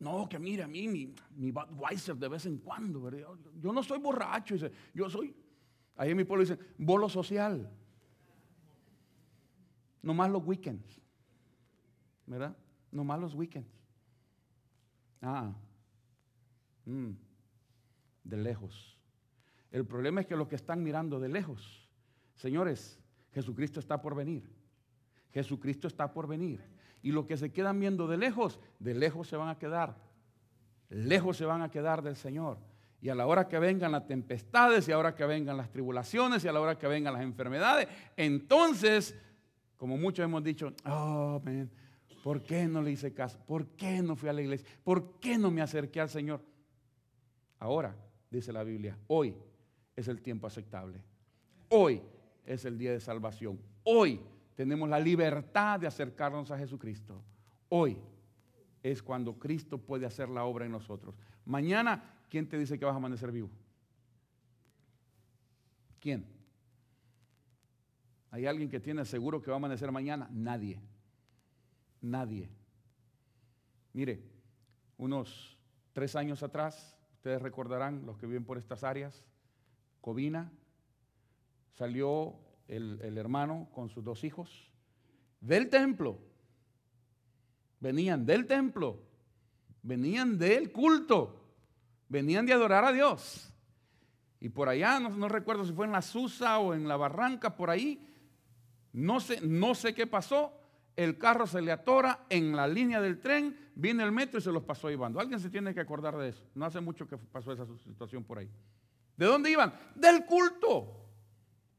No, 0.00 0.28
que 0.28 0.38
mire, 0.38 0.64
a 0.64 0.68
mí 0.68 0.88
mi, 0.88 1.14
mi 1.36 1.52
Budweiser 1.52 2.16
de 2.16 2.28
vez 2.28 2.46
en 2.46 2.58
cuando. 2.58 3.08
Yo 3.60 3.72
no 3.72 3.82
soy 3.84 3.98
borracho, 4.00 4.56
yo 4.92 5.08
soy 5.08 5.32
Ahí 5.96 6.10
en 6.10 6.16
mi 6.16 6.24
pueblo 6.24 6.42
dicen, 6.44 6.58
bolo 6.78 7.08
social. 7.08 7.70
No 10.02 10.14
más 10.14 10.30
los 10.30 10.44
weekends. 10.44 11.00
¿Verdad? 12.26 12.56
No 12.90 13.04
más 13.04 13.20
los 13.20 13.34
weekends. 13.34 13.70
Ah. 15.20 15.52
Mm. 16.84 17.12
De 18.24 18.36
lejos. 18.36 18.98
El 19.70 19.86
problema 19.86 20.20
es 20.20 20.26
que 20.26 20.36
los 20.36 20.48
que 20.48 20.56
están 20.56 20.82
mirando 20.82 21.18
de 21.18 21.28
lejos, 21.28 21.88
señores, 22.36 23.00
Jesucristo 23.32 23.80
está 23.80 24.00
por 24.02 24.14
venir. 24.14 24.44
Jesucristo 25.32 25.88
está 25.88 26.12
por 26.12 26.26
venir. 26.26 26.60
Y 27.02 27.10
los 27.10 27.26
que 27.26 27.36
se 27.36 27.52
quedan 27.52 27.80
viendo 27.80 28.06
de 28.06 28.16
lejos, 28.16 28.60
de 28.78 28.94
lejos 28.94 29.28
se 29.28 29.36
van 29.36 29.48
a 29.48 29.58
quedar. 29.58 29.96
Lejos 30.88 31.38
se 31.38 31.46
van 31.46 31.62
a 31.62 31.70
quedar 31.70 32.02
del 32.02 32.16
Señor. 32.16 32.58
Y 33.02 33.08
a 33.08 33.16
la 33.16 33.26
hora 33.26 33.48
que 33.48 33.58
vengan 33.58 33.90
las 33.90 34.06
tempestades, 34.06 34.86
y 34.86 34.92
a 34.92 34.94
la 34.94 35.00
hora 35.00 35.14
que 35.16 35.26
vengan 35.26 35.56
las 35.56 35.70
tribulaciones, 35.72 36.44
y 36.44 36.48
a 36.48 36.52
la 36.52 36.60
hora 36.60 36.78
que 36.78 36.86
vengan 36.86 37.12
las 37.12 37.22
enfermedades, 37.22 37.88
entonces, 38.16 39.18
como 39.76 39.96
muchos 39.96 40.24
hemos 40.24 40.44
dicho, 40.44 40.72
oh, 40.86 41.42
¿por 42.22 42.44
qué 42.44 42.68
no 42.68 42.80
le 42.80 42.92
hice 42.92 43.12
caso? 43.12 43.40
¿Por 43.44 43.66
qué 43.70 44.00
no 44.02 44.14
fui 44.14 44.28
a 44.28 44.32
la 44.32 44.40
iglesia? 44.40 44.68
¿Por 44.84 45.18
qué 45.18 45.36
no 45.36 45.50
me 45.50 45.60
acerqué 45.60 46.00
al 46.00 46.10
Señor? 46.10 46.40
Ahora, 47.58 47.92
dice 48.30 48.52
la 48.52 48.62
Biblia, 48.62 48.96
hoy 49.08 49.34
es 49.96 50.06
el 50.06 50.22
tiempo 50.22 50.46
aceptable. 50.46 51.02
Hoy 51.70 52.00
es 52.46 52.64
el 52.64 52.78
día 52.78 52.92
de 52.92 53.00
salvación. 53.00 53.58
Hoy 53.82 54.20
tenemos 54.54 54.88
la 54.88 55.00
libertad 55.00 55.80
de 55.80 55.88
acercarnos 55.88 56.52
a 56.52 56.58
Jesucristo. 56.58 57.20
Hoy 57.68 57.98
es 58.80 59.02
cuando 59.02 59.36
Cristo 59.40 59.78
puede 59.78 60.06
hacer 60.06 60.28
la 60.28 60.44
obra 60.44 60.66
en 60.66 60.72
nosotros. 60.72 61.16
Mañana 61.44 62.20
¿quién 62.32 62.48
te 62.48 62.56
dice 62.56 62.78
que 62.78 62.86
vas 62.86 62.94
a 62.94 62.96
amanecer 62.96 63.30
vivo? 63.30 63.50
¿Quién? 66.00 66.24
¿Hay 68.30 68.46
alguien 68.46 68.70
que 68.70 68.80
tiene 68.80 69.04
seguro 69.04 69.42
que 69.42 69.50
va 69.50 69.56
a 69.56 69.58
amanecer 69.58 69.92
mañana? 69.92 70.30
Nadie. 70.32 70.80
Nadie. 72.00 72.48
Mire, 73.92 74.24
unos 74.96 75.58
tres 75.92 76.16
años 76.16 76.42
atrás, 76.42 76.98
ustedes 77.16 77.42
recordarán, 77.42 78.06
los 78.06 78.16
que 78.16 78.26
viven 78.26 78.46
por 78.46 78.56
estas 78.56 78.82
áreas, 78.82 79.26
Covina, 80.00 80.50
salió 81.72 82.34
el, 82.66 82.98
el 83.02 83.18
hermano 83.18 83.68
con 83.74 83.90
sus 83.90 84.02
dos 84.02 84.24
hijos 84.24 84.72
del 85.42 85.68
templo. 85.68 86.18
Venían 87.78 88.24
del 88.24 88.46
templo, 88.46 89.02
venían 89.82 90.38
del 90.38 90.72
culto 90.72 91.41
Venían 92.12 92.44
de 92.44 92.52
adorar 92.52 92.84
a 92.84 92.92
Dios. 92.92 93.50
Y 94.38 94.50
por 94.50 94.68
allá, 94.68 95.00
no, 95.00 95.28
recuerdo 95.30 95.64
si 95.64 95.72
fue 95.72 95.86
en 95.86 95.92
la 95.92 96.02
Susa 96.02 96.58
o 96.58 96.74
en 96.74 96.86
la 96.86 96.98
Barranca, 96.98 97.56
por 97.56 97.70
ahí, 97.70 98.06
no 98.92 99.18
sé, 99.18 99.40
no 99.40 99.74
sé 99.74 99.94
qué 99.94 100.06
pasó. 100.06 100.52
El 100.94 101.16
carro 101.16 101.46
se 101.46 101.62
le 101.62 101.72
atora 101.72 102.26
en 102.28 102.54
la 102.54 102.68
línea 102.68 103.00
del 103.00 103.18
tren, 103.18 103.56
viene 103.74 104.02
el 104.04 104.12
metro 104.12 104.38
y 104.38 104.42
se 104.42 104.52
los 104.52 104.62
pasó 104.62 104.90
llevando. 104.90 105.20
Alguien 105.20 105.40
se 105.40 105.48
tiene 105.48 105.72
que 105.72 105.80
acordar 105.80 106.14
de 106.18 106.28
eso. 106.28 106.44
No 106.54 106.66
hace 106.66 106.82
mucho 106.82 107.08
que 107.08 107.16
pasó 107.16 107.50
esa 107.50 107.64
situación 107.78 108.22
por 108.24 108.40
ahí. 108.40 108.50
¿De 109.16 109.24
dónde 109.24 109.50
iban? 109.50 109.72
Del 109.94 110.26
culto. 110.26 110.98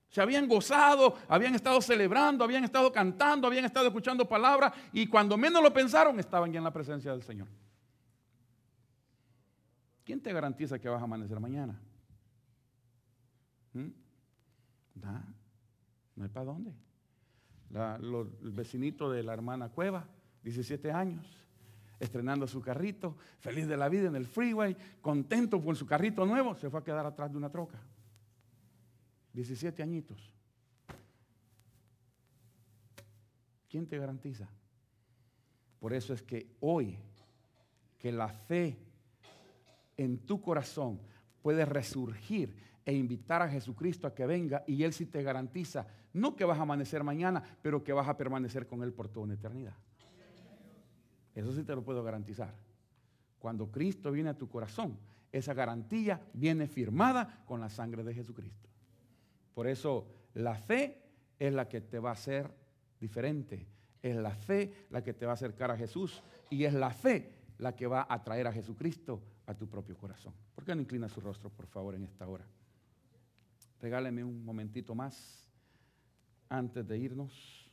Se 0.09 0.19
habían 0.19 0.47
gozado, 0.47 1.15
habían 1.27 1.53
estado 1.53 1.79
celebrando, 1.79 2.43
habían 2.43 2.63
estado 2.63 2.91
cantando, 2.91 3.45
habían 3.45 3.65
estado 3.65 3.85
escuchando 3.85 4.27
palabras 4.27 4.73
y 4.93 5.05
cuando 5.05 5.37
menos 5.37 5.61
lo 5.61 5.71
pensaron 5.71 6.19
estaban 6.19 6.51
ya 6.51 6.57
en 6.57 6.63
la 6.63 6.73
presencia 6.73 7.11
del 7.11 7.21
Señor. 7.21 7.47
¿Quién 10.03 10.21
te 10.21 10.33
garantiza 10.33 10.79
que 10.79 10.89
vas 10.89 11.01
a 11.01 11.05
amanecer 11.05 11.39
mañana? 11.39 11.79
¿Mm? 13.73 13.87
No 16.15 16.23
hay 16.23 16.29
para 16.29 16.45
dónde. 16.45 16.73
el 17.71 18.51
vecinito 18.51 19.09
de 19.09 19.23
la 19.23 19.33
hermana 19.33 19.69
Cueva, 19.69 20.07
17 20.43 20.91
años, 20.91 21.25
estrenando 21.99 22.47
su 22.47 22.61
carrito, 22.61 23.17
feliz 23.39 23.67
de 23.67 23.77
la 23.77 23.89
vida 23.89 24.07
en 24.07 24.15
el 24.15 24.27
freeway, 24.27 24.75
contento 25.01 25.61
con 25.63 25.75
su 25.75 25.85
carrito 25.85 26.25
nuevo, 26.25 26.55
se 26.55 26.69
fue 26.69 26.81
a 26.81 26.83
quedar 26.83 27.05
atrás 27.05 27.31
de 27.31 27.37
una 27.37 27.49
troca. 27.49 27.79
17 29.33 29.81
añitos. 29.81 30.31
¿Quién 33.69 33.87
te 33.87 33.97
garantiza? 33.97 34.47
Por 35.79 35.93
eso 35.93 36.13
es 36.13 36.21
que 36.21 36.55
hoy, 36.59 36.97
que 37.97 38.11
la 38.11 38.29
fe 38.29 38.77
en 39.97 40.19
tu 40.19 40.41
corazón 40.41 40.99
puede 41.41 41.65
resurgir 41.65 42.55
e 42.85 42.93
invitar 42.93 43.41
a 43.41 43.49
Jesucristo 43.49 44.07
a 44.07 44.13
que 44.13 44.25
venga 44.25 44.63
y 44.67 44.83
Él 44.83 44.93
sí 44.93 45.05
te 45.05 45.23
garantiza, 45.23 45.87
no 46.13 46.35
que 46.35 46.45
vas 46.45 46.59
a 46.59 46.63
amanecer 46.63 47.03
mañana, 47.03 47.43
pero 47.61 47.83
que 47.83 47.93
vas 47.93 48.07
a 48.07 48.17
permanecer 48.17 48.67
con 48.67 48.83
Él 48.83 48.93
por 48.93 49.07
toda 49.07 49.25
una 49.25 49.33
eternidad. 49.35 49.75
Eso 51.35 51.51
sí 51.53 51.63
te 51.63 51.75
lo 51.75 51.83
puedo 51.83 52.03
garantizar. 52.03 52.53
Cuando 53.39 53.71
Cristo 53.71 54.11
viene 54.11 54.29
a 54.29 54.37
tu 54.37 54.47
corazón, 54.47 54.97
esa 55.31 55.53
garantía 55.53 56.21
viene 56.33 56.67
firmada 56.67 57.43
con 57.45 57.59
la 57.59 57.69
sangre 57.69 58.03
de 58.03 58.13
Jesucristo. 58.13 58.69
Por 59.53 59.67
eso 59.67 60.07
la 60.35 60.55
fe 60.55 61.01
es 61.39 61.53
la 61.53 61.67
que 61.67 61.81
te 61.81 61.99
va 61.99 62.11
a 62.11 62.13
hacer 62.13 62.53
diferente. 62.99 63.67
Es 64.01 64.15
la 64.15 64.31
fe 64.31 64.87
la 64.89 65.03
que 65.03 65.13
te 65.13 65.25
va 65.25 65.31
a 65.31 65.35
acercar 65.35 65.71
a 65.71 65.77
Jesús 65.77 66.23
y 66.49 66.65
es 66.65 66.73
la 66.73 66.91
fe 66.91 67.31
la 67.57 67.75
que 67.75 67.87
va 67.87 68.05
a 68.07 68.23
traer 68.23 68.47
a 68.47 68.53
Jesucristo 68.53 69.21
a 69.45 69.53
tu 69.53 69.67
propio 69.67 69.97
corazón. 69.97 70.33
¿Por 70.55 70.63
qué 70.63 70.75
no 70.75 70.81
inclina 70.81 71.09
su 71.09 71.21
rostro, 71.21 71.49
por 71.49 71.67
favor, 71.67 71.95
en 71.95 72.03
esta 72.03 72.27
hora? 72.27 72.45
Regáleme 73.81 74.23
un 74.23 74.45
momentito 74.45 74.95
más 74.95 75.49
antes 76.49 76.87
de 76.87 76.97
irnos. 76.97 77.69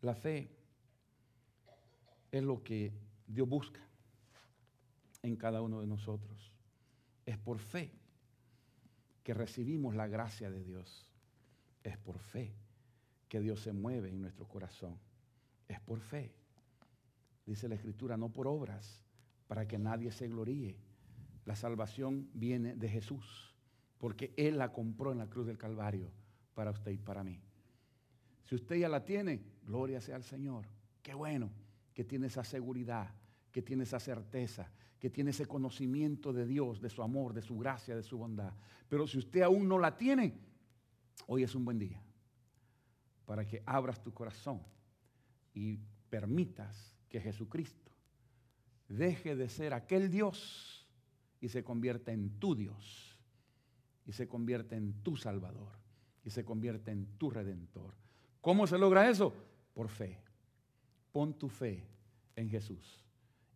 La 0.00 0.14
fe 0.14 0.50
es 2.30 2.42
lo 2.42 2.62
que 2.62 2.92
Dios 3.26 3.48
busca 3.48 3.80
en 5.22 5.36
cada 5.36 5.60
uno 5.60 5.80
de 5.80 5.86
nosotros. 5.86 6.52
Es 7.26 7.36
por 7.36 7.58
fe. 7.58 7.92
que 9.22 9.34
recibimos 9.34 9.94
la 9.94 10.08
gracia 10.08 10.50
de 10.50 10.64
Dios. 10.64 11.06
Es 11.84 11.98
por 11.98 12.18
fe 12.18 12.54
que 13.28 13.38
Dios 13.38 13.60
se 13.60 13.72
mueve 13.72 14.08
en 14.08 14.22
nuestro 14.22 14.48
corazón. 14.48 14.98
Es 15.68 15.78
por 15.80 16.00
fe. 16.00 16.39
Dice 17.50 17.68
la 17.68 17.74
Escritura, 17.74 18.16
no 18.16 18.28
por 18.28 18.46
obras, 18.46 19.02
para 19.48 19.66
que 19.66 19.76
nadie 19.76 20.12
se 20.12 20.28
gloríe. 20.28 20.76
La 21.44 21.56
salvación 21.56 22.30
viene 22.32 22.76
de 22.76 22.88
Jesús, 22.88 23.56
porque 23.98 24.32
Él 24.36 24.56
la 24.56 24.72
compró 24.72 25.10
en 25.10 25.18
la 25.18 25.26
cruz 25.26 25.48
del 25.48 25.58
Calvario 25.58 26.12
para 26.54 26.70
usted 26.70 26.92
y 26.92 26.98
para 26.98 27.24
mí. 27.24 27.42
Si 28.44 28.54
usted 28.54 28.76
ya 28.76 28.88
la 28.88 29.04
tiene, 29.04 29.42
gloria 29.66 30.00
sea 30.00 30.14
al 30.14 30.22
Señor. 30.22 30.64
Qué 31.02 31.12
bueno 31.12 31.50
que 31.92 32.04
tiene 32.04 32.28
esa 32.28 32.44
seguridad, 32.44 33.12
que 33.50 33.62
tiene 33.62 33.82
esa 33.82 33.98
certeza, 33.98 34.70
que 35.00 35.10
tiene 35.10 35.30
ese 35.30 35.46
conocimiento 35.46 36.32
de 36.32 36.46
Dios, 36.46 36.80
de 36.80 36.88
su 36.88 37.02
amor, 37.02 37.34
de 37.34 37.42
su 37.42 37.58
gracia, 37.58 37.96
de 37.96 38.04
su 38.04 38.16
bondad. 38.16 38.52
Pero 38.88 39.08
si 39.08 39.18
usted 39.18 39.42
aún 39.42 39.66
no 39.66 39.76
la 39.76 39.96
tiene, 39.96 40.38
hoy 41.26 41.42
es 41.42 41.52
un 41.56 41.64
buen 41.64 41.80
día 41.80 42.00
para 43.26 43.44
que 43.44 43.60
abras 43.66 44.00
tu 44.00 44.14
corazón 44.14 44.62
y 45.52 45.80
permitas 46.08 46.99
que 47.10 47.20
Jesucristo 47.20 47.90
deje 48.88 49.36
de 49.36 49.48
ser 49.48 49.74
aquel 49.74 50.10
Dios 50.10 50.88
y 51.40 51.48
se 51.48 51.62
convierta 51.62 52.12
en 52.12 52.38
tu 52.38 52.54
Dios 52.54 53.18
y 54.06 54.12
se 54.12 54.26
convierta 54.26 54.76
en 54.76 55.02
tu 55.02 55.16
Salvador 55.16 55.72
y 56.24 56.30
se 56.30 56.44
convierta 56.44 56.90
en 56.90 57.06
tu 57.18 57.30
Redentor. 57.30 57.94
¿Cómo 58.40 58.66
se 58.66 58.78
logra 58.78 59.10
eso? 59.10 59.34
Por 59.74 59.88
fe. 59.88 60.18
Pon 61.12 61.34
tu 61.34 61.48
fe 61.48 61.86
en 62.36 62.48
Jesús 62.48 63.04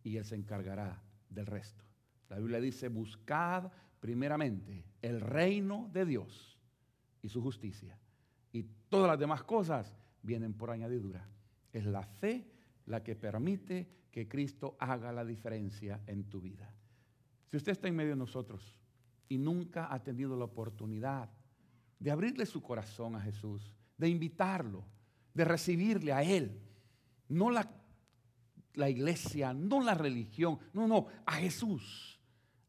y 0.03 0.17
Él 0.17 0.25
se 0.25 0.35
encargará 0.35 1.01
del 1.29 1.45
resto. 1.45 1.83
La 2.29 2.37
Biblia 2.37 2.59
dice, 2.59 2.89
buscad 2.89 3.71
primeramente 3.99 4.85
el 5.01 5.21
reino 5.21 5.89
de 5.93 6.05
Dios 6.05 6.59
y 7.21 7.29
su 7.29 7.41
justicia. 7.41 7.97
Y 8.51 8.63
todas 8.89 9.07
las 9.07 9.19
demás 9.19 9.43
cosas 9.43 9.93
vienen 10.21 10.53
por 10.53 10.69
añadidura. 10.69 11.27
Es 11.71 11.85
la 11.85 12.03
fe 12.03 12.54
la 12.85 13.03
que 13.03 13.15
permite 13.15 13.87
que 14.11 14.27
Cristo 14.27 14.77
haga 14.79 15.11
la 15.11 15.25
diferencia 15.25 16.01
en 16.07 16.25
tu 16.29 16.39
vida. 16.39 16.73
Si 17.49 17.57
usted 17.57 17.73
está 17.73 17.87
en 17.87 17.95
medio 17.95 18.11
de 18.11 18.17
nosotros 18.17 18.79
y 19.27 19.37
nunca 19.37 19.93
ha 19.93 20.01
tenido 20.03 20.37
la 20.37 20.45
oportunidad 20.45 21.29
de 21.99 22.11
abrirle 22.11 22.45
su 22.45 22.61
corazón 22.61 23.15
a 23.15 23.21
Jesús, 23.21 23.75
de 23.97 24.09
invitarlo, 24.09 24.85
de 25.33 25.45
recibirle 25.45 26.13
a 26.13 26.23
Él, 26.23 26.61
no 27.29 27.49
la, 27.49 27.69
la 28.73 28.89
iglesia, 28.89 29.53
no 29.53 29.81
la 29.81 29.93
religión, 29.93 30.59
no, 30.73 30.87
no, 30.87 31.07
a 31.25 31.33
Jesús, 31.33 32.19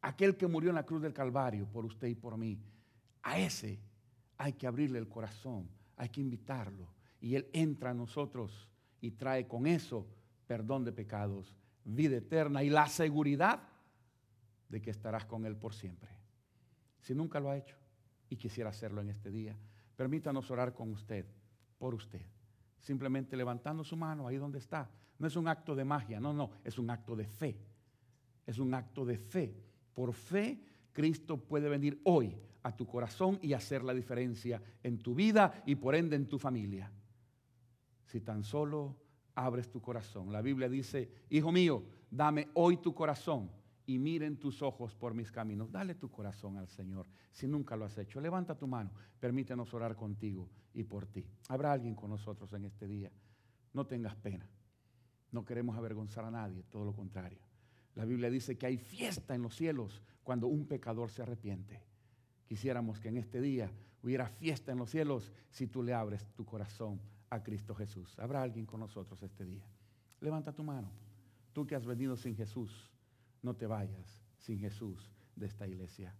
aquel 0.01 0.35
que 0.35 0.47
murió 0.47 0.69
en 0.69 0.75
la 0.75 0.85
cruz 0.85 1.01
del 1.01 1.13
Calvario 1.13 1.67
por 1.67 1.85
usted 1.85 2.07
y 2.07 2.15
por 2.15 2.37
mí. 2.37 2.59
A 3.23 3.39
ese 3.39 3.79
hay 4.37 4.53
que 4.53 4.67
abrirle 4.67 4.99
el 4.99 5.07
corazón, 5.07 5.69
hay 5.95 6.09
que 6.09 6.21
invitarlo. 6.21 6.93
Y 7.19 7.35
Él 7.35 7.49
entra 7.53 7.91
a 7.91 7.93
nosotros 7.93 8.69
y 9.01 9.11
trae 9.11 9.47
con 9.47 9.67
eso 9.67 10.07
perdón 10.47 10.85
de 10.85 10.93
pecados, 10.93 11.53
vida 11.83 12.17
eterna 12.17 12.63
y 12.63 12.69
la 12.69 12.87
seguridad 12.87 13.61
de 14.69 14.81
que 14.81 14.89
estarás 14.89 15.25
con 15.25 15.45
Él 15.45 15.55
por 15.55 15.73
siempre. 15.73 16.09
Si 17.01 17.13
nunca 17.13 17.39
lo 17.39 17.51
ha 17.51 17.57
hecho 17.57 17.75
y 18.29 18.37
quisiera 18.37 18.69
hacerlo 18.69 19.01
en 19.01 19.09
este 19.09 19.29
día, 19.29 19.55
permítanos 19.95 20.49
orar 20.49 20.73
con 20.73 20.91
usted, 20.91 21.25
por 21.77 21.93
usted. 21.93 22.21
Simplemente 22.79 23.35
levantando 23.35 23.83
su 23.83 23.95
mano 23.95 24.27
ahí 24.27 24.37
donde 24.37 24.59
está. 24.59 24.89
No 25.19 25.27
es 25.27 25.35
un 25.35 25.47
acto 25.47 25.75
de 25.75 25.83
magia, 25.83 26.19
no, 26.19 26.33
no, 26.33 26.51
es 26.63 26.77
un 26.77 26.89
acto 26.89 27.15
de 27.15 27.27
fe. 27.27 27.57
Es 28.45 28.59
un 28.59 28.73
acto 28.73 29.03
de 29.05 29.17
fe. 29.17 29.53
Por 29.93 30.13
fe, 30.13 30.61
Cristo 30.93 31.37
puede 31.37 31.67
venir 31.69 31.99
hoy 32.03 32.35
a 32.63 32.75
tu 32.75 32.85
corazón 32.85 33.39
y 33.41 33.53
hacer 33.53 33.83
la 33.83 33.93
diferencia 33.93 34.61
en 34.83 34.99
tu 34.99 35.15
vida 35.15 35.63
y 35.65 35.75
por 35.75 35.95
ende 35.95 36.15
en 36.15 36.27
tu 36.27 36.37
familia 36.37 36.91
si 38.07 38.21
tan 38.21 38.43
solo 38.43 38.95
abres 39.35 39.69
tu 39.69 39.81
corazón. 39.81 40.31
La 40.31 40.41
Biblia 40.41 40.69
dice, 40.69 41.11
hijo 41.29 41.51
mío, 41.51 41.83
dame 42.09 42.47
hoy 42.53 42.77
tu 42.77 42.93
corazón 42.93 43.51
y 43.85 43.99
miren 43.99 44.37
tus 44.37 44.61
ojos 44.61 44.95
por 44.95 45.13
mis 45.13 45.31
caminos. 45.31 45.71
Dale 45.71 45.93
tu 45.93 46.09
corazón 46.09 46.57
al 46.57 46.69
Señor 46.69 47.07
si 47.31 47.47
nunca 47.47 47.75
lo 47.75 47.85
has 47.85 47.97
hecho. 47.97 48.21
Levanta 48.21 48.57
tu 48.57 48.65
mano, 48.65 48.91
permítenos 49.19 49.73
orar 49.73 49.95
contigo 49.95 50.49
y 50.73 50.83
por 50.83 51.05
ti. 51.05 51.25
Habrá 51.49 51.73
alguien 51.73 51.95
con 51.95 52.09
nosotros 52.09 52.51
en 52.53 52.65
este 52.65 52.87
día. 52.87 53.11
No 53.73 53.85
tengas 53.85 54.15
pena. 54.15 54.49
No 55.31 55.43
queremos 55.43 55.77
avergonzar 55.77 56.23
a 56.23 56.31
nadie, 56.31 56.63
todo 56.63 56.85
lo 56.85 56.93
contrario. 56.93 57.39
La 57.95 58.05
Biblia 58.05 58.29
dice 58.29 58.57
que 58.57 58.67
hay 58.67 58.77
fiesta 58.77 59.35
en 59.35 59.41
los 59.41 59.55
cielos 59.55 60.01
cuando 60.23 60.47
un 60.47 60.65
pecador 60.65 61.11
se 61.11 61.23
arrepiente. 61.23 61.83
Quisiéramos 62.45 62.99
que 62.99 63.09
en 63.09 63.17
este 63.17 63.41
día 63.41 63.69
hubiera 64.01 64.29
fiesta 64.29 64.71
en 64.71 64.77
los 64.77 64.89
cielos 64.89 65.33
si 65.49 65.67
tú 65.67 65.83
le 65.83 65.93
abres 65.93 66.25
tu 66.33 66.45
corazón 66.45 67.01
a 67.29 67.43
Cristo 67.43 67.75
Jesús. 67.75 68.17
¿Habrá 68.19 68.41
alguien 68.41 68.65
con 68.65 68.79
nosotros 68.79 69.21
este 69.21 69.45
día? 69.45 69.65
Levanta 70.21 70.53
tu 70.53 70.63
mano. 70.63 70.89
Tú 71.53 71.65
que 71.65 71.75
has 71.75 71.85
venido 71.85 72.15
sin 72.15 72.35
Jesús, 72.35 72.91
no 73.41 73.55
te 73.55 73.67
vayas 73.67 74.21
sin 74.37 74.59
Jesús 74.59 75.11
de 75.35 75.47
esta 75.47 75.67
iglesia. 75.67 76.15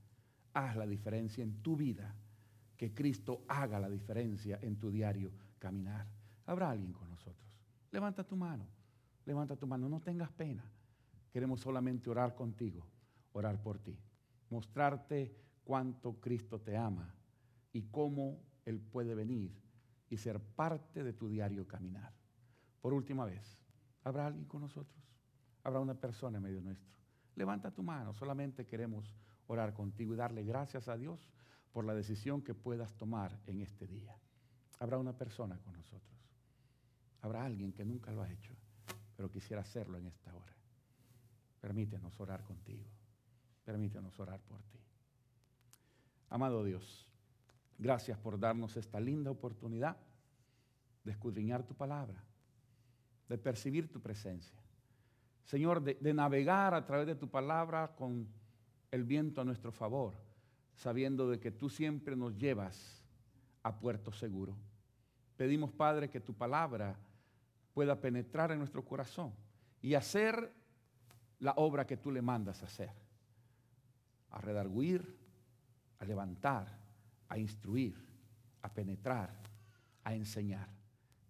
Haz 0.54 0.76
la 0.76 0.88
diferencia 0.88 1.44
en 1.44 1.62
tu 1.62 1.76
vida. 1.76 2.16
Que 2.76 2.94
Cristo 2.94 3.44
haga 3.48 3.80
la 3.80 3.90
diferencia 3.90 4.60
en 4.62 4.78
tu 4.78 4.92
diario 4.92 5.32
caminar. 5.58 6.08
¿Habrá 6.46 6.70
alguien 6.70 6.94
con 6.94 7.10
nosotros? 7.10 7.60
Levanta 7.92 8.24
tu 8.24 8.36
mano. 8.36 8.68
Levanta 9.26 9.56
tu 9.56 9.66
mano. 9.66 9.90
No 9.90 10.00
tengas 10.00 10.32
pena. 10.32 10.64
Queremos 11.32 11.60
solamente 11.62 12.10
orar 12.10 12.36
contigo, 12.36 12.86
orar 13.34 13.62
por 13.62 13.80
ti. 13.80 13.98
Mostrarte 14.50 15.36
cuánto 15.64 16.20
Cristo 16.20 16.60
te 16.62 16.78
ama 16.78 17.14
y 17.74 17.84
cómo 17.84 18.40
Él 18.66 18.80
puede 18.80 19.14
venir 19.14 19.52
y 20.10 20.18
ser 20.18 20.40
parte 20.40 21.04
de 21.04 21.14
tu 21.14 21.30
diario 21.30 21.68
caminar. 21.68 22.14
Por 22.82 22.94
última 22.94 23.26
vez, 23.26 23.60
¿habrá 24.04 24.28
alguien 24.28 24.46
con 24.46 24.62
nosotros? 24.62 25.04
¿Habrá 25.64 25.80
una 25.80 25.96
persona 25.96 26.38
en 26.38 26.44
medio 26.44 26.62
nuestro? 26.62 26.94
Levanta 27.36 27.72
tu 27.72 27.84
mano, 27.84 28.14
solamente 28.14 28.66
queremos 28.66 29.14
orar 29.48 29.74
contigo 29.74 30.14
y 30.14 30.18
darle 30.18 30.44
gracias 30.44 30.88
a 30.88 30.98
Dios 30.98 31.32
por 31.72 31.86
la 31.86 31.94
decisión 31.94 32.42
que 32.42 32.54
puedas 32.54 32.96
tomar 32.96 33.40
en 33.46 33.62
este 33.62 33.88
día. 33.88 34.18
Habrá 34.80 34.98
una 34.98 35.14
persona 35.14 35.58
con 35.60 35.74
nosotros. 35.74 36.18
Habrá 37.22 37.46
alguien 37.46 37.74
que 37.74 37.84
nunca 37.84 38.12
lo 38.12 38.22
ha 38.22 38.32
hecho, 38.32 38.54
pero 39.16 39.30
quisiera 39.30 39.62
hacerlo 39.62 39.98
en 39.98 40.08
esta 40.08 40.34
hora. 40.34 40.56
Permítenos 41.60 42.20
orar 42.20 42.44
contigo. 42.44 42.86
Permítenos 43.66 44.18
orar 44.20 44.40
por 44.42 44.62
ti. 44.64 44.80
Amado 46.30 46.64
Dios, 46.64 47.07
Gracias 47.78 48.18
por 48.18 48.40
darnos 48.40 48.76
esta 48.76 49.00
linda 49.00 49.30
oportunidad 49.30 49.98
de 51.04 51.12
escudriñar 51.12 51.64
tu 51.64 51.76
palabra, 51.76 52.24
de 53.30 53.38
percibir 53.38 53.92
tu 53.92 54.02
presencia. 54.02 54.60
Señor, 55.46 55.82
de, 55.82 56.14
navegar 56.14 56.74
a 56.74 56.86
través 56.86 57.08
de 57.08 57.16
tu 57.16 57.30
palabra 57.30 57.96
con 57.96 58.28
el 58.92 59.04
viento 59.04 59.42
a 59.42 59.46
nuestro 59.46 59.72
favor, 59.72 60.16
sabiendo 60.76 61.30
de 61.30 61.40
que 61.40 61.52
tú 61.52 61.70
siempre 61.70 62.16
nos 62.16 62.36
llevas 62.38 63.02
a 63.64 63.80
puerto 63.80 64.12
seguro. 64.12 64.58
Pedimos, 65.38 65.72
Padre, 65.72 66.10
que 66.10 66.20
tu 66.20 66.34
palabra 66.34 66.98
pueda 67.74 68.02
penetrar 68.02 68.52
en 68.52 68.60
nuestro 68.60 68.84
corazón 68.84 69.34
y 69.82 69.94
hacer 69.94 70.52
la 71.40 71.54
obra 71.58 71.86
que 71.86 71.96
tú 71.96 72.12
le 72.12 72.22
mandas 72.22 72.64
hacer. 72.64 72.92
A 74.32 74.42
redarguir, 74.42 75.18
a 76.00 76.06
levantar, 76.06 76.87
a 77.30 77.38
instruir, 77.38 77.96
a 78.62 78.74
penetrar, 78.74 79.32
a 80.04 80.14
enseñar. 80.14 80.70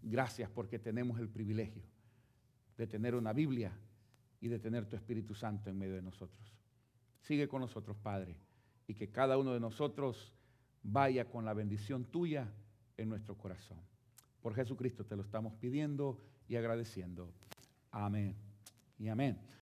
Gracias 0.02 0.50
porque 0.50 0.80
tenemos 0.80 1.20
el 1.20 1.30
privilegio 1.30 1.84
de 2.78 2.88
tener 2.88 3.16
una 3.16 3.34
Biblia 3.34 3.72
y 4.40 4.48
de 4.48 4.60
tener 4.60 4.86
tu 4.86 4.96
Espíritu 4.96 5.34
Santo 5.34 5.70
en 5.70 5.78
medio 5.78 5.96
de 5.96 6.02
nosotros. 6.02 6.54
Sigue 7.22 7.48
con 7.48 7.62
nosotros, 7.62 7.98
Padre, 7.98 8.38
y 8.88 8.94
que 8.94 9.10
cada 9.10 9.38
uno 9.38 9.54
de 9.54 9.60
nosotros 9.60 10.34
vaya 10.84 11.26
con 11.26 11.44
la 11.44 11.54
bendición 11.54 12.06
tuya 12.06 12.48
en 12.96 13.10
nuestro 13.10 13.36
corazón. 13.36 13.80
Por 14.42 14.54
Jesucristo 14.54 15.06
te 15.06 15.16
lo 15.16 15.24
estamos 15.24 15.54
pidiendo 15.56 16.20
y 16.48 16.56
agradeciendo. 16.56 17.34
Amén 17.92 18.36
y 19.00 19.08
amén. 19.10 19.48